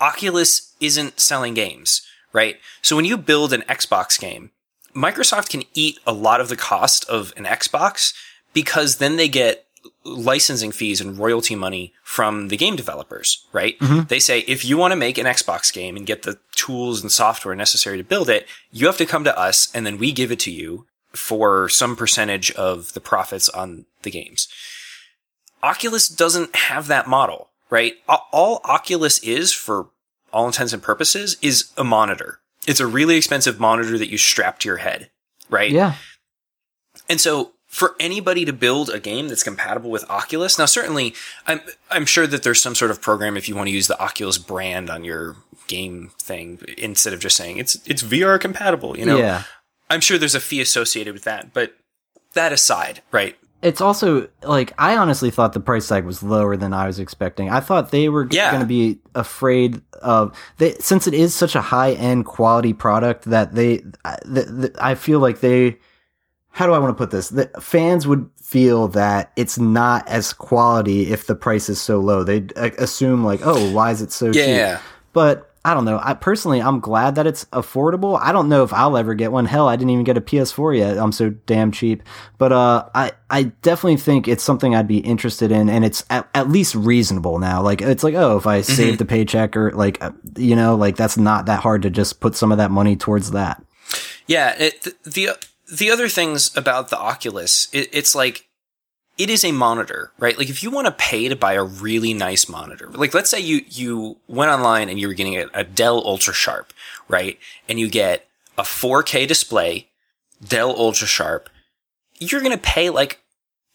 Oculus 0.00 0.74
isn't 0.80 1.20
selling 1.20 1.54
games, 1.54 2.02
right? 2.32 2.56
So 2.82 2.96
when 2.96 3.04
you 3.04 3.16
build 3.16 3.52
an 3.52 3.62
Xbox 3.62 4.18
game, 4.18 4.50
Microsoft 4.96 5.50
can 5.50 5.62
eat 5.74 5.98
a 6.06 6.12
lot 6.12 6.40
of 6.40 6.48
the 6.48 6.56
cost 6.56 7.04
of 7.08 7.32
an 7.36 7.44
Xbox 7.44 8.14
because 8.52 8.96
then 8.96 9.16
they 9.16 9.28
get 9.28 9.66
licensing 10.04 10.72
fees 10.72 11.00
and 11.00 11.18
royalty 11.18 11.54
money 11.54 11.92
from 12.02 12.48
the 12.48 12.56
game 12.56 12.76
developers, 12.76 13.44
right? 13.52 13.78
Mm-hmm. 13.78 14.06
They 14.08 14.18
say 14.18 14.40
if 14.40 14.64
you 14.64 14.76
want 14.76 14.92
to 14.92 14.96
make 14.96 15.18
an 15.18 15.26
Xbox 15.26 15.72
game 15.72 15.96
and 15.96 16.06
get 16.06 16.22
the 16.22 16.38
tools 16.54 17.02
and 17.02 17.12
software 17.12 17.54
necessary 17.54 17.98
to 17.98 18.04
build 18.04 18.28
it, 18.30 18.46
you 18.72 18.86
have 18.86 18.96
to 18.96 19.06
come 19.06 19.24
to 19.24 19.38
us 19.38 19.68
and 19.74 19.84
then 19.84 19.98
we 19.98 20.12
give 20.12 20.32
it 20.32 20.40
to 20.40 20.50
you 20.50 20.86
for 21.12 21.68
some 21.68 21.96
percentage 21.96 22.50
of 22.52 22.92
the 22.94 23.00
profits 23.00 23.48
on 23.48 23.86
the 24.02 24.10
games. 24.10 24.48
Oculus 25.62 26.08
doesn't 26.08 26.54
have 26.54 26.86
that 26.86 27.08
model, 27.08 27.50
right? 27.70 27.94
All 28.08 28.60
Oculus 28.64 29.18
is 29.20 29.52
for 29.52 29.88
all 30.32 30.46
intents 30.46 30.72
and 30.72 30.82
purposes 30.82 31.36
is 31.42 31.72
a 31.76 31.84
monitor. 31.84 32.40
It's 32.66 32.80
a 32.80 32.86
really 32.86 33.16
expensive 33.16 33.60
monitor 33.60 33.98
that 33.98 34.10
you 34.10 34.18
strap 34.18 34.58
to 34.60 34.68
your 34.68 34.78
head, 34.78 35.10
right? 35.48 35.70
Yeah. 35.70 35.94
And 37.08 37.20
so 37.20 37.52
for 37.66 37.94
anybody 38.00 38.44
to 38.44 38.52
build 38.52 38.88
a 38.88 38.98
game 38.98 39.28
that's 39.28 39.42
compatible 39.42 39.90
with 39.90 40.08
Oculus, 40.10 40.58
now 40.58 40.66
certainly 40.66 41.14
I'm 41.46 41.60
I'm 41.90 42.06
sure 42.06 42.26
that 42.26 42.42
there's 42.42 42.60
some 42.60 42.74
sort 42.74 42.90
of 42.90 43.00
program 43.00 43.36
if 43.36 43.48
you 43.48 43.56
want 43.56 43.68
to 43.68 43.72
use 43.72 43.86
the 43.86 44.00
Oculus 44.00 44.38
brand 44.38 44.90
on 44.90 45.04
your 45.04 45.36
game 45.66 46.10
thing 46.20 46.60
instead 46.78 47.12
of 47.12 47.20
just 47.20 47.36
saying 47.36 47.58
it's 47.58 47.76
it's 47.86 48.02
VR 48.02 48.40
compatible, 48.40 48.98
you 48.98 49.04
know. 49.04 49.18
Yeah. 49.18 49.44
I'm 49.88 50.00
sure 50.00 50.18
there's 50.18 50.34
a 50.34 50.40
fee 50.40 50.60
associated 50.60 51.14
with 51.14 51.24
that, 51.24 51.52
but 51.52 51.76
that 52.34 52.52
aside, 52.52 53.02
right? 53.12 53.36
It's 53.62 53.80
also 53.80 54.28
like 54.42 54.72
I 54.78 54.96
honestly 54.96 55.30
thought 55.30 55.52
the 55.52 55.60
price 55.60 55.88
tag 55.88 56.04
was 56.04 56.22
lower 56.22 56.56
than 56.56 56.72
I 56.72 56.86
was 56.86 56.98
expecting. 56.98 57.50
I 57.50 57.60
thought 57.60 57.90
they 57.90 58.08
were 58.08 58.28
Yeah. 58.30 58.50
going 58.50 58.60
to 58.60 58.66
be 58.66 58.98
afraid 59.14 59.80
of 60.02 60.36
they, 60.58 60.74
since 60.74 61.06
it 61.06 61.14
is 61.14 61.34
such 61.34 61.54
a 61.56 61.60
high 61.62 61.92
end 61.92 62.26
quality 62.26 62.72
product 62.72 63.24
that 63.24 63.54
they 63.54 63.82
I- 64.04 64.18
the, 64.24 64.42
the, 64.42 64.72
I 64.78 64.94
feel 64.94 65.18
like 65.20 65.40
they 65.40 65.78
how 66.50 66.66
do 66.66 66.72
I 66.72 66.78
want 66.78 66.90
to 66.96 67.02
put 67.02 67.10
this? 67.10 67.28
The 67.30 67.50
fans 67.60 68.06
would 68.06 68.30
feel 68.42 68.88
that 68.88 69.30
it's 69.36 69.58
not 69.58 70.08
as 70.08 70.32
quality 70.32 71.10
if 71.12 71.26
the 71.26 71.34
price 71.34 71.68
is 71.68 71.78
so 71.80 71.98
low. 72.00 72.24
They'd 72.24 72.56
uh, 72.56 72.70
assume 72.78 73.24
like, 73.24 73.40
"Oh, 73.44 73.72
why 73.72 73.90
is 73.90 74.00
it 74.00 74.10
so 74.12 74.32
cheap?" 74.32 74.42
But 75.12 75.45
I 75.66 75.74
don't 75.74 75.84
know. 75.84 75.98
I 76.00 76.14
personally, 76.14 76.62
I'm 76.62 76.78
glad 76.78 77.16
that 77.16 77.26
it's 77.26 77.44
affordable. 77.46 78.16
I 78.22 78.30
don't 78.30 78.48
know 78.48 78.62
if 78.62 78.72
I'll 78.72 78.96
ever 78.96 79.14
get 79.14 79.32
one. 79.32 79.46
Hell, 79.46 79.66
I 79.66 79.74
didn't 79.74 79.90
even 79.90 80.04
get 80.04 80.16
a 80.16 80.20
PS4 80.20 80.78
yet. 80.78 80.96
I'm 80.96 81.10
so 81.10 81.30
damn 81.30 81.72
cheap. 81.72 82.04
But 82.38 82.52
uh, 82.52 82.88
I 82.94 83.10
I 83.28 83.42
definitely 83.62 83.96
think 83.96 84.28
it's 84.28 84.44
something 84.44 84.76
I'd 84.76 84.86
be 84.86 84.98
interested 84.98 85.50
in, 85.50 85.68
and 85.68 85.84
it's 85.84 86.04
at, 86.08 86.28
at 86.36 86.48
least 86.48 86.76
reasonable 86.76 87.40
now. 87.40 87.62
Like 87.62 87.82
it's 87.82 88.04
like, 88.04 88.14
oh, 88.14 88.36
if 88.36 88.46
I 88.46 88.60
save 88.60 88.98
the 88.98 89.04
paycheck 89.04 89.56
or 89.56 89.72
like 89.72 90.00
uh, 90.00 90.12
you 90.36 90.54
know, 90.54 90.76
like 90.76 90.94
that's 90.94 91.18
not 91.18 91.46
that 91.46 91.62
hard 91.62 91.82
to 91.82 91.90
just 91.90 92.20
put 92.20 92.36
some 92.36 92.52
of 92.52 92.58
that 92.58 92.70
money 92.70 92.94
towards 92.94 93.32
that. 93.32 93.60
Yeah, 94.28 94.54
it, 94.56 94.86
the 95.02 95.30
the 95.68 95.90
other 95.90 96.08
things 96.08 96.56
about 96.56 96.90
the 96.90 96.98
Oculus, 96.98 97.66
it, 97.72 97.88
it's 97.92 98.14
like 98.14 98.46
it 99.18 99.30
is 99.30 99.44
a 99.44 99.52
monitor, 99.52 100.12
right? 100.18 100.36
Like 100.36 100.50
if 100.50 100.62
you 100.62 100.70
want 100.70 100.86
to 100.86 100.92
pay 100.92 101.28
to 101.28 101.36
buy 101.36 101.54
a 101.54 101.64
really 101.64 102.12
nice 102.12 102.48
monitor, 102.48 102.88
like 102.90 103.14
let's 103.14 103.30
say 103.30 103.40
you 103.40 103.62
you 103.68 104.18
went 104.28 104.50
online 104.50 104.88
and 104.88 104.98
you 105.00 105.08
were 105.08 105.14
getting 105.14 105.36
a, 105.36 105.46
a 105.54 105.64
Dell 105.64 106.02
Ultra 106.04 106.34
Sharp, 106.34 106.72
right? 107.08 107.38
And 107.68 107.80
you 107.80 107.88
get 107.88 108.26
a 108.58 108.62
4K 108.62 109.26
display, 109.26 109.88
Dell 110.46 110.70
Ultra 110.76 111.06
Sharp, 111.06 111.48
you're 112.18 112.40
gonna 112.42 112.58
pay 112.58 112.90
like 112.90 113.20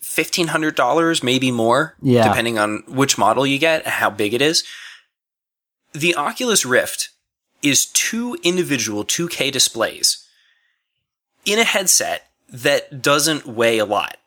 fifteen 0.01 0.47
hundred 0.47 0.75
dollars, 0.75 1.21
maybe 1.23 1.51
more, 1.51 1.95
Yeah. 2.01 2.27
depending 2.27 2.57
on 2.59 2.83
which 2.87 3.17
model 3.17 3.45
you 3.45 3.57
get, 3.59 3.83
and 3.83 3.93
how 3.93 4.09
big 4.09 4.33
it 4.33 4.41
is. 4.41 4.63
The 5.93 6.15
Oculus 6.15 6.65
Rift 6.65 7.09
is 7.61 7.85
two 7.85 8.37
individual 8.43 9.03
2K 9.05 9.51
displays 9.51 10.25
in 11.45 11.59
a 11.59 11.63
headset 11.63 12.27
that 12.49 13.01
doesn't 13.01 13.45
weigh 13.45 13.77
a 13.77 13.85
lot. 13.85 14.17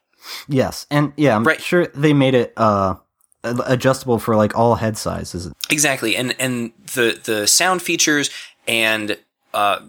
Yes, 0.48 0.86
and 0.90 1.12
yeah, 1.16 1.36
I'm 1.36 1.44
Right. 1.44 1.60
sure 1.60 1.86
they 1.88 2.12
made 2.12 2.34
it 2.34 2.52
uh 2.56 2.96
adjustable 3.42 4.18
for 4.18 4.36
like 4.36 4.56
all 4.56 4.76
head 4.76 4.96
sizes. 4.96 5.50
Exactly. 5.70 6.16
And 6.16 6.34
and 6.40 6.72
the 6.94 7.20
the 7.22 7.46
sound 7.46 7.82
features 7.82 8.30
and 8.66 9.18
uh 9.52 9.80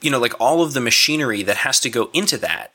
you 0.00 0.10
know 0.10 0.18
like 0.18 0.32
all 0.40 0.62
of 0.62 0.72
the 0.72 0.80
machinery 0.80 1.42
that 1.42 1.56
has 1.58 1.80
to 1.80 1.90
go 1.90 2.08
into 2.14 2.38
that 2.38 2.72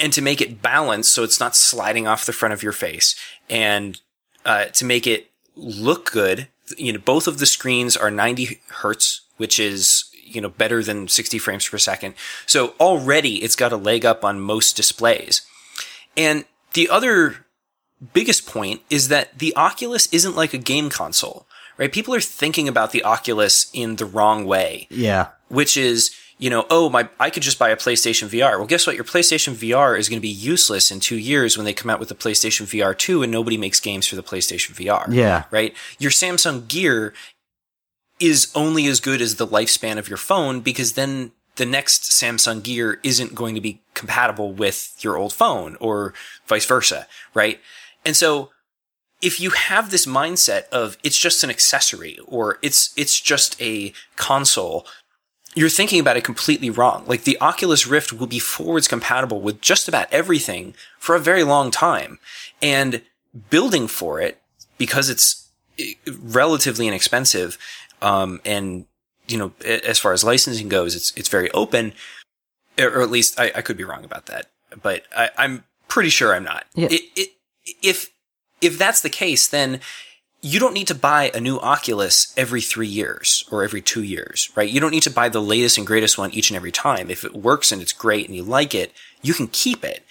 and 0.00 0.12
to 0.14 0.22
make 0.22 0.40
it 0.40 0.62
balanced 0.62 1.12
so 1.12 1.22
it's 1.22 1.38
not 1.38 1.54
sliding 1.54 2.06
off 2.06 2.24
the 2.24 2.32
front 2.32 2.54
of 2.54 2.62
your 2.62 2.72
face 2.72 3.14
and 3.50 4.00
uh 4.46 4.64
to 4.66 4.84
make 4.86 5.06
it 5.06 5.30
look 5.54 6.10
good, 6.10 6.48
you 6.78 6.92
know 6.94 6.98
both 6.98 7.26
of 7.26 7.38
the 7.38 7.44
screens 7.46 7.94
are 7.94 8.10
90 8.10 8.58
hertz, 8.68 9.20
which 9.36 9.60
is 9.60 10.04
you 10.24 10.40
know 10.40 10.48
better 10.48 10.82
than 10.82 11.08
60 11.08 11.38
frames 11.38 11.68
per 11.68 11.76
second. 11.76 12.14
So 12.46 12.72
already 12.80 13.42
it's 13.42 13.56
got 13.56 13.70
a 13.72 13.76
leg 13.76 14.06
up 14.06 14.24
on 14.24 14.40
most 14.40 14.76
displays. 14.76 15.42
And 16.16 16.44
the 16.74 16.88
other 16.88 17.46
biggest 18.12 18.46
point 18.46 18.82
is 18.90 19.08
that 19.08 19.38
the 19.38 19.54
Oculus 19.56 20.06
isn't 20.12 20.36
like 20.36 20.52
a 20.54 20.58
game 20.58 20.90
console, 20.90 21.46
right? 21.78 21.92
People 21.92 22.14
are 22.14 22.20
thinking 22.20 22.68
about 22.68 22.90
the 22.92 23.04
Oculus 23.04 23.70
in 23.72 23.96
the 23.96 24.04
wrong 24.06 24.44
way, 24.44 24.88
Yeah. 24.90 25.28
which 25.48 25.76
is, 25.76 26.10
you 26.38 26.50
know, 26.50 26.66
oh, 26.70 26.88
my, 26.90 27.08
I 27.20 27.30
could 27.30 27.44
just 27.44 27.58
buy 27.58 27.68
a 27.70 27.76
PlayStation 27.76 28.28
VR. 28.28 28.58
Well, 28.58 28.66
guess 28.66 28.86
what? 28.86 28.96
Your 28.96 29.04
PlayStation 29.04 29.54
VR 29.54 29.96
is 29.96 30.08
going 30.08 30.18
to 30.18 30.22
be 30.22 30.28
useless 30.28 30.90
in 30.90 30.98
two 30.98 31.16
years 31.16 31.56
when 31.56 31.64
they 31.64 31.72
come 31.72 31.90
out 31.90 32.00
with 32.00 32.08
the 32.08 32.14
PlayStation 32.16 32.66
VR 32.66 32.96
2 32.96 33.22
and 33.22 33.30
nobody 33.30 33.56
makes 33.56 33.78
games 33.78 34.08
for 34.08 34.16
the 34.16 34.22
PlayStation 34.22 34.74
VR. 34.74 35.06
Yeah. 35.12 35.44
Right? 35.52 35.74
Your 36.00 36.10
Samsung 36.10 36.66
Gear 36.66 37.14
is 38.18 38.50
only 38.54 38.86
as 38.86 38.98
good 39.00 39.20
as 39.20 39.36
the 39.36 39.46
lifespan 39.46 39.98
of 39.98 40.08
your 40.08 40.16
phone 40.18 40.60
because 40.60 40.92
then 40.94 41.32
the 41.56 41.66
next 41.66 42.10
Samsung 42.10 42.62
Gear 42.62 42.98
isn't 43.02 43.34
going 43.34 43.54
to 43.54 43.60
be 43.60 43.80
compatible 43.94 44.52
with 44.52 44.96
your 45.00 45.16
old 45.16 45.32
phone 45.32 45.76
or 45.80 46.14
vice 46.46 46.66
versa, 46.66 47.06
right? 47.34 47.60
And 48.04 48.16
so 48.16 48.50
if 49.20 49.40
you 49.40 49.50
have 49.50 49.90
this 49.90 50.06
mindset 50.06 50.68
of 50.70 50.96
it's 51.02 51.18
just 51.18 51.44
an 51.44 51.50
accessory 51.50 52.18
or 52.26 52.58
it's 52.62 52.92
it's 52.96 53.20
just 53.20 53.60
a 53.60 53.92
console, 54.16 54.86
you're 55.54 55.68
thinking 55.68 56.00
about 56.00 56.16
it 56.16 56.24
completely 56.24 56.70
wrong. 56.70 57.04
Like 57.06 57.24
the 57.24 57.38
Oculus 57.40 57.86
Rift 57.86 58.12
will 58.12 58.26
be 58.26 58.38
forwards 58.38 58.88
compatible 58.88 59.40
with 59.40 59.60
just 59.60 59.88
about 59.88 60.12
everything 60.12 60.74
for 60.98 61.14
a 61.14 61.20
very 61.20 61.44
long 61.44 61.70
time. 61.70 62.18
And 62.60 63.02
building 63.50 63.86
for 63.86 64.20
it 64.20 64.40
because 64.78 65.08
it's 65.08 65.48
eh, 65.78 65.94
relatively 66.06 66.88
inexpensive, 66.88 67.58
um, 68.00 68.40
and 68.44 68.86
you 69.32 69.38
know, 69.38 69.52
as 69.64 69.98
far 69.98 70.12
as 70.12 70.22
licensing 70.22 70.68
goes, 70.68 70.94
it's 70.94 71.12
it's 71.16 71.28
very 71.28 71.50
open, 71.52 71.92
or 72.78 73.02
at 73.02 73.10
least 73.10 73.38
I, 73.40 73.52
I 73.54 73.62
could 73.62 73.76
be 73.76 73.84
wrong 73.84 74.04
about 74.04 74.26
that, 74.26 74.46
but 74.82 75.04
I, 75.16 75.30
am 75.38 75.64
pretty 75.88 76.10
sure 76.10 76.34
I'm 76.34 76.44
not. 76.44 76.66
Yeah. 76.74 76.88
It, 76.90 77.02
it, 77.16 77.28
if 77.82 78.10
if 78.60 78.78
that's 78.78 79.00
the 79.00 79.10
case, 79.10 79.48
then 79.48 79.80
you 80.40 80.58
don't 80.58 80.74
need 80.74 80.88
to 80.88 80.94
buy 80.94 81.30
a 81.34 81.40
new 81.40 81.58
Oculus 81.60 82.34
every 82.36 82.60
three 82.60 82.88
years 82.88 83.44
or 83.50 83.62
every 83.62 83.80
two 83.80 84.02
years, 84.02 84.50
right? 84.56 84.68
You 84.68 84.80
don't 84.80 84.90
need 84.90 85.04
to 85.04 85.10
buy 85.10 85.28
the 85.28 85.40
latest 85.40 85.78
and 85.78 85.86
greatest 85.86 86.18
one 86.18 86.32
each 86.32 86.50
and 86.50 86.56
every 86.56 86.72
time. 86.72 87.10
If 87.10 87.24
it 87.24 87.34
works 87.34 87.70
and 87.70 87.80
it's 87.80 87.92
great 87.92 88.26
and 88.26 88.34
you 88.34 88.42
like 88.42 88.74
it, 88.74 88.92
you 89.22 89.34
can 89.34 89.46
keep 89.46 89.84
it. 89.84 90.04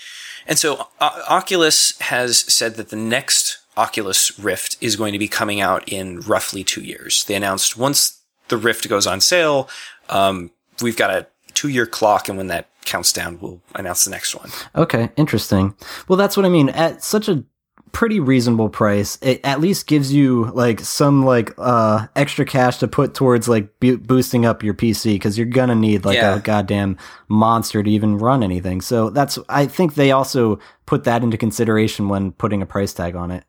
And 0.47 0.57
so 0.57 0.87
uh, 1.01 1.21
Oculus 1.27 1.99
has 1.99 2.39
said 2.39 2.75
that 2.75 2.89
the 2.89 2.95
next 2.95 3.59
Oculus 3.75 4.39
Rift 4.39 4.77
is 4.79 4.95
going 4.95 5.11
to 5.13 5.19
be 5.19 5.27
coming 5.27 5.59
out 5.59 5.87
in 5.87 6.21
roughly 6.21 6.63
two 6.63 6.81
years. 6.81 7.25
They 7.25 7.35
announced 7.35 7.77
once 7.77 8.20
the 8.51 8.57
Rift 8.57 8.87
goes 8.87 9.07
on 9.07 9.19
sale, 9.19 9.67
um, 10.09 10.51
we've 10.83 10.95
got 10.97 11.09
a 11.09 11.25
two 11.55 11.69
year 11.69 11.87
clock, 11.87 12.29
and 12.29 12.37
when 12.37 12.47
that 12.47 12.67
counts 12.85 13.11
down, 13.11 13.39
we'll 13.41 13.59
announce 13.75 14.03
the 14.05 14.11
next 14.11 14.35
one. 14.35 14.49
Okay, 14.75 15.09
interesting. 15.17 15.73
Well, 16.07 16.17
that's 16.17 16.37
what 16.37 16.45
I 16.45 16.49
mean. 16.49 16.69
At 16.69 17.03
such 17.03 17.27
a 17.27 17.43
pretty 17.91 18.21
reasonable 18.21 18.69
price. 18.69 19.17
It 19.21 19.41
at 19.43 19.59
least 19.59 19.85
gives 19.85 20.13
you 20.13 20.45
like 20.53 20.79
some 20.79 21.25
like 21.25 21.51
uh 21.57 22.07
extra 22.15 22.45
cash 22.45 22.77
to 22.77 22.87
put 22.87 23.13
towards 23.13 23.49
like 23.49 23.67
bo- 23.81 23.97
boosting 23.97 24.45
up 24.45 24.63
your 24.63 24.73
PC 24.73 25.15
because 25.15 25.37
you're 25.37 25.45
gonna 25.45 25.75
need 25.75 26.05
like 26.05 26.15
Yeah. 26.15 26.35
a 26.35 26.39
goddamn 26.39 26.97
monster 27.27 27.83
to 27.83 27.89
even 27.89 28.17
run 28.17 28.43
anything. 28.43 28.79
So 28.79 29.09
that's 29.09 29.37
I 29.49 29.65
think 29.65 29.95
they 29.95 30.11
also 30.11 30.57
put 30.85 31.03
that 31.03 31.21
into 31.21 31.35
consideration 31.37 32.07
when 32.07 32.31
putting 32.31 32.61
a 32.61 32.65
price 32.65 32.93
tag 32.93 33.15
on 33.17 33.29
it. 33.29 33.43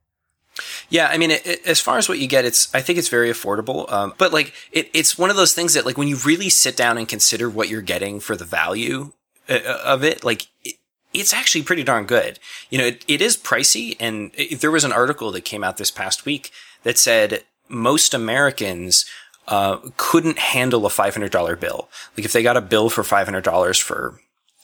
Yeah, 0.90 1.09
I 1.11 1.18
mean, 1.18 1.30
it, 1.30 1.46
it- 1.46 1.66
as 1.66 1.80
far 1.80 1.98
as 1.98 2.09
what 2.09 2.18
you 2.18 2.26
get, 2.26 2.44
it's 2.44 2.72
I 2.74 2.80
think 2.80 2.98
it's 2.98 3.09
very 3.09 3.30
affordable. 3.30 3.90
Um, 3.92 4.14
but 4.18 4.32
like, 4.32 4.53
it, 4.72 4.90
it's 4.92 5.16
one 5.18 5.30
of 5.30 5.36
those 5.36 5.55
things 5.55 5.74
that 5.74 5.86
like 5.86 5.98
when 5.98 6.09
you 6.09 6.16
really 6.16 6.48
sit 6.50 6.76
down 6.76 6.98
and 6.98 7.09
consider 7.09 7.48
what 7.48 7.68
you're 7.68 7.82
getting 7.82 8.20
for 8.20 8.36
the 8.36 8.44
value 8.44 9.12
uh, 9.48 9.61
of 9.84 10.05
it, 10.05 10.24
like 10.24 10.48
it, 10.64 10.76
it's 11.14 11.32
actually 11.32 11.62
pretty 11.62 11.82
darn 11.84 12.05
good. 12.07 12.38
You 12.70 12.78
know, 12.78 12.84
it, 13.07 13.20
is 13.20 13.36
pricey, 13.36 13.96
and 14.00 14.30
there 14.61 14.70
was 14.70 14.84
an 14.84 14.92
article 14.92 15.30
that 15.32 15.44
came 15.44 15.62
out 15.64 15.76
this 15.76 15.90
past 15.90 16.24
week 16.24 16.50
that 16.84 16.96
said 16.98 17.44
most 17.68 18.14
Americans 18.14 19.05
uh, 19.48 19.78
couldn't 19.96 20.38
handle 20.38 20.86
a 20.86 20.90
five 20.90 21.14
hundred 21.14 21.32
dollar 21.32 21.57
bill. 21.57 21.88
Like 22.16 22.24
if 22.24 22.32
they 22.32 22.42
got 22.42 22.57
a 22.57 22.61
bill 22.62 22.90
for 22.90 23.03
five 23.05 23.26
hundred 23.26 23.44
dollars 23.44 23.78
for 23.78 24.20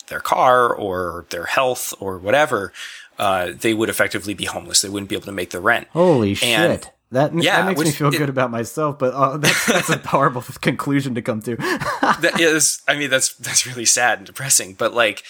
their 0.09 0.21
car 0.21 0.75
or 0.75 1.27
their 1.31 1.45
health 1.47 1.93
or 2.01 2.17
whatever, 2.19 2.73
uh, 3.19 3.53
they 3.59 3.75
would 3.75 3.89
effectively 3.89 4.35
be 4.35 4.45
homeless. 4.45 4.83
They 4.83 4.89
wouldn't 4.89 5.09
be 5.11 5.17
able 5.17 5.27
to 5.27 5.33
make 5.33 5.51
the 5.51 5.61
rent. 5.61 5.89
Holy 5.93 6.31
And- 6.43 6.83
shit. 6.83 6.91
That, 7.11 7.33
Yeah, 7.33 7.63
that 7.63 7.69
makes 7.69 7.81
me 7.81 7.91
feel 7.91 8.09
it- 8.09 8.19
good 8.19 8.29
about 8.29 8.51
myself, 8.51 8.99
but 8.99 9.15
uh, 9.15 9.37
that's, 9.39 9.65
that's 9.67 9.89
a 9.89 9.97
horrible 9.97 10.43
conclusion 10.61 11.15
to 11.15 11.23
come 11.23 11.41
to. 11.41 11.57
that 12.21 12.37
is, 12.39 12.83
I 12.87 12.97
mean, 12.99 13.09
that's 13.09 13.33
that's 13.35 13.67
really 13.67 13.87
sad 13.87 14.19
and 14.19 14.27
depressing. 14.27 14.75
But 14.75 14.93
like, 14.93 15.23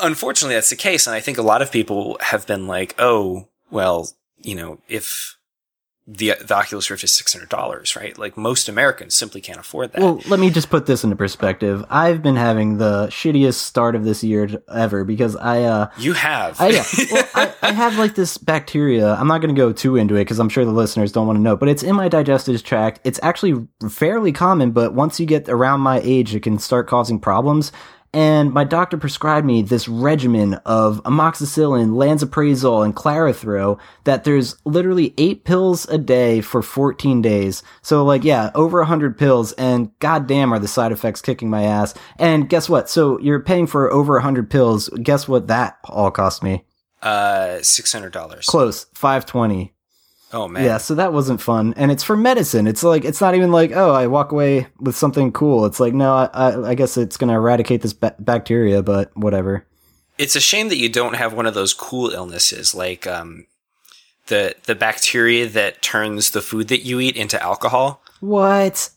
unfortunately, 0.00 0.56
that's 0.56 0.70
the 0.70 0.76
case, 0.76 1.06
and 1.06 1.14
I 1.14 1.20
think 1.20 1.38
a 1.38 1.42
lot 1.42 1.62
of 1.62 1.70
people 1.70 2.16
have 2.20 2.48
been 2.48 2.66
like, 2.66 2.96
"Oh, 2.98 3.46
well, 3.70 4.08
you 4.42 4.56
know, 4.56 4.80
if 4.88 5.36
the 6.06 6.34
the 6.42 6.54
Oculus 6.54 6.90
Rift 6.90 7.02
is 7.02 7.12
six 7.12 7.32
hundred 7.32 7.48
dollars, 7.48 7.96
right? 7.96 8.16
Like 8.18 8.36
most 8.36 8.68
Americans 8.68 9.14
simply 9.14 9.40
can't 9.40 9.58
afford 9.58 9.92
that." 9.92 10.02
Well, 10.02 10.20
let 10.28 10.38
me 10.38 10.50
just 10.50 10.68
put 10.68 10.86
this 10.86 11.02
into 11.02 11.16
perspective. 11.16 11.84
I've 11.88 12.22
been 12.22 12.36
having 12.36 12.76
the 12.76 13.06
shittiest 13.08 13.54
start 13.54 13.94
of 13.94 14.04
this 14.04 14.22
year 14.22 14.62
ever 14.72 15.04
because 15.04 15.34
I 15.36 15.62
uh 15.62 15.90
you 15.96 16.12
have, 16.12 16.60
I, 16.60 16.68
yeah. 16.68 16.84
well, 17.10 17.28
I, 17.34 17.54
I 17.62 17.72
have 17.72 17.96
like 17.98 18.14
this 18.14 18.36
bacteria. 18.36 19.14
I'm 19.14 19.28
not 19.28 19.40
going 19.40 19.54
to 19.54 19.58
go 19.58 19.72
too 19.72 19.96
into 19.96 20.16
it 20.16 20.24
because 20.24 20.38
I'm 20.38 20.50
sure 20.50 20.64
the 20.64 20.72
listeners 20.72 21.12
don't 21.12 21.26
want 21.26 21.38
to 21.38 21.42
know, 21.42 21.56
but 21.56 21.68
it's 21.68 21.82
in 21.82 21.96
my 21.96 22.08
digestive 22.08 22.62
tract. 22.62 23.00
It's 23.04 23.20
actually 23.22 23.66
fairly 23.88 24.32
common, 24.32 24.72
but 24.72 24.94
once 24.94 25.18
you 25.18 25.26
get 25.26 25.48
around 25.48 25.80
my 25.80 26.00
age, 26.04 26.34
it 26.34 26.42
can 26.42 26.58
start 26.58 26.86
causing 26.86 27.18
problems. 27.18 27.72
And 28.14 28.52
my 28.52 28.64
doctor 28.64 28.96
prescribed 28.96 29.46
me 29.46 29.60
this 29.60 29.88
regimen 29.88 30.54
of 30.64 31.02
amoxicillin, 31.02 31.90
lansoprazole, 31.90 32.84
and 32.84 32.94
clarithril 32.94 33.78
that 34.04 34.24
there's 34.24 34.56
literally 34.64 35.12
eight 35.18 35.44
pills 35.44 35.86
a 35.88 35.98
day 35.98 36.40
for 36.40 36.62
14 36.62 37.20
days. 37.20 37.62
So 37.82 38.04
like, 38.04 38.24
yeah, 38.24 38.50
over 38.54 38.78
100 38.78 39.18
pills 39.18 39.52
and 39.52 39.90
goddamn 39.98 40.54
are 40.54 40.58
the 40.58 40.68
side 40.68 40.92
effects 40.92 41.20
kicking 41.20 41.50
my 41.50 41.64
ass. 41.64 41.92
And 42.18 42.48
guess 42.48 42.68
what? 42.68 42.88
So 42.88 43.18
you're 43.18 43.40
paying 43.40 43.66
for 43.66 43.92
over 43.92 44.14
100 44.14 44.48
pills. 44.48 44.88
Guess 45.02 45.28
what 45.28 45.48
that 45.48 45.78
all 45.84 46.10
cost 46.10 46.42
me? 46.42 46.64
uh, 47.04 47.62
six 47.62 47.92
hundred 47.92 48.12
dollars. 48.12 48.46
Close, 48.46 48.86
520. 48.94 49.73
Oh 50.32 50.48
man, 50.48 50.64
Yeah, 50.64 50.78
so 50.78 50.96
that 50.96 51.12
wasn't 51.12 51.40
fun. 51.40 51.74
And 51.76 51.92
it's 51.92 52.02
for 52.02 52.16
medicine. 52.16 52.66
It's 52.66 52.82
like, 52.82 53.04
it's 53.04 53.20
not 53.20 53.34
even 53.34 53.52
like, 53.52 53.70
oh, 53.72 53.92
I 53.92 54.08
walk 54.08 54.32
away 54.32 54.66
with 54.80 54.96
something 54.96 55.30
cool. 55.30 55.64
It's 55.64 55.78
like, 55.78 55.94
no, 55.94 56.12
I, 56.12 56.70
I, 56.70 56.74
guess 56.74 56.96
it's 56.96 57.16
going 57.16 57.28
to 57.28 57.34
eradicate 57.34 57.82
this 57.82 57.92
ba- 57.92 58.16
bacteria, 58.18 58.82
but 58.82 59.16
whatever. 59.16 59.64
it's 60.18 60.34
a 60.34 60.40
shame 60.40 60.68
that 60.70 60.78
you 60.78 60.88
don't 60.88 61.14
have 61.14 61.34
one 61.34 61.46
of 61.46 61.54
those 61.54 61.72
cool 61.72 62.10
illnesses 62.10 62.74
like 62.74 63.06
um, 63.06 63.46
the 64.26 64.54
the 64.64 64.74
bacteria 64.74 65.46
that 65.48 65.82
turns 65.82 66.30
the 66.30 66.42
food 66.42 66.68
that 66.68 66.84
you 66.84 67.00
eat 67.00 67.16
into 67.16 67.40
alcohol. 67.42 68.02
What? 68.20 68.90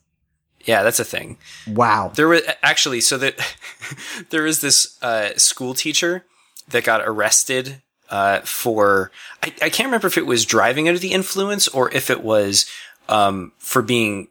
Yeah, 0.65 0.83
that's 0.83 0.99
a 0.99 1.05
thing. 1.05 1.37
Wow. 1.67 2.11
There 2.13 2.27
was 2.27 2.41
actually 2.61 3.01
so 3.01 3.17
that 3.19 3.55
there 4.31 4.43
was 4.43 4.61
this 4.61 5.01
uh, 5.01 5.37
school 5.37 5.73
teacher 5.73 6.25
that 6.69 6.83
got 6.83 7.01
arrested 7.05 7.81
uh, 8.09 8.39
for 8.41 9.11
I, 9.43 9.47
I 9.61 9.69
can't 9.69 9.87
remember 9.87 10.07
if 10.07 10.17
it 10.17 10.25
was 10.25 10.45
driving 10.45 10.87
under 10.87 10.99
the 10.99 11.11
influence 11.11 11.67
or 11.67 11.93
if 11.93 12.09
it 12.09 12.23
was 12.23 12.65
um, 13.09 13.51
for 13.57 13.81
being 13.81 14.27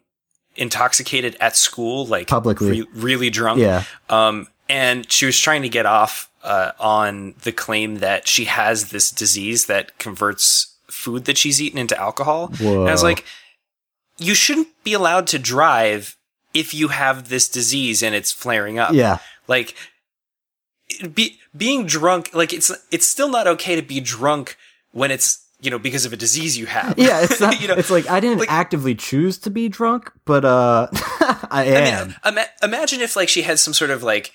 intoxicated 0.56 1.36
at 1.40 1.56
school, 1.56 2.06
like 2.06 2.28
Publicly. 2.28 2.82
re- 2.82 2.88
really 2.94 3.30
drunk. 3.30 3.60
Yeah. 3.60 3.84
Um, 4.08 4.48
and 4.68 5.10
she 5.10 5.26
was 5.26 5.38
trying 5.38 5.62
to 5.62 5.68
get 5.68 5.86
off 5.86 6.30
uh, 6.42 6.72
on 6.80 7.34
the 7.42 7.52
claim 7.52 7.96
that 7.96 8.26
she 8.26 8.46
has 8.46 8.90
this 8.90 9.10
disease 9.10 9.66
that 9.66 9.98
converts 9.98 10.74
food 10.88 11.24
that 11.26 11.36
she's 11.36 11.60
eaten 11.60 11.78
into 11.78 11.98
alcohol. 12.00 12.50
And 12.58 12.88
I 12.88 12.92
was 12.92 13.02
like, 13.02 13.24
you 14.18 14.34
shouldn't 14.34 14.68
be 14.82 14.92
allowed 14.92 15.26
to 15.28 15.38
drive 15.38 16.16
if 16.54 16.72
you 16.72 16.88
have 16.88 17.28
this 17.28 17.48
disease 17.48 18.02
and 18.02 18.14
it's 18.14 18.32
flaring 18.32 18.78
up. 18.78 18.92
Yeah. 18.92 19.18
Like, 19.46 19.74
be, 21.14 21.38
being 21.56 21.86
drunk, 21.86 22.30
like 22.34 22.52
it's 22.52 22.70
it's 22.90 23.06
still 23.06 23.28
not 23.28 23.46
okay 23.46 23.76
to 23.76 23.82
be 23.82 24.00
drunk 24.00 24.56
when 24.92 25.10
it's 25.10 25.44
you 25.60 25.70
know 25.70 25.78
because 25.78 26.04
of 26.04 26.12
a 26.12 26.16
disease 26.16 26.56
you 26.56 26.66
have. 26.66 26.98
Yeah, 26.98 27.22
it's 27.22 27.40
not, 27.44 27.60
you 27.60 27.68
know, 27.68 27.74
it's 27.74 27.90
like 27.90 28.08
I 28.08 28.20
didn't 28.20 28.38
like- 28.38 28.50
actively 28.52 28.94
choose 28.94 29.38
to 29.38 29.50
be 29.50 29.68
drunk, 29.68 30.12
but 30.24 30.44
uh 30.44 30.88
I 30.92 31.46
I 31.50 31.64
am. 31.64 32.08
mean, 32.08 32.16
ima- 32.24 32.46
imagine 32.62 33.00
if 33.00 33.16
like 33.16 33.28
she 33.28 33.42
had 33.42 33.58
some 33.58 33.74
sort 33.74 33.90
of 33.90 34.02
like 34.02 34.32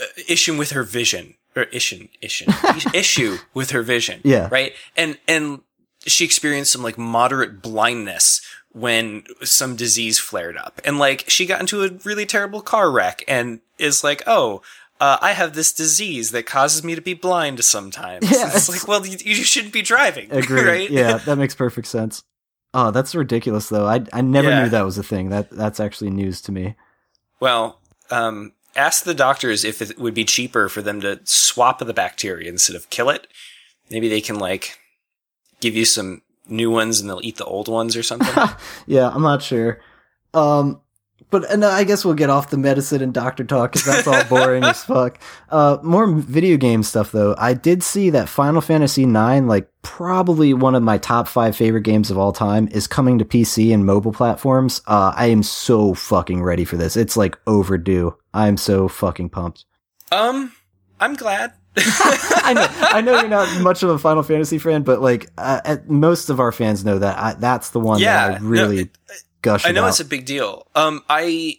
uh, 0.00 0.04
issue 0.28 0.56
with 0.56 0.70
her 0.72 0.82
vision 0.82 1.34
or 1.54 1.62
issue 1.64 2.08
issue 2.20 2.44
issue 2.92 3.38
with 3.54 3.70
her 3.70 3.82
vision. 3.82 4.20
Yeah. 4.24 4.48
Right. 4.50 4.72
And 4.96 5.18
and 5.26 5.60
she 6.06 6.24
experienced 6.24 6.72
some 6.72 6.82
like 6.82 6.98
moderate 6.98 7.62
blindness 7.62 8.42
when 8.72 9.24
some 9.42 9.74
disease 9.74 10.18
flared 10.18 10.56
up, 10.58 10.80
and 10.84 10.98
like 10.98 11.24
she 11.28 11.46
got 11.46 11.60
into 11.60 11.82
a 11.82 11.88
really 12.04 12.26
terrible 12.26 12.60
car 12.60 12.90
wreck, 12.90 13.24
and 13.26 13.60
is 13.78 14.04
like, 14.04 14.22
oh. 14.26 14.60
Uh, 15.00 15.18
I 15.20 15.32
have 15.32 15.54
this 15.54 15.72
disease 15.72 16.30
that 16.30 16.46
causes 16.46 16.82
me 16.82 16.94
to 16.94 17.00
be 17.02 17.12
blind 17.14 17.62
sometimes. 17.64 18.24
Yeah, 18.30 18.46
it's 18.46 18.68
it's- 18.68 18.68
like, 18.68 18.88
well, 18.88 19.06
you, 19.06 19.18
you 19.24 19.34
shouldn't 19.34 19.72
be 19.74 19.82
driving, 19.82 20.28
Agree. 20.32 20.62
right? 20.62 20.90
Yeah, 20.90 21.18
that 21.26 21.36
makes 21.36 21.54
perfect 21.54 21.86
sense. 21.88 22.22
Oh, 22.74 22.90
that's 22.90 23.14
ridiculous 23.14 23.68
though. 23.68 23.86
I 23.86 24.04
I 24.12 24.20
never 24.20 24.50
Yeah. 24.50 24.62
knew 24.64 24.68
that 24.70 24.84
was 24.84 24.98
a 24.98 25.02
thing. 25.02 25.28
That 25.30 25.50
that's 25.50 25.80
actually 25.80 26.10
news 26.10 26.40
to 26.42 26.52
me. 26.52 26.76
Well, 27.40 27.80
um, 28.10 28.52
ask 28.74 29.04
the 29.04 29.14
doctors 29.14 29.64
if 29.64 29.80
it 29.82 29.98
would 29.98 30.14
be 30.14 30.24
cheaper 30.24 30.68
for 30.68 30.82
them 30.82 31.00
to 31.02 31.20
swap 31.24 31.78
the 31.78 31.92
bacteria 31.94 32.48
instead 32.50 32.76
of 32.76 32.90
kill 32.90 33.08
it. 33.10 33.28
Maybe 33.90 34.08
they 34.08 34.20
can 34.20 34.38
like 34.38 34.78
give 35.60 35.74
you 35.74 35.84
some 35.86 36.22
new 36.48 36.70
ones 36.70 37.00
and 37.00 37.08
they'll 37.08 37.20
eat 37.24 37.36
the 37.36 37.44
old 37.44 37.68
ones 37.68 37.96
or 37.96 38.02
something. 38.02 38.34
Yeah, 38.86 39.08
I'm 39.08 39.22
not 39.22 39.42
sure. 39.42 39.80
Um 40.34 40.80
but 41.30 41.50
and 41.50 41.64
I 41.64 41.84
guess 41.84 42.04
we'll 42.04 42.14
get 42.14 42.30
off 42.30 42.50
the 42.50 42.56
medicine 42.56 43.02
and 43.02 43.12
doctor 43.12 43.44
talk 43.44 43.72
because 43.72 43.84
that's 43.84 44.06
all 44.06 44.24
boring 44.24 44.62
as 44.64 44.84
fuck. 44.84 45.18
Uh, 45.50 45.78
more 45.82 46.06
video 46.10 46.56
game 46.56 46.82
stuff 46.82 47.12
though. 47.12 47.34
I 47.38 47.54
did 47.54 47.82
see 47.82 48.10
that 48.10 48.28
Final 48.28 48.60
Fantasy 48.60 49.02
IX, 49.04 49.46
like 49.46 49.68
probably 49.82 50.54
one 50.54 50.74
of 50.74 50.82
my 50.82 50.98
top 50.98 51.26
five 51.28 51.56
favorite 51.56 51.82
games 51.82 52.10
of 52.10 52.18
all 52.18 52.32
time, 52.32 52.68
is 52.68 52.86
coming 52.86 53.18
to 53.18 53.24
PC 53.24 53.72
and 53.74 53.84
mobile 53.84 54.12
platforms. 54.12 54.82
Uh, 54.86 55.12
I 55.16 55.26
am 55.26 55.42
so 55.42 55.94
fucking 55.94 56.42
ready 56.42 56.64
for 56.64 56.76
this. 56.76 56.96
It's 56.96 57.16
like 57.16 57.36
overdue. 57.46 58.16
I'm 58.34 58.56
so 58.56 58.88
fucking 58.88 59.30
pumped. 59.30 59.64
um, 60.12 60.52
I'm 61.00 61.14
glad. 61.14 61.52
I 61.78 62.52
know, 62.54 62.66
I 62.88 63.00
know 63.02 63.20
you're 63.20 63.28
not 63.28 63.60
much 63.60 63.82
of 63.82 63.90
a 63.90 63.98
Final 63.98 64.22
Fantasy 64.22 64.56
fan, 64.58 64.82
but 64.82 65.02
like 65.02 65.28
uh, 65.36 65.60
at, 65.64 65.90
most 65.90 66.30
of 66.30 66.40
our 66.40 66.50
fans 66.50 66.84
know 66.86 66.98
that 66.98 67.18
I, 67.18 67.34
that's 67.34 67.70
the 67.70 67.80
one 67.80 68.00
Yeah, 68.00 68.28
that 68.28 68.36
I 68.36 68.38
no, 68.42 68.48
really 68.48 68.78
it- 68.80 68.96
gush 69.46 69.66
I 69.66 69.72
know 69.72 69.82
about. 69.82 69.90
it's 69.90 70.00
a 70.00 70.04
big 70.04 70.26
deal. 70.26 70.66
Um, 70.74 71.04
I, 71.08 71.58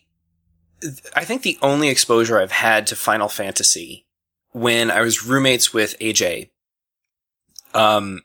I 1.15 1.23
think 1.23 1.41
the 1.41 1.57
only 1.61 1.89
exposure 1.89 2.39
I've 2.39 2.51
had 2.51 2.85
to 2.87 2.95
Final 2.95 3.29
Fantasy 3.29 4.05
when 4.51 4.91
I 4.91 5.01
was 5.01 5.25
roommates 5.25 5.73
with 5.73 5.97
AJ, 5.99 6.49
um, 7.73 8.21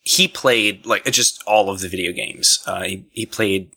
he 0.00 0.28
played 0.28 0.86
like 0.86 1.04
just 1.06 1.42
all 1.46 1.68
of 1.68 1.80
the 1.80 1.88
video 1.88 2.12
games. 2.12 2.62
Uh, 2.66 2.82
he, 2.82 3.06
he 3.10 3.26
played 3.26 3.72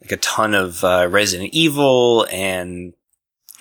like 0.00 0.12
a 0.12 0.16
ton 0.18 0.54
of, 0.54 0.84
uh, 0.84 1.08
Resident 1.10 1.50
Evil 1.52 2.26
and 2.30 2.94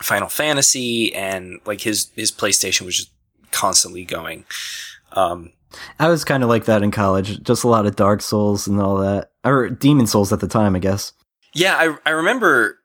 Final 0.01 0.29
Fantasy 0.29 1.13
and 1.15 1.59
like 1.65 1.81
his, 1.81 2.11
his 2.15 2.31
PlayStation 2.31 2.81
was 2.81 2.97
just 2.97 3.11
constantly 3.51 4.05
going. 4.05 4.45
Um, 5.13 5.53
I 5.99 6.07
was 6.07 6.23
kind 6.23 6.43
of 6.43 6.49
like 6.49 6.65
that 6.65 6.83
in 6.83 6.91
college, 6.91 7.41
just 7.41 7.63
a 7.63 7.67
lot 7.67 7.87
of 7.87 7.95
Dark 7.95 8.21
Souls 8.21 8.67
and 8.67 8.79
all 8.79 8.97
that, 8.97 9.31
or 9.43 9.69
Demon's 9.69 10.11
Souls 10.11 10.31
at 10.33 10.39
the 10.39 10.47
time, 10.47 10.75
I 10.75 10.79
guess. 10.79 11.13
yeah, 11.53 11.75
I, 11.77 11.97
I 12.09 12.11
remember, 12.11 12.79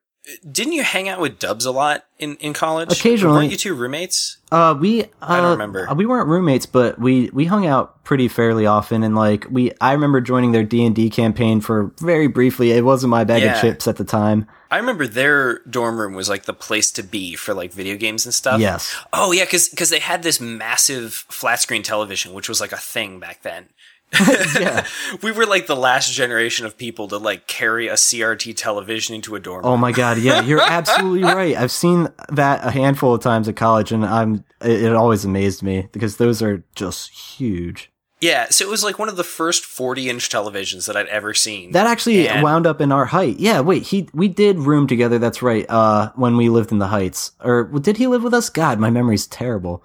didn't 0.50 0.72
you 0.74 0.82
hang 0.82 1.08
out 1.08 1.20
with 1.20 1.38
Dubs 1.38 1.64
a 1.64 1.70
lot 1.72 2.04
in, 2.18 2.36
in 2.36 2.52
college? 2.52 2.92
Occasionally. 2.92 3.36
Weren't 3.38 3.50
you 3.52 3.56
two 3.56 3.74
roommates? 3.74 4.36
Uh, 4.50 4.74
we 4.78 5.04
uh, 5.04 5.06
I 5.22 5.36
don't 5.40 5.50
remember. 5.52 5.88
uh, 5.88 5.94
We 5.94 6.06
weren't 6.06 6.28
roommates, 6.28 6.66
but 6.66 6.98
we 6.98 7.28
we 7.34 7.44
hung 7.44 7.66
out 7.66 8.02
pretty 8.04 8.28
fairly 8.28 8.64
often, 8.66 9.02
and 9.02 9.14
like 9.14 9.46
we, 9.50 9.72
I 9.80 9.92
remember 9.92 10.20
joining 10.22 10.52
their 10.52 10.62
D 10.64 10.84
and 10.86 10.94
D 10.94 11.10
campaign 11.10 11.60
for 11.60 11.92
very 12.00 12.26
briefly. 12.28 12.72
It 12.72 12.82
wasn't 12.84 13.10
my 13.10 13.24
bag 13.24 13.42
Yeah. 13.42 13.54
of 13.54 13.60
chips 13.60 13.86
at 13.86 13.96
the 13.96 14.04
time. 14.04 14.46
I 14.70 14.76
remember 14.78 15.06
their 15.06 15.58
dorm 15.70 15.98
room 15.98 16.14
was 16.14 16.28
like 16.30 16.44
the 16.44 16.52
place 16.54 16.90
to 16.92 17.02
be 17.02 17.34
for 17.36 17.52
like 17.54 17.72
video 17.72 17.96
games 17.96 18.24
and 18.26 18.34
stuff. 18.34 18.58
Yes, 18.60 18.94
Oh 19.12 19.32
yeah, 19.32 19.44
because 19.44 19.68
because 19.68 19.90
they 19.90 19.98
had 19.98 20.22
this 20.22 20.40
massive 20.40 21.12
flat 21.30 21.60
screen 21.60 21.82
television, 21.82 22.32
which 22.32 22.48
was 22.48 22.60
like 22.60 22.72
a 22.72 22.76
thing 22.78 23.20
back 23.20 23.42
then. 23.42 23.68
yeah. 24.58 24.86
we 25.22 25.32
were 25.32 25.44
like 25.46 25.66
the 25.66 25.76
last 25.76 26.12
generation 26.12 26.64
of 26.66 26.78
people 26.78 27.08
to 27.08 27.18
like 27.18 27.46
carry 27.46 27.88
a 27.88 27.94
CRT 27.94 28.56
television 28.56 29.14
into 29.14 29.34
a 29.34 29.40
dorm. 29.40 29.64
Oh 29.64 29.76
my 29.76 29.92
god, 29.92 30.18
yeah, 30.18 30.42
you're 30.42 30.60
absolutely 30.66 31.22
right. 31.24 31.56
I've 31.56 31.70
seen 31.70 32.08
that 32.30 32.64
a 32.66 32.70
handful 32.70 33.14
of 33.14 33.22
times 33.22 33.48
at 33.48 33.56
college, 33.56 33.92
and 33.92 34.04
I'm 34.04 34.44
it, 34.62 34.92
always 34.94 35.24
amazed 35.24 35.62
me 35.62 35.88
because 35.92 36.16
those 36.16 36.40
are 36.42 36.64
just 36.74 37.10
huge. 37.10 37.90
Yeah, 38.20 38.48
so 38.48 38.64
it 38.66 38.70
was 38.70 38.82
like 38.82 38.98
one 38.98 39.08
of 39.08 39.16
the 39.16 39.22
first 39.22 39.64
40 39.64 40.08
inch 40.10 40.28
televisions 40.28 40.86
that 40.88 40.96
I'd 40.96 41.06
ever 41.06 41.34
seen. 41.34 41.70
That 41.70 41.86
actually 41.86 42.26
And- 42.28 42.42
wound 42.42 42.66
up 42.66 42.80
in 42.80 42.90
our 42.90 43.04
height. 43.04 43.38
Yeah, 43.38 43.60
wait, 43.60 43.84
he 43.84 44.08
we 44.12 44.26
did 44.26 44.58
room 44.58 44.86
together. 44.88 45.18
That's 45.20 45.40
right. 45.42 45.66
Uh, 45.68 46.10
when 46.16 46.36
we 46.36 46.48
lived 46.48 46.72
in 46.72 46.78
the 46.78 46.88
Heights, 46.88 47.32
or 47.44 47.64
did 47.64 47.98
he 47.98 48.06
live 48.08 48.24
with 48.24 48.34
us? 48.34 48.48
God, 48.50 48.80
my 48.80 48.90
memory's 48.90 49.26
terrible. 49.26 49.84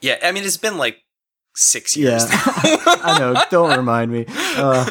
yeah, 0.00 0.16
I 0.22 0.32
mean 0.32 0.42
it's 0.44 0.56
been 0.56 0.76
like 0.78 0.98
six 1.58 1.96
years. 1.96 2.24
Yeah. 2.24 2.38
I 2.44 3.16
know. 3.18 3.42
Don't 3.50 3.76
remind 3.76 4.12
me. 4.12 4.26
Uh, 4.28 4.90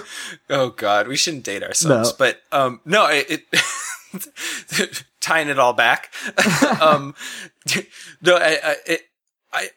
oh 0.49 0.70
god, 0.70 1.07
we 1.07 1.15
shouldn't 1.15 1.43
date 1.43 1.63
ourselves. 1.63 2.09
No. 2.09 2.15
But 2.18 2.41
um 2.51 2.82
no, 2.86 3.07
it, 3.09 3.45
it 3.51 5.03
tying 5.22 5.47
it 5.47 5.59
all 5.59 5.74
back. 5.74 6.13
um 6.82 7.15
no, 8.22 8.36
I, 8.36 8.59
I 8.63 8.76
it, 8.86 9.01
I 9.53 9.70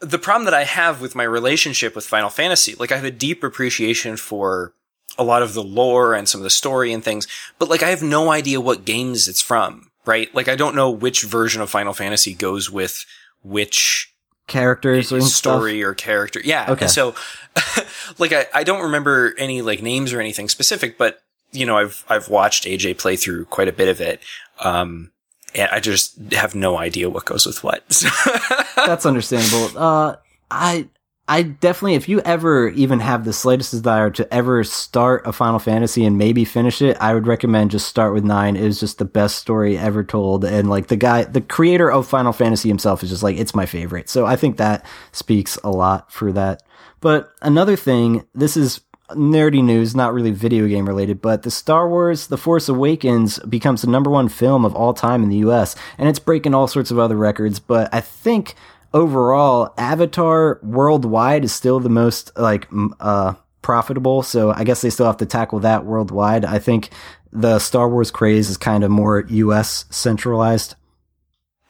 the 0.00 0.18
problem 0.18 0.44
that 0.44 0.54
I 0.54 0.64
have 0.64 1.00
with 1.00 1.14
my 1.14 1.24
relationship 1.24 1.94
with 1.94 2.04
Final 2.04 2.30
Fantasy, 2.30 2.74
like 2.74 2.92
I 2.92 2.96
have 2.96 3.04
a 3.04 3.10
deep 3.10 3.44
appreciation 3.44 4.16
for 4.16 4.74
a 5.16 5.24
lot 5.24 5.42
of 5.42 5.54
the 5.54 5.62
lore 5.62 6.14
and 6.14 6.28
some 6.28 6.40
of 6.40 6.44
the 6.44 6.50
story 6.50 6.92
and 6.92 7.02
things, 7.02 7.28
but 7.60 7.68
like 7.68 7.82
I 7.82 7.90
have 7.90 8.02
no 8.02 8.30
idea 8.32 8.60
what 8.60 8.84
games 8.84 9.28
it's 9.28 9.40
from, 9.40 9.90
right? 10.04 10.34
Like 10.34 10.48
I 10.48 10.56
don't 10.56 10.74
know 10.74 10.90
which 10.90 11.22
version 11.22 11.62
of 11.62 11.70
Final 11.70 11.94
Fantasy 11.94 12.34
goes 12.34 12.70
with 12.70 13.06
which 13.44 14.13
characters 14.46 15.12
and 15.12 15.22
story 15.22 15.82
or 15.82 15.94
character. 15.94 16.40
Yeah. 16.44 16.66
Okay. 16.70 16.84
And 16.84 16.90
so, 16.90 17.14
like, 18.18 18.32
I, 18.32 18.46
I 18.52 18.64
don't 18.64 18.82
remember 18.82 19.34
any 19.38 19.62
like 19.62 19.82
names 19.82 20.12
or 20.12 20.20
anything 20.20 20.48
specific, 20.48 20.98
but 20.98 21.22
you 21.52 21.64
know, 21.64 21.78
I've 21.78 22.04
I've 22.08 22.28
watched 22.28 22.64
AJ 22.64 22.98
play 22.98 23.16
through 23.16 23.46
quite 23.46 23.68
a 23.68 23.72
bit 23.72 23.88
of 23.88 24.00
it, 24.00 24.22
um, 24.60 25.12
and 25.54 25.70
I 25.70 25.80
just 25.80 26.18
have 26.32 26.54
no 26.54 26.78
idea 26.78 27.08
what 27.08 27.24
goes 27.24 27.46
with 27.46 27.62
what. 27.62 27.84
That's 28.76 29.06
understandable. 29.06 29.78
Uh, 29.78 30.16
I 30.50 30.88
I 31.26 31.42
definitely, 31.42 31.94
if 31.94 32.06
you 32.06 32.20
ever 32.20 32.68
even 32.68 33.00
have 33.00 33.24
the 33.24 33.32
slightest 33.32 33.70
desire 33.70 34.10
to 34.10 34.34
ever 34.34 34.62
start 34.62 35.26
a 35.26 35.32
Final 35.32 35.58
Fantasy 35.58 36.04
and 36.04 36.18
maybe 36.18 36.44
finish 36.44 36.82
it, 36.82 36.98
I 37.00 37.14
would 37.14 37.26
recommend 37.26 37.70
just 37.70 37.88
start 37.88 38.12
with 38.12 38.24
nine. 38.24 38.56
It 38.56 38.64
is 38.64 38.78
just 38.78 38.98
the 38.98 39.06
best 39.06 39.38
story 39.38 39.78
ever 39.78 40.04
told, 40.04 40.44
and 40.44 40.68
like 40.68 40.88
the 40.88 40.96
guy, 40.96 41.24
the 41.24 41.40
creator 41.40 41.90
of 41.90 42.06
Final 42.06 42.34
Fantasy 42.34 42.68
himself 42.68 43.02
is 43.02 43.08
just 43.08 43.22
like 43.22 43.38
it's 43.38 43.54
my 43.54 43.64
favorite. 43.64 44.10
So 44.10 44.26
I 44.26 44.36
think 44.36 44.58
that 44.58 44.84
speaks 45.12 45.56
a 45.64 45.70
lot 45.70 46.12
for 46.12 46.30
that. 46.32 46.62
But 47.00 47.32
another 47.40 47.76
thing, 47.76 48.26
this 48.34 48.54
is 48.54 48.82
nerdy 49.10 49.62
news, 49.62 49.94
not 49.94 50.12
really 50.12 50.30
video 50.30 50.66
game 50.66 50.86
related, 50.86 51.22
but 51.22 51.42
the 51.42 51.50
Star 51.50 51.88
Wars 51.88 52.26
The 52.26 52.38
Force 52.38 52.68
Awakens 52.68 53.38
becomes 53.40 53.82
the 53.82 53.90
number 53.90 54.10
one 54.10 54.28
film 54.28 54.64
of 54.64 54.74
all 54.74 54.92
time 54.92 55.22
in 55.22 55.30
the 55.30 55.36
US, 55.38 55.74
and 55.96 56.06
it's 56.06 56.18
breaking 56.18 56.52
all 56.52 56.68
sorts 56.68 56.90
of 56.90 56.98
other 56.98 57.16
records, 57.16 57.58
but 57.58 57.92
I 57.94 58.00
think 58.00 58.54
overall 58.94 59.74
Avatar 59.76 60.58
worldwide 60.62 61.44
is 61.44 61.52
still 61.52 61.80
the 61.80 61.90
most 61.90 62.32
like 62.38 62.66
uh 63.00 63.34
profitable, 63.60 64.22
so 64.22 64.52
I 64.52 64.64
guess 64.64 64.82
they 64.82 64.90
still 64.90 65.06
have 65.06 65.16
to 65.18 65.26
tackle 65.26 65.58
that 65.60 65.84
worldwide. 65.84 66.44
I 66.44 66.58
think 66.58 66.90
the 67.32 67.58
Star 67.58 67.88
Wars 67.88 68.10
craze 68.10 68.48
is 68.48 68.56
kind 68.56 68.84
of 68.84 68.90
more 68.90 69.24
US 69.28 69.86
centralized. 69.90 70.76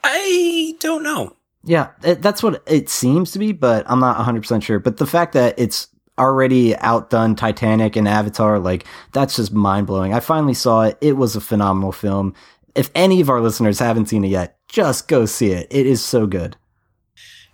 I 0.02 0.76
don't 0.80 1.02
know. 1.02 1.36
Yeah, 1.64 1.90
it, 2.02 2.20
that's 2.20 2.42
what 2.42 2.62
it 2.66 2.90
seems 2.90 3.30
to 3.32 3.38
be, 3.38 3.52
but 3.52 3.88
I'm 3.88 4.00
not 4.00 4.18
100% 4.18 4.62
sure. 4.62 4.78
But 4.78 4.98
the 4.98 5.06
fact 5.06 5.32
that 5.32 5.54
it's 5.56 5.88
already 6.18 6.76
outdone 6.76 7.34
Titanic 7.34 7.96
and 7.96 8.06
Avatar, 8.06 8.58
like, 8.58 8.84
that's 9.12 9.36
just 9.36 9.52
mind 9.52 9.86
blowing. 9.86 10.12
I 10.12 10.20
finally 10.20 10.52
saw 10.52 10.82
it. 10.82 10.98
It 11.00 11.16
was 11.16 11.36
a 11.36 11.40
phenomenal 11.40 11.92
film. 11.92 12.34
If 12.74 12.90
any 12.94 13.22
of 13.22 13.30
our 13.30 13.40
listeners 13.40 13.78
haven't 13.78 14.06
seen 14.06 14.24
it 14.24 14.28
yet, 14.28 14.58
just 14.68 15.08
go 15.08 15.24
see 15.24 15.52
it. 15.52 15.68
It 15.70 15.86
is 15.86 16.02
so 16.02 16.26
good. 16.26 16.56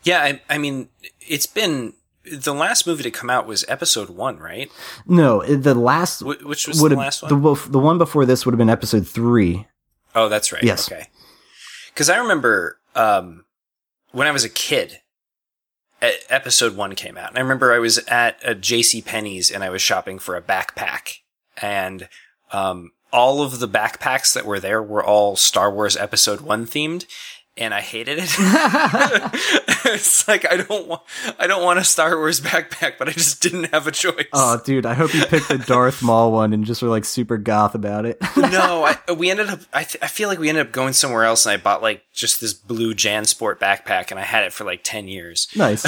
Yeah, 0.03 0.21
I, 0.21 0.41
I 0.49 0.59
mean, 0.59 0.89
it's 1.21 1.47
been 1.47 1.95
the 2.25 2.55
last 2.55 2.87
movie 2.87 3.03
to 3.03 3.11
come 3.11 3.31
out 3.31 3.47
was 3.47 3.65
Episode 3.69 4.11
One, 4.11 4.39
right? 4.39 4.71
No, 5.07 5.43
the 5.45 5.75
last 5.75 6.21
Wh- 6.21 6.45
which 6.45 6.67
was 6.67 6.81
the 6.81 6.97
last 6.97 7.23
one? 7.23 7.43
the, 7.43 7.69
the 7.69 7.79
one 7.79 7.99
before 7.99 8.27
this 8.27 8.45
would 8.45 8.53
have 8.53 8.59
been 8.59 8.71
episode 8.71 9.07
three. 9.07 9.67
Oh, 10.15 10.29
that's 10.29 10.53
right. 10.53 10.63
Yes. 10.63 10.91
Okay. 10.91 11.07
Because 11.89 12.11
I 12.11 12.19
remember 12.19 12.79
um, 12.95 13.45
when 14.13 14.27
I 14.27 14.33
was 14.33 14.45
a 14.45 14.49
kid, 14.49 15.01
episode 16.29 16.77
one 16.77 16.95
came 16.95 17.17
out, 17.17 17.31
and 17.31 17.39
I 17.39 17.43
remember 17.43 17.73
I 17.73 17.79
was 17.79 17.99
at 18.09 18.39
a 18.45 18.55
J.C. 18.55 19.03
Penney's 19.03 19.51
and 19.51 19.63
I 19.63 19.71
was 19.71 19.83
shopping 19.83 20.19
for 20.19 20.37
a 20.37 20.43
backpack, 20.43 21.19
and 21.61 22.09
um, 22.53 22.93
all 23.13 23.43
of 23.43 23.59
the 23.59 23.69
backpacks 23.69 24.33
that 24.35 24.47
were 24.47 24.61
there 24.61 24.83
were 24.83 25.05
all 25.05 25.37
Star 25.37 25.73
Wars 25.73 25.97
Episode 25.97 26.41
One 26.41 26.67
themed. 26.67 27.07
And 27.61 27.75
I 27.75 27.83
hated 27.83 28.19
it. 28.19 28.25
it's 29.85 30.27
like 30.27 30.51
I 30.51 30.57
don't 30.57 30.89
want 30.89 31.03
I 31.39 31.47
don't 31.47 31.63
want 31.63 31.79
a 31.79 31.85
Star 31.85 32.17
Wars 32.17 32.41
backpack, 32.41 32.95
but 32.99 33.09
I 33.09 33.13
just 33.13 33.43
didn't 33.43 33.65
have 33.73 33.87
a 33.87 33.91
choice. 33.91 34.27
Oh, 34.33 34.59
dude, 34.65 34.87
I 34.87 34.95
hope 34.95 35.13
you 35.13 35.27
picked 35.27 35.49
the 35.49 35.59
Darth 35.59 36.03
Maul 36.03 36.33
one 36.33 36.55
and 36.55 36.65
just 36.65 36.81
were 36.81 36.89
like 36.89 37.05
super 37.05 37.37
goth 37.37 37.75
about 37.75 38.07
it. 38.07 38.19
no, 38.37 38.85
I, 38.85 39.13
we 39.13 39.31
ended 39.31 39.51
up. 39.51 39.61
I, 39.75 39.85
th- 39.85 40.03
I 40.03 40.07
feel 40.07 40.31
like 40.31 40.39
we 40.39 40.49
ended 40.49 40.67
up 40.67 40.73
going 40.73 40.95
somewhere 40.95 41.25
else, 41.25 41.45
and 41.45 41.53
I 41.53 41.59
bought 41.59 41.83
like 41.83 42.03
just 42.15 42.41
this 42.41 42.55
blue 42.55 42.95
JanSport 42.95 43.59
backpack, 43.59 44.11
and 44.11 44.19
I 44.19 44.25
had 44.25 44.45
it 44.45 44.55
for 44.55 44.65
like 44.65 44.81
ten 44.83 45.07
years. 45.07 45.47
nice. 45.55 45.85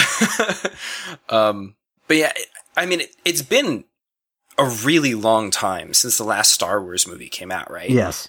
um, 1.30 1.74
but 2.06 2.18
yeah, 2.18 2.32
I 2.76 2.84
mean, 2.84 3.00
it, 3.00 3.16
it's 3.24 3.42
been 3.42 3.84
a 4.58 4.66
really 4.84 5.14
long 5.14 5.50
time 5.50 5.94
since 5.94 6.18
the 6.18 6.24
last 6.24 6.52
Star 6.52 6.82
Wars 6.82 7.08
movie 7.08 7.28
came 7.28 7.50
out, 7.50 7.70
right? 7.70 7.88
Yes. 7.88 8.28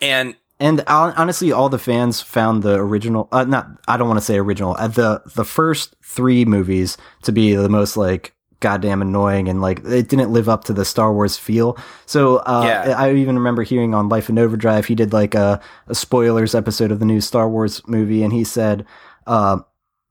And 0.00 0.36
And 0.62 0.84
honestly, 0.86 1.50
all 1.50 1.68
the 1.68 1.78
fans 1.78 2.20
found 2.20 2.62
the 2.62 2.74
original. 2.74 3.28
Uh, 3.32 3.42
not, 3.42 3.66
I 3.88 3.96
don't 3.96 4.06
want 4.06 4.20
to 4.20 4.24
say 4.24 4.38
original. 4.38 4.76
Uh, 4.78 4.86
the 4.86 5.20
the 5.34 5.44
first 5.44 5.96
three 6.04 6.44
movies 6.44 6.96
to 7.22 7.32
be 7.32 7.54
the 7.56 7.68
most 7.68 7.96
like 7.96 8.32
goddamn 8.60 9.02
annoying 9.02 9.48
and 9.48 9.60
like 9.60 9.80
it 9.84 10.08
didn't 10.08 10.32
live 10.32 10.48
up 10.48 10.62
to 10.62 10.72
the 10.72 10.84
Star 10.84 11.12
Wars 11.12 11.36
feel. 11.36 11.76
So 12.06 12.36
uh, 12.36 12.62
Yeah. 12.64 12.94
I 12.96 13.12
even 13.12 13.36
remember 13.36 13.64
hearing 13.64 13.92
on 13.92 14.08
Life 14.08 14.28
in 14.28 14.38
Overdrive, 14.38 14.86
he 14.86 14.94
did 14.94 15.12
like 15.12 15.34
a, 15.34 15.60
a 15.88 15.96
spoilers 15.96 16.54
episode 16.54 16.92
of 16.92 17.00
the 17.00 17.06
new 17.06 17.20
Star 17.20 17.48
Wars 17.50 17.82
movie, 17.88 18.22
and 18.22 18.32
he 18.32 18.44
said, 18.44 18.86
uh, 19.26 19.58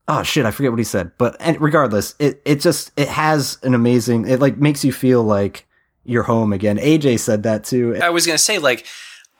"Oh 0.09 0.21
shit, 0.23 0.45
I 0.45 0.51
forget 0.51 0.71
what 0.73 0.79
he 0.79 0.83
said." 0.83 1.13
But 1.17 1.37
and 1.39 1.61
regardless, 1.61 2.13
it 2.19 2.41
it 2.43 2.59
just 2.59 2.91
it 2.97 3.07
has 3.07 3.57
an 3.63 3.73
amazing. 3.73 4.27
It 4.27 4.41
like 4.41 4.57
makes 4.57 4.83
you 4.83 4.91
feel 4.91 5.23
like 5.23 5.65
you're 6.03 6.23
home 6.23 6.51
again. 6.51 6.77
AJ 6.77 7.19
said 7.19 7.43
that 7.43 7.63
too. 7.63 7.95
I 8.03 8.09
was 8.09 8.25
gonna 8.25 8.37
say, 8.37 8.57
like, 8.59 8.85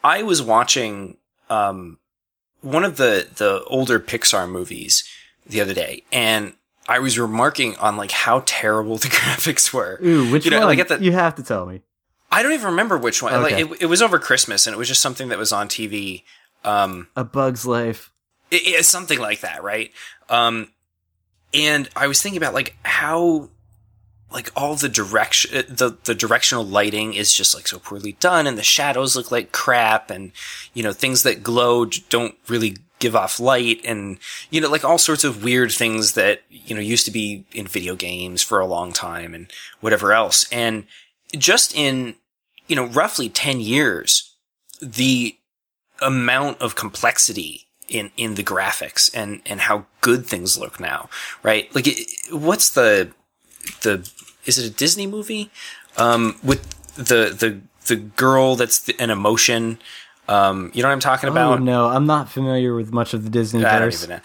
I 0.04 0.24
was 0.24 0.42
watching 0.42 1.18
um, 1.50 1.98
one 2.62 2.84
of 2.84 2.98
the 2.98 3.28
the 3.36 3.64
older 3.66 4.00
Pixar 4.00 4.50
movies 4.50 5.04
the 5.46 5.62
other 5.62 5.74
day, 5.74 6.04
and 6.12 6.54
I 6.88 7.00
was 7.00 7.18
remarking 7.20 7.76
on 7.78 7.98
like 7.98 8.12
how 8.12 8.44
terrible 8.46 8.98
the 9.06 9.08
graphics 9.08 9.72
were. 9.74 10.00
Ooh, 10.04 10.32
which 10.32 10.46
You 10.46 10.52
know, 10.52 10.66
one? 10.66 10.78
like 10.78 10.88
the- 10.88 11.02
you 11.04 11.12
have 11.12 11.36
to 11.36 11.44
tell 11.44 11.66
me. 11.66 11.82
I 12.34 12.44
don't 12.44 12.54
even 12.54 12.68
remember 12.68 12.98
which 12.98 13.22
one. 13.22 13.34
Like 13.44 13.54
it, 13.60 13.82
it 13.82 13.86
was 13.88 14.02
over 14.02 14.18
Christmas, 14.18 14.66
and 14.66 14.74
it 14.74 14.78
was 14.78 14.88
just 14.88 15.02
something 15.02 15.28
that 15.30 15.38
was 15.38 15.52
on 15.52 15.68
TV. 15.68 16.24
Um, 16.64 17.08
A 17.16 17.24
Bug's 17.26 17.66
Life. 17.66 18.12
it, 18.52 18.62
it's 18.66 18.88
something 18.88 19.20
like 19.20 19.42
that, 19.42 19.64
right? 19.64 19.92
Um, 20.30 20.70
and 21.54 21.90
I 21.96 22.08
was 22.08 22.22
thinking 22.22 22.38
about 22.38 22.54
like 22.54 22.78
how 22.84 23.50
like 24.32 24.52
all 24.56 24.76
the 24.76 24.90
direction 24.90 25.64
the 25.68 25.98
the 26.06 26.16
directional 26.16 26.66
lighting 26.66 27.14
is 27.14 27.34
just 27.34 27.54
like 27.54 27.68
so 27.68 27.80
poorly 27.80 28.14
done 28.14 28.48
and 28.48 28.58
the 28.58 28.64
shadows 28.64 29.16
look 29.16 29.32
like 29.32 29.52
crap 29.52 30.10
and 30.10 30.32
you 30.74 30.84
know 30.84 30.94
things 30.94 31.24
that 31.24 31.44
glow 31.44 31.86
don't 32.10 32.36
really 32.48 32.78
give 33.02 33.16
off 33.16 33.40
light 33.40 33.82
and 33.84 34.18
you 34.50 34.62
know 34.62 34.70
like 34.70 34.86
all 34.86 34.98
sorts 34.98 35.26
of 35.26 35.44
weird 35.44 35.72
things 35.72 36.14
that 36.14 36.44
you 36.50 36.74
know 36.74 36.80
used 36.80 37.04
to 37.04 37.12
be 37.12 37.44
in 37.52 37.68
video 37.68 37.96
games 37.96 38.42
for 38.42 38.60
a 38.60 38.66
long 38.66 38.94
time 38.94 39.34
and 39.34 39.52
whatever 39.82 40.14
else. 40.14 40.50
And 40.52 40.86
just 41.34 41.76
in 41.76 42.16
you 42.68 42.76
know 42.78 42.86
roughly 42.86 43.28
10 43.28 43.60
years 43.60 44.34
the 44.82 45.36
amount 46.02 46.62
of 46.62 46.76
complexity 46.76 47.68
in 47.90 48.12
in 48.16 48.36
the 48.36 48.44
graphics 48.44 49.12
and 49.14 49.42
and 49.46 49.62
how 49.62 49.86
good 50.00 50.26
things 50.26 50.58
look 50.58 50.80
now 50.80 51.10
right? 51.44 51.74
Like 51.76 51.88
it, 51.88 52.08
what's 52.32 52.70
the 52.70 53.12
the 53.82 54.10
is 54.46 54.58
it 54.58 54.66
a 54.66 54.70
Disney 54.70 55.08
movie 55.08 55.50
um 55.98 56.38
with 56.44 56.62
the 56.96 57.30
the 57.38 57.62
the 57.88 57.96
girl 57.96 58.56
that's 58.56 58.88
an 59.00 59.10
emotion 59.10 59.80
um, 60.28 60.72
you 60.74 60.82
know 60.82 60.88
what 60.88 60.94
I'm 60.94 61.00
talking 61.02 61.28
Oh 61.28 61.32
about? 61.34 61.62
no, 61.62 61.88
I'm 61.88 62.06
not 62.06 62.30
familiar 62.30 62.74
with 62.74 62.94
much 62.94 63.14
of 63.14 63.24
the 63.26 63.30
Disney 63.30 63.66
I 63.66 63.80
don't 63.80 63.94
even 63.94 64.10
know. 64.12 64.20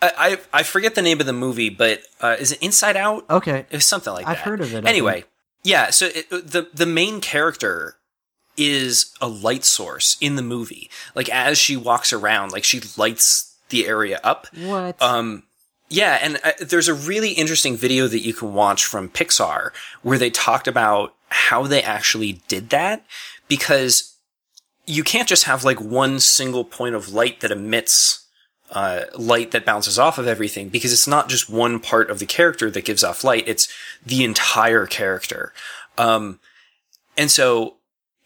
I, 0.00 0.38
I 0.52 0.60
I 0.60 0.62
forget 0.62 0.94
the 0.94 1.02
name 1.02 1.20
of 1.20 1.26
the 1.26 1.34
movie, 1.34 1.68
but 1.68 2.00
uh, 2.20 2.36
is 2.38 2.52
it 2.52 2.62
Inside 2.62 2.96
Out? 2.96 3.28
Okay, 3.28 3.66
It's 3.70 3.84
something 3.84 4.10
like 4.12 4.24
that. 4.24 4.30
I've 4.30 4.38
heard 4.38 4.62
of 4.62 4.72
it, 4.72 4.86
Anyway, 4.86 5.24
yeah. 5.62 5.90
So 5.90 6.06
it, 6.06 6.30
the 6.30 6.68
the 6.72 6.86
main 6.86 7.20
character 7.20 7.96
is 8.56 9.12
a 9.20 9.28
light 9.28 9.64
source 9.64 10.16
in 10.20 10.36
the 10.36 10.42
movie. 10.42 10.88
Like 11.14 11.28
as 11.28 11.58
she 11.58 11.76
walks 11.76 12.10
around, 12.12 12.52
like 12.52 12.64
she 12.64 12.80
lights 12.96 13.54
the 13.68 13.86
area 13.86 14.18
up. 14.24 14.46
what? 14.56 15.00
Um, 15.02 15.42
yeah, 15.90 16.18
and 16.22 16.38
uh, 16.44 16.52
there's 16.60 16.88
a 16.88 16.94
really 16.94 17.32
interesting 17.32 17.76
video 17.76 18.06
that 18.06 18.20
you 18.20 18.32
can 18.32 18.54
watch 18.54 18.86
from 18.86 19.08
Pixar 19.08 19.72
where 20.02 20.18
they 20.18 20.30
talked 20.30 20.68
about 20.68 21.14
how 21.28 21.66
they 21.66 21.82
actually 21.82 22.40
did 22.46 22.70
that 22.70 23.04
because 23.48 24.14
you 24.86 25.02
can't 25.02 25.28
just 25.28 25.44
have 25.44 25.64
like 25.64 25.80
one 25.80 26.20
single 26.20 26.64
point 26.64 26.94
of 26.94 27.12
light 27.12 27.40
that 27.40 27.50
emits 27.50 28.24
uh, 28.70 29.02
light 29.18 29.50
that 29.50 29.66
bounces 29.66 29.98
off 29.98 30.16
of 30.16 30.28
everything 30.28 30.68
because 30.68 30.92
it's 30.92 31.08
not 31.08 31.28
just 31.28 31.50
one 31.50 31.80
part 31.80 32.08
of 32.08 32.20
the 32.20 32.26
character 32.26 32.70
that 32.70 32.84
gives 32.84 33.02
off 33.02 33.24
light; 33.24 33.48
it's 33.48 33.66
the 34.06 34.22
entire 34.22 34.86
character. 34.86 35.52
Um, 35.98 36.38
and 37.16 37.32
so 37.32 37.74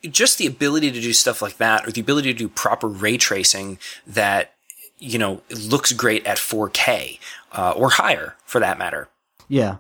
just 0.03 0.37
the 0.37 0.47
ability 0.47 0.93
to 0.93 1.01
do 1.01 1.15
stuff 1.15 1.41
like 1.41 1.57
that 1.57 1.87
or 1.87 1.91
the 1.91 2.03
ability 2.03 2.31
to 2.31 2.39
do 2.39 2.49
proper 2.49 2.87
ray 2.87 3.17
tracing 3.17 3.79
that 4.07 4.53
you 4.99 5.19
know 5.19 5.41
looks 5.51 5.93
great 5.93 6.27
at 6.27 6.37
4k 6.37 7.19
uh, 7.55 7.73
or 7.73 7.91
higher 7.91 8.37
for 8.45 8.61
that 8.61 8.79
matter. 8.79 9.09
Yeah, 9.49 9.77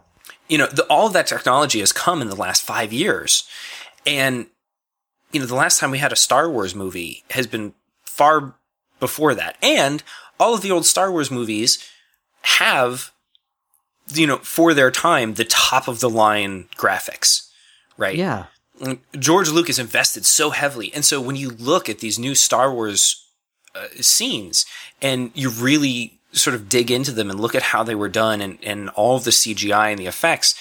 you 0.49 0.59
know 0.59 0.67
the, 0.67 0.85
all 0.85 1.07
of 1.07 1.13
that 1.13 1.27
technology 1.27 1.81
has 1.81 1.93
come 1.93 2.23
in 2.23 2.29
the 2.29 2.37
last 2.37 2.63
five 2.63 2.93
years. 2.93 3.49
And 4.07 4.47
you 5.33 5.41
know 5.41 5.47
the 5.47 5.55
last 5.55 5.81
time 5.81 5.91
we 5.91 5.99
had 5.99 6.13
a 6.13 6.17
star 6.17 6.51
wars 6.51 6.75
movie 6.75 7.25
has 7.31 7.47
been 7.47 7.75
far 8.05 8.55
before 9.01 9.35
that. 9.35 9.57
And 9.63 10.03
all 10.39 10.55
of 10.55 10.63
the 10.63 10.71
old 10.71 10.87
star 10.87 11.11
wars 11.11 11.31
movies 11.31 11.89
have 12.43 13.13
you 14.13 14.27
know 14.27 14.37
for 14.39 14.75
their 14.75 14.91
time 14.91 15.35
the 15.35 15.45
top 15.45 15.89
of 15.89 16.01
the 16.01 16.11
line 16.11 16.69
graphics 16.77 17.49
right? 17.97 18.17
Yeah. 18.17 18.47
George 19.19 19.51
Lucas 19.51 19.79
invested 19.79 20.27
so 20.27 20.51
heavily. 20.51 20.93
And 20.95 21.05
so 21.05 21.21
when 21.21 21.37
you 21.37 21.51
look 21.51 21.89
at 21.89 22.01
these 22.01 22.19
new 22.19 22.35
Star 22.35 22.73
Wars 22.73 23.27
uh, 23.75 23.87
scenes 24.01 24.67
and 25.01 25.31
you 25.35 25.51
really 25.51 26.19
sort 26.35 26.55
of 26.55 26.69
dig 26.69 26.91
into 26.91 27.13
them 27.13 27.31
and 27.31 27.41
look 27.41 27.55
at 27.55 27.63
how 27.63 27.83
they 27.83 27.95
were 27.95 28.09
done 28.09 28.41
and, 28.41 28.59
and 28.63 28.89
all 28.91 29.19
the 29.19 29.31
CGI 29.31 29.91
and 29.91 29.99
the 29.99 30.07
effects, 30.07 30.55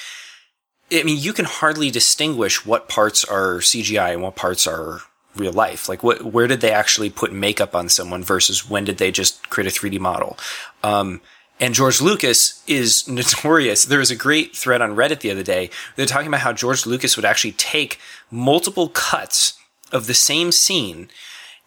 I 0.91 1.03
mean, 1.03 1.17
you 1.19 1.33
can 1.33 1.45
hardly 1.45 1.89
distinguish 1.89 2.65
what 2.65 2.87
parts 2.89 3.23
are 3.25 3.57
CGI 3.57 4.13
and 4.13 4.21
what 4.21 4.35
parts 4.35 4.67
are 4.67 5.01
real 5.35 5.53
life. 5.53 5.89
Like 5.89 6.03
what, 6.03 6.23
where 6.23 6.47
did 6.47 6.61
they 6.61 6.71
actually 6.71 7.09
put 7.09 7.33
makeup 7.33 7.75
on 7.75 7.89
someone 7.89 8.23
versus 8.23 8.69
when 8.69 8.83
did 8.83 8.97
they 8.97 9.11
just 9.11 9.49
create 9.49 9.67
a 9.67 9.79
3D 9.79 9.99
model? 9.99 10.37
Um, 10.83 11.21
and 11.59 11.73
George 11.73 12.01
Lucas 12.01 12.63
is 12.67 13.07
notorious. 13.07 13.85
There 13.85 13.99
was 13.99 14.11
a 14.11 14.15
great 14.15 14.55
thread 14.55 14.81
on 14.81 14.95
Reddit 14.95 15.21
the 15.21 15.31
other 15.31 15.43
day. 15.43 15.69
They're 15.95 16.05
talking 16.05 16.27
about 16.27 16.41
how 16.41 16.53
George 16.53 16.85
Lucas 16.85 17.15
would 17.15 17.25
actually 17.25 17.53
take 17.53 17.99
multiple 18.29 18.89
cuts 18.89 19.57
of 19.91 20.07
the 20.07 20.13
same 20.13 20.51
scene 20.51 21.09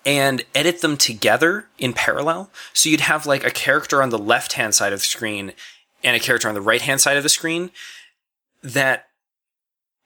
and 0.06 0.44
edit 0.54 0.80
them 0.80 0.96
together 0.96 1.66
in 1.78 1.92
parallel. 1.92 2.48
So 2.72 2.88
you'd 2.88 3.00
have 3.02 3.26
like 3.26 3.44
a 3.44 3.50
character 3.50 4.02
on 4.02 4.08
the 4.10 4.18
left 4.18 4.54
hand 4.54 4.74
side 4.74 4.92
of 4.94 5.00
the 5.00 5.04
screen 5.04 5.52
and 6.02 6.16
a 6.16 6.20
character 6.20 6.48
on 6.48 6.54
the 6.54 6.60
right 6.62 6.80
hand 6.80 7.00
side 7.02 7.16
of 7.18 7.22
the 7.24 7.28
screen 7.28 7.70
that 8.62 9.08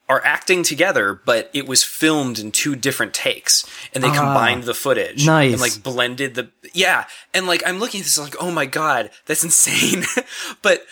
are 0.08 0.22
acting 0.24 0.64
together, 0.64 1.20
but 1.24 1.48
it 1.52 1.68
was 1.68 1.84
filmed 1.84 2.40
in 2.40 2.50
two 2.50 2.74
different 2.74 3.14
takes, 3.14 3.64
and 3.94 4.02
they 4.02 4.08
Ah, 4.08 4.14
combined 4.14 4.64
the 4.64 4.74
footage 4.74 5.24
nice. 5.24 5.52
and 5.52 5.60
like 5.60 5.82
blended 5.84 6.34
the 6.34 6.50
yeah. 6.74 7.04
And 7.32 7.46
like 7.46 7.62
I'm 7.64 7.78
looking 7.78 8.00
at 8.00 8.04
this 8.06 8.18
like, 8.18 8.34
oh 8.40 8.50
my 8.50 8.66
god, 8.66 9.10
that's 9.26 9.44
insane. 9.50 10.02
but 10.62 10.84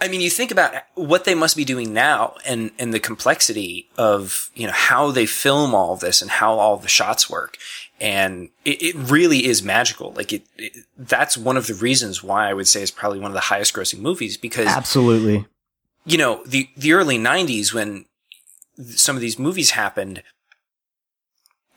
I 0.00 0.06
mean, 0.08 0.20
you 0.20 0.30
think 0.30 0.50
about 0.52 0.74
what 0.94 1.24
they 1.24 1.34
must 1.34 1.56
be 1.56 1.64
doing 1.64 1.92
now, 1.92 2.34
and 2.44 2.70
and 2.78 2.92
the 2.94 3.00
complexity 3.00 3.88
of 3.98 4.48
you 4.54 4.66
know 4.68 4.72
how 4.72 5.10
they 5.10 5.26
film 5.26 5.74
all 5.74 5.96
this 5.96 6.22
and 6.22 6.30
how 6.30 6.54
all 6.58 6.76
the 6.76 6.86
shots 6.88 7.28
work, 7.28 7.56
and 8.02 8.50
it, 8.64 8.82
it 8.82 8.96
really 8.96 9.46
is 9.46 9.62
magical. 9.62 10.12
Like 10.12 10.32
it, 10.32 10.42
it, 10.58 10.72
that's 10.98 11.38
one 11.38 11.56
of 11.56 11.68
the 11.68 11.74
reasons 11.74 12.20
why 12.20 12.50
I 12.50 12.52
would 12.52 12.66
say 12.66 12.82
it's 12.82 12.90
probably 12.90 13.20
one 13.20 13.30
of 13.30 13.34
the 13.34 13.40
highest 13.40 13.72
grossing 13.72 14.00
movies 14.00 14.36
because 14.36 14.66
Absolutely. 14.66 15.46
you 16.04 16.18
know, 16.18 16.42
the, 16.44 16.68
the 16.76 16.94
early 16.94 17.16
90s 17.16 17.72
when 17.72 18.06
some 18.88 19.14
of 19.14 19.22
these 19.22 19.38
movies 19.38 19.70
happened, 19.70 20.24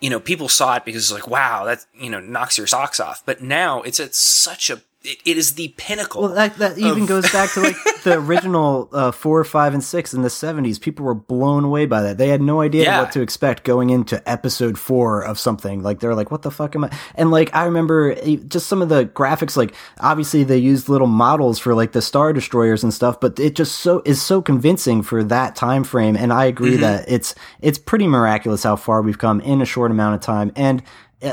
you 0.02 0.10
know, 0.10 0.20
people 0.20 0.50
saw 0.50 0.78
it 0.78 0.84
because 0.84 1.04
it's 1.04 1.14
like, 1.14 1.30
wow, 1.30 1.64
that, 1.66 1.86
you 1.94 2.10
know, 2.10 2.20
knocks 2.20 2.58
your 2.58 2.66
socks 2.66 3.00
off. 3.00 3.22
But 3.24 3.44
now 3.44 3.84
it's 3.84 4.00
at 4.00 4.16
such 4.16 4.72
a, 4.72 4.82
it, 5.06 5.18
it 5.26 5.38
is 5.38 5.54
the 5.54 5.70
pinnacle. 5.78 6.24
Well, 6.24 6.34
that 6.34 6.58
that 6.58 6.78
even 6.78 7.04
of- 7.04 7.08
goes 7.08 7.32
back 7.32 7.52
to 7.54 7.62
like 7.62 7.76
the 8.04 8.18
original 8.18 8.90
uh, 8.92 9.12
four, 9.12 9.44
five, 9.44 9.74
and 9.74 9.84
six 9.84 10.14
in 10.14 10.22
the 10.22 10.30
seventies. 10.30 10.80
People 10.80 11.06
were 11.06 11.14
blown 11.14 11.64
away 11.64 11.86
by 11.86 12.02
that. 12.02 12.18
They 12.18 12.30
had 12.30 12.42
no 12.42 12.62
idea 12.62 12.84
Yeah. 12.84 13.02
what 13.02 13.12
to 13.14 13.22
expect 13.22 13.64
going 13.64 13.90
into 13.90 14.22
episode 14.30 14.78
four 14.78 15.22
of 15.24 15.40
something. 15.40 15.84
Like 15.84 16.00
they're 16.00 16.16
like, 16.16 16.32
"What 16.32 16.42
the 16.42 16.52
fuck 16.52 16.76
am 16.76 16.84
I?" 16.86 16.98
And 17.16 17.32
like 17.32 17.54
I 17.56 17.66
remember 17.66 18.16
just 18.48 18.68
some 18.68 18.82
of 18.82 18.90
the 18.90 19.06
graphics. 19.06 19.56
Like 19.56 19.74
obviously 20.00 20.44
they 20.44 20.58
used 20.58 20.90
little 20.90 21.08
models 21.08 21.60
for 21.60 21.74
like 21.76 21.92
the 21.92 22.02
star 22.02 22.34
destroyers 22.34 22.84
and 22.84 22.94
stuff, 22.94 23.20
but 23.20 23.40
it 23.40 23.56
just 23.56 23.76
so 23.80 24.02
is 24.06 24.22
so 24.22 24.42
convincing 24.42 25.02
for 25.04 25.24
that 25.24 25.56
time 25.56 25.84
frame. 25.84 26.16
And 26.16 26.34
I 26.34 26.46
agree 26.46 26.76
that 26.78 27.06
it's 27.10 27.36
it's 27.62 27.78
pretty 27.78 28.08
miraculous 28.08 28.64
how 28.64 28.76
far 28.76 29.02
we've 29.02 29.18
come 29.18 29.42
in 29.42 29.62
a 29.62 29.66
short 29.66 29.92
amount 29.92 30.16
of 30.16 30.22
time. 30.22 30.52
And 30.56 30.82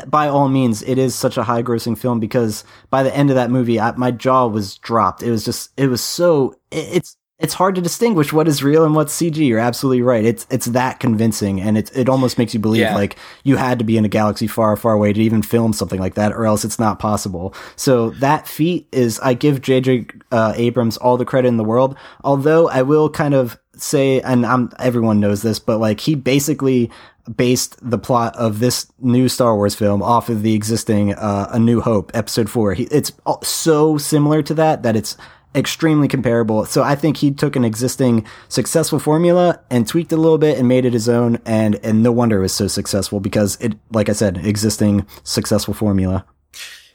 by 0.06 0.28
all 0.28 0.48
means, 0.48 0.82
it 0.82 0.98
is 0.98 1.14
such 1.14 1.36
a 1.36 1.42
high 1.42 1.62
grossing 1.62 1.96
film 1.96 2.20
because 2.20 2.64
by 2.90 3.02
the 3.02 3.14
end 3.14 3.30
of 3.30 3.36
that 3.36 3.50
movie, 3.50 3.78
I, 3.80 3.92
my 3.92 4.10
jaw 4.10 4.46
was 4.46 4.76
dropped. 4.78 5.22
It 5.22 5.30
was 5.30 5.44
just, 5.44 5.70
it 5.76 5.86
was 5.88 6.00
so, 6.02 6.54
it, 6.70 6.88
it's, 6.96 7.16
it's 7.38 7.54
hard 7.54 7.74
to 7.74 7.80
distinguish 7.80 8.32
what 8.32 8.46
is 8.46 8.62
real 8.62 8.84
and 8.84 8.94
what's 8.94 9.16
CG. 9.20 9.36
You're 9.36 9.58
absolutely 9.58 10.02
right. 10.02 10.24
It's, 10.24 10.46
it's 10.48 10.66
that 10.66 11.00
convincing 11.00 11.60
and 11.60 11.76
it, 11.76 11.90
it 11.96 12.08
almost 12.08 12.38
makes 12.38 12.54
you 12.54 12.60
believe 12.60 12.82
Yeah. 12.82 12.94
like 12.94 13.16
you 13.42 13.56
had 13.56 13.80
to 13.80 13.84
be 13.84 13.96
in 13.96 14.04
a 14.04 14.08
galaxy 14.08 14.46
far, 14.46 14.76
far 14.76 14.92
away 14.92 15.12
to 15.12 15.20
even 15.20 15.42
film 15.42 15.72
something 15.72 15.98
like 15.98 16.14
that 16.14 16.30
or 16.32 16.46
else 16.46 16.64
it's 16.64 16.78
not 16.78 17.00
possible. 17.00 17.52
So 17.74 18.10
that 18.10 18.46
feat 18.46 18.86
is, 18.92 19.18
I 19.20 19.34
give 19.34 19.60
JJ 19.60 20.22
uh, 20.30 20.52
Abrams 20.54 20.96
all 20.98 21.16
the 21.16 21.24
credit 21.24 21.48
in 21.48 21.56
the 21.56 21.64
world. 21.64 21.96
Although 22.22 22.68
I 22.68 22.82
will 22.82 23.10
kind 23.10 23.34
of 23.34 23.58
say, 23.74 24.20
and 24.20 24.46
I'm, 24.46 24.70
everyone 24.78 25.18
knows 25.18 25.42
this, 25.42 25.58
but 25.58 25.78
like 25.78 25.98
he 25.98 26.14
basically 26.14 26.92
based 27.36 27.76
the 27.82 27.98
plot 27.98 28.34
of 28.36 28.58
this 28.58 28.90
new 28.98 29.28
Star 29.28 29.54
Wars 29.54 29.74
film 29.74 30.02
off 30.02 30.28
of 30.28 30.42
the 30.42 30.54
existing 30.54 31.14
uh, 31.14 31.48
A 31.50 31.58
New 31.58 31.80
Hope 31.80 32.10
episode 32.14 32.50
4. 32.50 32.74
He, 32.74 32.84
it's 32.84 33.12
so 33.42 33.98
similar 33.98 34.42
to 34.42 34.54
that 34.54 34.82
that 34.82 34.96
it's 34.96 35.16
extremely 35.54 36.08
comparable. 36.08 36.64
So 36.64 36.82
I 36.82 36.94
think 36.94 37.18
he 37.18 37.30
took 37.30 37.56
an 37.56 37.64
existing 37.64 38.26
successful 38.48 38.98
formula 38.98 39.60
and 39.70 39.86
tweaked 39.86 40.12
it 40.12 40.16
a 40.16 40.20
little 40.20 40.38
bit 40.38 40.58
and 40.58 40.66
made 40.66 40.84
it 40.84 40.92
his 40.92 41.08
own 41.08 41.38
and 41.44 41.78
and 41.82 42.02
no 42.02 42.10
wonder 42.10 42.38
it 42.38 42.42
was 42.42 42.54
so 42.54 42.66
successful 42.66 43.20
because 43.20 43.58
it 43.60 43.74
like 43.90 44.08
I 44.08 44.12
said, 44.12 44.38
existing 44.38 45.06
successful 45.22 45.74
formula. 45.74 46.24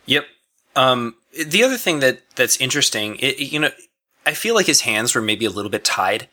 Yep. 0.05 0.25
Um, 0.75 1.15
the 1.45 1.63
other 1.63 1.77
thing 1.77 1.99
that 1.99 2.21
that's 2.35 2.57
interesting, 2.57 3.17
it, 3.17 3.39
you 3.39 3.59
know, 3.59 3.71
I 4.25 4.33
feel 4.33 4.55
like 4.55 4.65
his 4.65 4.81
hands 4.81 5.13
were 5.13 5.21
maybe 5.21 5.45
a 5.45 5.49
little 5.49 5.71
bit 5.71 5.85
tied 5.85 6.27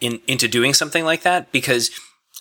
in 0.00 0.20
into 0.26 0.48
doing 0.48 0.74
something 0.74 1.04
like 1.04 1.22
that 1.22 1.50
because 1.52 1.90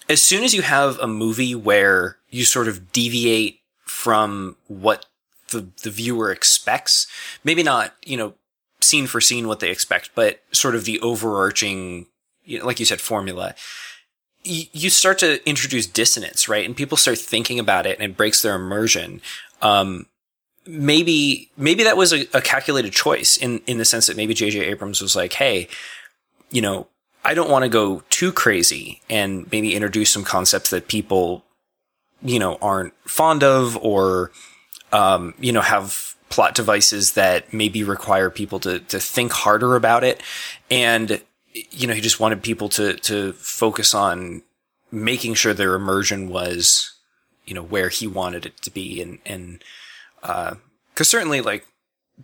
as 0.10 0.22
soon 0.22 0.44
as 0.44 0.54
you 0.54 0.62
have 0.62 1.00
a 1.00 1.08
movie 1.08 1.56
where 1.56 2.18
you 2.30 2.46
sort 2.46 2.68
of 2.68 2.92
deviate 2.92 3.60
from 3.86 4.56
what 4.68 5.06
the 5.52 5.68
the 5.84 5.90
viewer 5.92 6.32
expects, 6.32 7.08
maybe 7.44 7.64
not 7.64 7.94
you 8.06 8.18
know 8.18 8.34
scene 8.82 9.08
for 9.08 9.22
scene 9.22 9.48
what 9.48 9.60
they 9.60 9.70
expect, 9.72 10.10
but 10.16 10.42
sort 10.52 10.76
of 10.76 10.84
the 10.86 11.00
overarching, 11.00 12.06
you 12.44 12.60
know, 12.60 12.66
like 12.66 12.80
you 12.80 12.86
said, 12.86 13.00
formula. 13.00 13.56
y- 14.46 14.68
You 14.74 14.90
start 14.90 15.20
to 15.20 15.48
introduce 15.48 15.88
dissonance, 15.88 16.50
right? 16.50 16.66
And 16.66 16.76
people 16.76 16.98
start 16.98 17.18
thinking 17.20 17.60
about 17.60 17.86
it, 17.86 17.98
and 18.00 18.12
it 18.12 18.18
breaks 18.18 18.42
their 18.42 18.56
immersion. 18.56 19.22
Um, 19.62 20.08
maybe 20.66 21.50
maybe 21.58 21.84
that 21.84 21.98
was 21.98 22.12
a, 22.14 22.26
a 22.34 22.42
calculated 22.42 22.92
choice 22.94 23.38
in 23.38 23.60
in 23.68 23.78
the 23.78 23.86
sense 23.86 24.08
that 24.08 24.18
maybe 24.18 24.34
J.J. 24.34 24.60
Abrams 24.66 25.02
was 25.02 25.16
like, 25.16 25.34
hey, 25.34 25.68
you 26.52 26.62
know, 26.62 26.88
I 27.26 27.34
don't 27.34 27.50
want 27.50 27.64
to 27.64 27.70
go 27.70 28.04
too 28.10 28.32
crazy 28.32 29.02
and 29.10 29.50
maybe 29.52 29.76
introduce 29.76 30.12
some 30.12 30.24
concepts 30.24 30.70
that 30.72 30.88
people, 30.88 31.44
you 32.22 32.38
know, 32.38 32.58
aren't 32.62 32.94
fond 33.08 33.44
of 33.44 33.78
or, 33.78 34.32
um, 34.92 35.34
you 35.40 35.52
know, 35.52 35.62
have 35.62 36.16
plot 36.30 36.54
devices 36.56 37.14
that 37.14 37.54
maybe 37.54 37.84
require 37.84 38.30
people 38.30 38.60
to, 38.60 38.80
to 38.80 39.00
think 39.00 39.32
harder 39.32 39.76
about 39.76 40.04
it. 40.04 40.22
And, 40.70 41.22
you 41.72 41.88
know, 41.88 41.94
he 41.94 42.02
just 42.02 42.20
wanted 42.20 42.44
people 42.44 42.68
to, 42.70 42.96
to 42.96 43.34
focus 43.34 43.94
on 43.94 44.42
making 44.92 45.36
sure 45.36 45.54
their 45.54 45.76
immersion 45.76 46.30
was, 46.30 46.94
you 47.46 47.54
know, 47.54 47.64
where 47.64 47.90
he 47.90 48.06
wanted 48.06 48.46
it 48.46 48.62
to 48.64 48.72
be. 48.72 49.02
And, 49.02 49.20
and, 49.26 49.64
uh, 50.24 50.56
cause 50.96 51.08
certainly 51.08 51.40
like 51.40 51.66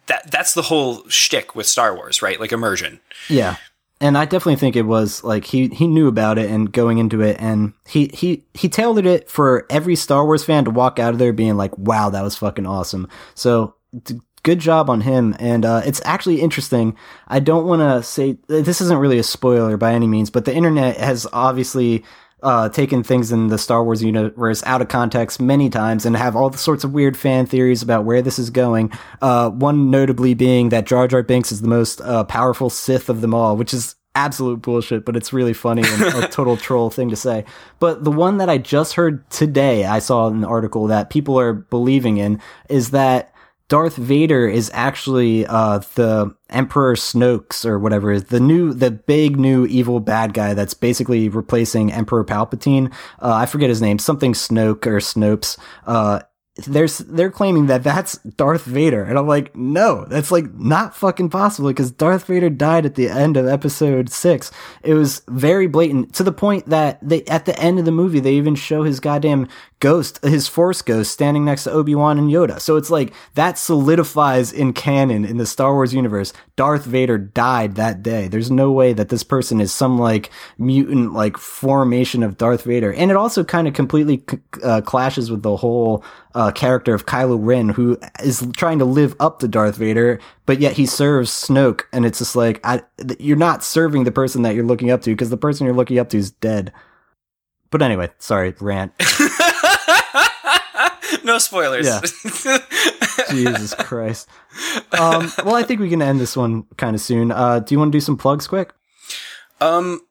that, 0.08 0.30
that's 0.30 0.54
the 0.54 0.64
whole 0.64 1.08
shtick 1.08 1.56
with 1.56 1.68
Star 1.68 1.95
Wars, 1.95 2.22
right? 2.22 2.39
Like 2.39 2.52
immersion. 2.52 3.00
Yeah 3.30 3.56
and 4.02 4.18
I 4.18 4.26
definitely 4.26 4.56
think 4.56 4.76
it 4.76 4.84
was 4.84 5.24
like 5.24 5.45
he 5.45 5.68
he 5.68 5.88
knew 5.88 6.08
about 6.08 6.38
it 6.38 6.50
and 6.50 6.72
going 6.72 6.97
into 7.00 7.22
it, 7.22 7.38
and 7.39 7.74
he 7.88 8.10
he 8.14 8.45
he 8.54 8.70
tailored 8.70 9.06
it 9.06 9.30
for 9.30 9.66
every 9.70 9.95
Star 9.95 10.26
Wars 10.26 10.43
fan 10.43 10.66
to 10.66 10.72
walk 10.72 11.00
out 11.00 11.14
of 11.14 11.20
there 11.20 11.34
being 11.34 11.58
like, 11.58 11.78
"Wow, 11.78 12.10
that 12.10 12.24
was 12.24 12.38
fucking 12.38 12.66
awesome." 12.66 13.10
So 13.36 13.76
d- 14.04 14.20
good 14.43 14.60
job 14.60 14.89
on 14.89 15.02
him, 15.02 15.36
and 15.39 15.66
uh, 15.66 15.82
it's 15.86 16.02
actually 16.06 16.41
interesting. 16.41 16.95
I 17.28 17.39
don't 17.39 17.66
want 17.66 17.82
to 17.82 18.02
say 18.02 18.38
this 18.47 18.82
isn't 18.82 19.00
really 19.00 19.20
a 19.20 19.24
spoiler 19.24 19.76
by 19.76 19.93
any 19.93 20.08
means, 20.08 20.30
but 20.30 20.45
the 20.45 20.56
internet 20.56 20.97
has 20.97 21.28
obviously 21.34 22.06
uh, 22.44 22.70
taken 22.70 23.04
things 23.04 23.32
in 23.32 23.48
the 23.48 23.58
Star 23.58 23.84
Wars 23.84 24.04
universe 24.04 24.64
out 24.66 24.82
of 24.82 24.88
context 24.88 25.42
many 25.42 25.70
times 25.70 26.06
and 26.06 26.16
have 26.16 26.36
all 26.36 26.50
the 26.50 26.58
sorts 26.58 26.84
of 26.84 26.94
weird 26.94 27.18
fan 27.18 27.46
theories 27.46 27.82
about 27.82 28.06
where 28.06 28.22
this 28.22 28.40
is 28.40 28.50
going. 28.50 28.92
Uh, 29.22 29.50
one 29.50 29.92
notably 29.92 30.34
being 30.34 30.70
that 30.70 30.86
Jar 30.86 31.08
Jar 31.08 31.24
Binks 31.24 31.52
is 31.52 31.62
the 31.62 31.68
most 31.68 32.02
uh, 32.02 32.24
powerful 32.24 32.70
Sith 32.70 33.10
of 33.10 33.22
them 33.22 33.34
all, 33.34 33.58
which 33.58 33.74
is 33.74 33.96
absolute 34.16 34.62
bullshit, 34.62 35.06
but 35.06 35.16
it's 35.16 35.32
really 35.32 35.54
funny 35.54 35.84
and 35.86 36.02
a 36.02 36.28
total 36.32 36.58
troll 36.58 36.90
thing 36.90 37.10
to 37.10 37.16
say. 37.16 37.46
But 37.80 38.04
the 38.04 38.12
one 38.12 38.38
that 38.38 38.50
I 38.50 38.58
just 38.58 38.94
heard 38.94 39.28
today, 39.30 39.86
I 39.86 40.00
saw 40.00 40.28
an 40.28 40.44
article 40.44 40.88
that 40.88 41.10
people 41.10 41.40
are 41.40 41.54
believing 41.54 42.18
in, 42.18 42.42
is 42.70 42.92
that 42.92 43.34
Darth 43.70 43.96
Vader 43.96 44.48
is 44.48 44.72
actually 44.74 45.46
uh, 45.46 45.80
the 45.94 46.36
Emperor 46.50 46.96
Snoke's 46.96 47.66
or 47.66 47.78
whatever 47.78 48.12
is 48.12 48.26
the 48.26 48.40
new, 48.40 48.74
the 48.74 48.90
big 48.90 49.40
new 49.40 49.66
evil 49.68 50.00
bad 50.00 50.34
guy 50.34 50.56
that's 50.56 50.74
basically 50.74 51.30
replacing 51.30 51.94
Emperor 51.94 52.26
Palpatine. 52.26 52.92
Uh, 53.22 53.34
I 53.34 53.46
forget 53.46 53.70
his 53.70 53.82
name, 53.82 54.00
something 54.00 54.34
Snoke 54.34 54.88
or 54.88 54.98
Snopes. 54.98 55.58
Uh, 55.86 56.22
there's 56.66 56.98
they're 57.00 57.32
claiming 57.32 57.68
that 57.68 57.84
that's 57.84 58.18
Darth 58.18 58.66
Vader, 58.66 59.04
and 59.04 59.18
I'm 59.18 59.28
like, 59.28 59.56
no, 59.56 60.06
that's 60.06 60.32
like 60.32 60.54
not 60.56 60.96
fucking 60.96 61.30
possible 61.30 61.70
because 61.70 61.92
Darth 61.92 62.26
Vader 62.26 62.50
died 62.50 62.86
at 62.86 62.96
the 62.96 63.10
end 63.10 63.38
of 63.38 63.48
Episode 63.48 64.10
Six. 64.10 64.52
It 64.84 64.94
was 64.94 65.22
very 65.28 65.68
blatant 65.68 66.14
to 66.16 66.24
the 66.24 66.32
point 66.32 66.68
that 66.68 67.00
they 67.02 67.24
at 67.26 67.46
the 67.46 67.58
end 67.60 67.80
of 67.80 67.86
the 67.86 67.92
movie 67.92 68.20
they 68.20 68.34
even 68.34 68.56
show 68.56 68.84
his 68.84 69.00
goddamn 69.00 69.48
ghost, 69.80 70.24
his 70.24 70.48
Force 70.48 70.82
ghost, 70.82 71.12
standing 71.12 71.46
next 71.46 71.64
to 71.64 71.72
Obi 71.72 71.96
Wan 71.96 72.18
and 72.18 72.30
Yoda. 72.30 72.60
So 72.60 72.76
it's 72.76 72.90
like 72.90 73.14
that 73.36 73.58
solidifies 73.58 74.52
in 74.52 74.74
canon 74.74 75.26
in 75.26 75.38
the 75.38 75.46
Star 75.46 75.74
Wars 75.74 75.94
universe. 75.94 76.34
Darth 76.56 76.86
Vader 76.86 77.18
died 77.18 77.76
that 77.76 78.04
day. 78.04 78.28
There's 78.28 78.52
no 78.52 78.72
way 78.72 78.92
that 78.94 79.10
this 79.10 79.24
person 79.24 79.62
is 79.62 79.72
some 79.72 79.98
like 79.98 80.30
mutant 80.58 81.14
like 81.14 81.38
formation 81.38 82.24
of 82.24 82.38
Darth 82.38 82.64
Vader, 82.64 82.94
and 82.94 83.10
it 83.10 83.18
also 83.18 83.44
kind 83.44 83.68
of 83.68 83.74
completely 83.74 84.24
uh, 84.64 84.82
clashes 84.82 85.32
with 85.32 85.44
the 85.44 85.56
whole 85.56 86.04
uh, 86.36 86.52
character 86.52 86.94
of 86.94 87.06
Kylo 87.06 87.38
Ren, 87.42 87.70
who 87.70 87.98
is 88.22 88.46
trying 88.56 88.80
to 88.80 88.86
live 88.86 89.16
up 89.20 89.40
to 89.40 89.48
Darth 89.48 89.78
Vader, 89.78 90.20
but 90.46 90.60
yet 90.60 90.74
he 90.74 90.86
serves 90.86 91.32
Snoke, 91.32 91.84
and 91.94 92.06
it's 92.06 92.20
just 92.20 92.36
like 92.36 92.60
I, 92.64 92.82
you're 93.20 93.38
not 93.38 93.64
serving 93.64 94.04
the 94.04 94.12
person 94.12 94.42
that 94.42 94.56
you're 94.56 94.66
looking 94.66 94.92
up 94.92 95.02
to 95.04 95.12
because 95.12 95.30
the 95.30 95.38
person 95.38 95.66
you're 95.66 95.76
looking 95.76 96.00
up 96.00 96.10
to 96.10 96.18
is 96.18 96.32
dead. 96.32 96.74
But 97.72 97.82
anyway, 97.82 98.10
sorry, 98.18 98.56
rant. 98.60 98.94
no 101.24 101.38
spoilers. 101.38 101.86
Yeah. 101.86 102.02
Jesus 103.30 103.74
Christ. 103.76 104.28
Um, 104.98 105.32
well, 105.44 105.56
I 105.56 105.64
think 105.64 105.80
we 105.80 105.90
can 105.90 106.02
end 106.02 106.20
this 106.20 106.36
one 106.36 106.64
kind 106.78 106.96
of 106.96 107.02
soon. 107.02 107.32
Uh, 107.32 107.60
do 107.60 107.74
you 107.74 107.80
want 107.80 107.92
to 107.92 107.96
do 107.96 108.02
some 108.02 108.18
plugs 108.18 108.48
quick? 108.48 108.74
Um, 109.62 110.02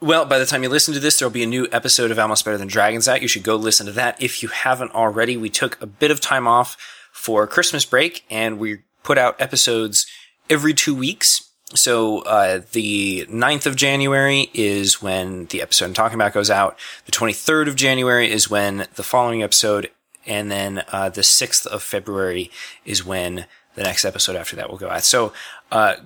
well, 0.00 0.24
by 0.24 0.38
the 0.38 0.46
time 0.46 0.62
you 0.62 0.68
listen 0.68 0.94
to 0.94 1.00
this, 1.00 1.18
there'll 1.18 1.32
be 1.32 1.42
a 1.42 1.46
new 1.46 1.68
episode 1.70 2.10
of 2.10 2.18
Almost 2.18 2.44
Better 2.44 2.58
Than 2.58 2.68
Dragons 2.68 3.08
out. 3.08 3.22
You 3.22 3.28
should 3.28 3.44
go 3.44 3.56
listen 3.56 3.86
to 3.86 3.92
that 3.92 4.20
if 4.20 4.42
you 4.42 4.48
haven't 4.48 4.92
already. 4.94 5.36
We 5.36 5.48
took 5.48 5.80
a 5.80 5.86
bit 5.86 6.10
of 6.10 6.20
time 6.20 6.48
off 6.48 6.76
for 7.12 7.46
Christmas 7.46 7.84
break 7.84 8.24
and 8.30 8.58
we 8.58 8.78
put 9.02 9.18
out 9.18 9.40
episodes 9.40 10.06
every 10.50 10.74
two 10.74 10.94
weeks. 10.94 11.51
So, 11.74 12.20
uh, 12.20 12.62
the 12.72 13.26
9th 13.30 13.66
of 13.66 13.76
January 13.76 14.50
is 14.52 15.00
when 15.00 15.46
the 15.46 15.62
episode 15.62 15.86
I'm 15.86 15.94
talking 15.94 16.16
about 16.16 16.34
goes 16.34 16.50
out. 16.50 16.78
The 17.06 17.12
23rd 17.12 17.68
of 17.68 17.76
January 17.76 18.30
is 18.30 18.50
when 18.50 18.86
the 18.94 19.02
following 19.02 19.42
episode 19.42 19.90
and 20.26 20.50
then 20.50 20.84
uh, 20.88 21.08
the 21.08 21.22
6th 21.22 21.66
of 21.66 21.82
February 21.82 22.50
is 22.84 23.04
when 23.04 23.46
the 23.74 23.82
next 23.82 24.04
episode 24.04 24.36
after 24.36 24.56
that 24.56 24.70
will 24.70 24.78
go 24.78 24.88
out. 24.88 25.02
So 25.02 25.32
uh, 25.70 25.96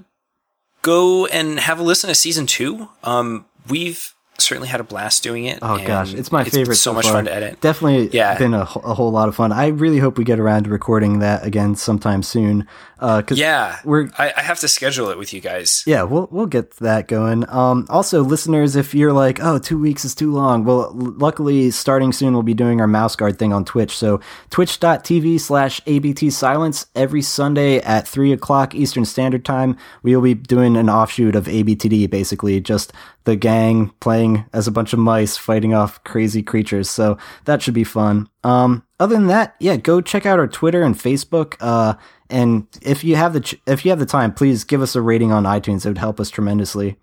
go 0.83 1.27
and 1.27 1.59
have 1.59 1.81
a 1.81 1.83
listen 1.83 2.09
to 2.09 2.15
season 2.15 2.47
two. 2.47 2.89
Um, 3.03 3.47
we've 3.69 4.15
certainly 4.39 4.69
had 4.69 4.81
a 4.81 4.85
blast 4.85 5.23
doing 5.23 5.45
it. 5.47 5.59
Oh 5.63 5.79
gosh, 5.85 6.15
it's 6.15 6.31
my 6.33 6.45
favorite. 6.45 6.77
so, 6.77 6.91
so 6.91 6.95
much 6.95 7.05
far. 7.07 7.15
fun 7.15 7.25
to 7.27 7.35
edit. 7.35 7.61
Definitely, 7.61 8.09
Yeah. 8.13 8.37
been 8.39 8.55
a, 8.55 8.61
a 8.63 8.95
whole 8.95 9.11
lot 9.11 9.29
of 9.29 9.35
fun. 9.37 9.53
I 9.53 9.69
really 9.69 9.99
hope 9.99 10.19
we 10.19 10.25
get 10.25 10.39
around 10.41 10.65
to 10.65 10.71
recording 10.71 11.19
that 11.21 11.45
again 11.47 11.75
sometime 11.77 12.23
soon. 12.23 12.67
Uh, 12.99 13.21
cause 13.21 13.39
Yeah, 13.39 13.77
we're 13.85 14.09
I, 14.19 14.33
I 14.37 14.41
have 14.43 14.59
to 14.61 14.69
schedule 14.69 15.11
it 15.11 15.19
with 15.19 15.35
you 15.35 15.41
guys. 15.41 15.83
Yeah, 15.87 16.05
we'll 16.05 16.29
we'll 16.31 16.47
get 16.47 16.71
that 16.77 17.09
going. 17.09 17.45
Um, 17.51 17.87
also, 17.91 18.23
listeners, 18.23 18.75
if 18.75 18.95
you're 18.95 19.13
like, 19.13 19.39
oh, 19.43 19.59
two 19.59 19.79
weeks 19.79 20.05
is 20.05 20.15
too 20.15 20.33
long, 20.33 20.65
well, 20.65 20.91
luckily, 20.95 21.71
starting 21.71 22.13
soon, 22.13 22.33
we'll 22.33 22.43
be 22.43 22.55
doing 22.55 22.81
our 22.81 22.87
mouse 22.87 23.15
guard 23.15 23.39
thing 23.39 23.53
on 23.53 23.65
Twitch. 23.67 23.97
So, 23.97 24.21
twitch.tv 24.51 25.39
slash 25.41 25.81
ABT 25.87 26.31
Silence 26.31 26.87
every 26.95 27.23
Sunday 27.23 27.79
at 27.81 28.09
3 28.09 28.33
o'clock 28.33 28.75
Eastern 28.75 29.05
Standard 29.05 29.45
Time. 29.45 29.77
We 30.03 30.15
will 30.17 30.23
be 30.23 30.35
doing 30.35 30.77
an 30.77 30.89
offshoot 30.89 31.37
of 31.37 31.45
ABTD, 31.47 32.09
basically, 32.11 32.61
just 32.61 32.93
the 33.27 33.37
gang 33.37 33.93
playing 34.01 34.47
as 34.55 34.67
a 34.67 34.71
bunch 34.73 34.93
of 34.95 34.99
mice 34.99 35.37
fighting 35.37 35.75
off 35.75 36.03
crazy 36.05 36.43
creatures. 36.43 36.89
So, 36.89 37.19
that 37.45 37.61
should 37.61 37.75
be 37.75 37.85
fun. 37.85 38.29
Um, 38.43 38.83
other 38.99 39.15
than 39.15 39.27
that, 39.27 39.55
yeah, 39.61 39.77
go 39.77 40.01
check 40.01 40.25
out 40.25 40.39
our 40.39 40.49
Twitter 40.49 40.83
and 40.83 40.95
Facebook. 40.95 41.57
Uh, 41.61 41.95
and 42.31 42.67
if 42.81 43.05
you 43.05 43.15
have 43.17 43.35
the 43.35 43.41
ch- 43.41 43.57
if 43.67 43.85
you 43.85 43.91
have 43.91 43.99
the 44.01 44.07
time, 44.07 44.33
please 44.33 44.65
give 44.65 44.81
us 44.81 44.97
a 44.97 45.03
rating 45.03 45.31
on 45.33 45.45
iTunes. 45.45 45.85
It 45.85 45.91
would 45.91 45.99
help 45.99 46.19
us 46.19 46.31
tremendously. 46.31 46.97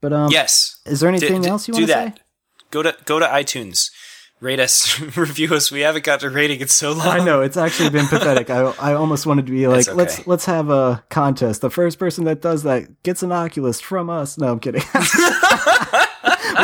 But 0.00 0.12
um, 0.12 0.30
Yes. 0.30 0.80
is 0.86 1.00
there 1.00 1.08
anything 1.08 1.42
D- 1.42 1.48
else 1.48 1.68
you 1.68 1.72
want 1.72 1.82
to 1.86 1.92
that. 1.92 2.16
say? 2.16 2.22
Go 2.70 2.82
to 2.82 2.96
go 3.04 3.18
to 3.20 3.26
iTunes, 3.26 3.90
rate 4.40 4.60
us, 4.60 5.00
review 5.16 5.54
us. 5.54 5.70
We 5.70 5.80
haven't 5.80 6.04
got 6.04 6.20
to 6.20 6.30
rating 6.30 6.60
it 6.60 6.70
so 6.70 6.92
long. 6.92 7.06
I 7.06 7.24
know 7.24 7.42
it's 7.42 7.56
actually 7.56 7.90
been 7.90 8.06
pathetic. 8.08 8.50
I 8.50 8.60
I 8.78 8.94
almost 8.94 9.26
wanted 9.26 9.46
to 9.46 9.52
be 9.52 9.66
like, 9.66 9.88
okay. 9.88 9.96
let's 9.96 10.26
let's 10.26 10.44
have 10.46 10.70
a 10.70 11.04
contest. 11.08 11.60
The 11.60 11.70
first 11.70 11.98
person 11.98 12.24
that 12.24 12.42
does 12.42 12.62
that 12.64 13.02
gets 13.02 13.22
an 13.22 13.32
Oculus 13.32 13.80
from 13.80 14.10
us. 14.10 14.38
No, 14.38 14.52
I'm 14.52 14.60
kidding. 14.60 14.82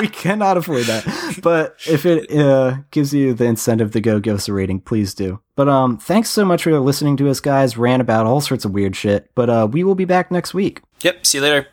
we 0.00 0.08
cannot 0.08 0.56
afford 0.56 0.84
that. 0.84 1.40
But 1.42 1.76
if 1.86 2.06
it 2.06 2.30
uh, 2.30 2.78
gives 2.90 3.12
you 3.12 3.34
the 3.34 3.44
incentive 3.44 3.92
to 3.92 4.00
go 4.00 4.20
give 4.20 4.36
us 4.36 4.48
a 4.48 4.52
rating, 4.52 4.80
please 4.80 5.14
do. 5.14 5.40
But 5.56 5.68
um, 5.68 5.98
thanks 5.98 6.30
so 6.30 6.44
much 6.44 6.62
for 6.62 6.78
listening 6.80 7.16
to 7.18 7.28
us, 7.28 7.40
guys. 7.40 7.76
Ran 7.76 8.00
about 8.00 8.26
all 8.26 8.40
sorts 8.40 8.64
of 8.64 8.72
weird 8.72 8.96
shit. 8.96 9.30
But 9.34 9.50
uh, 9.50 9.68
we 9.70 9.84
will 9.84 9.94
be 9.94 10.04
back 10.04 10.30
next 10.30 10.54
week. 10.54 10.80
Yep. 11.00 11.26
See 11.26 11.38
you 11.38 11.42
later. 11.42 11.68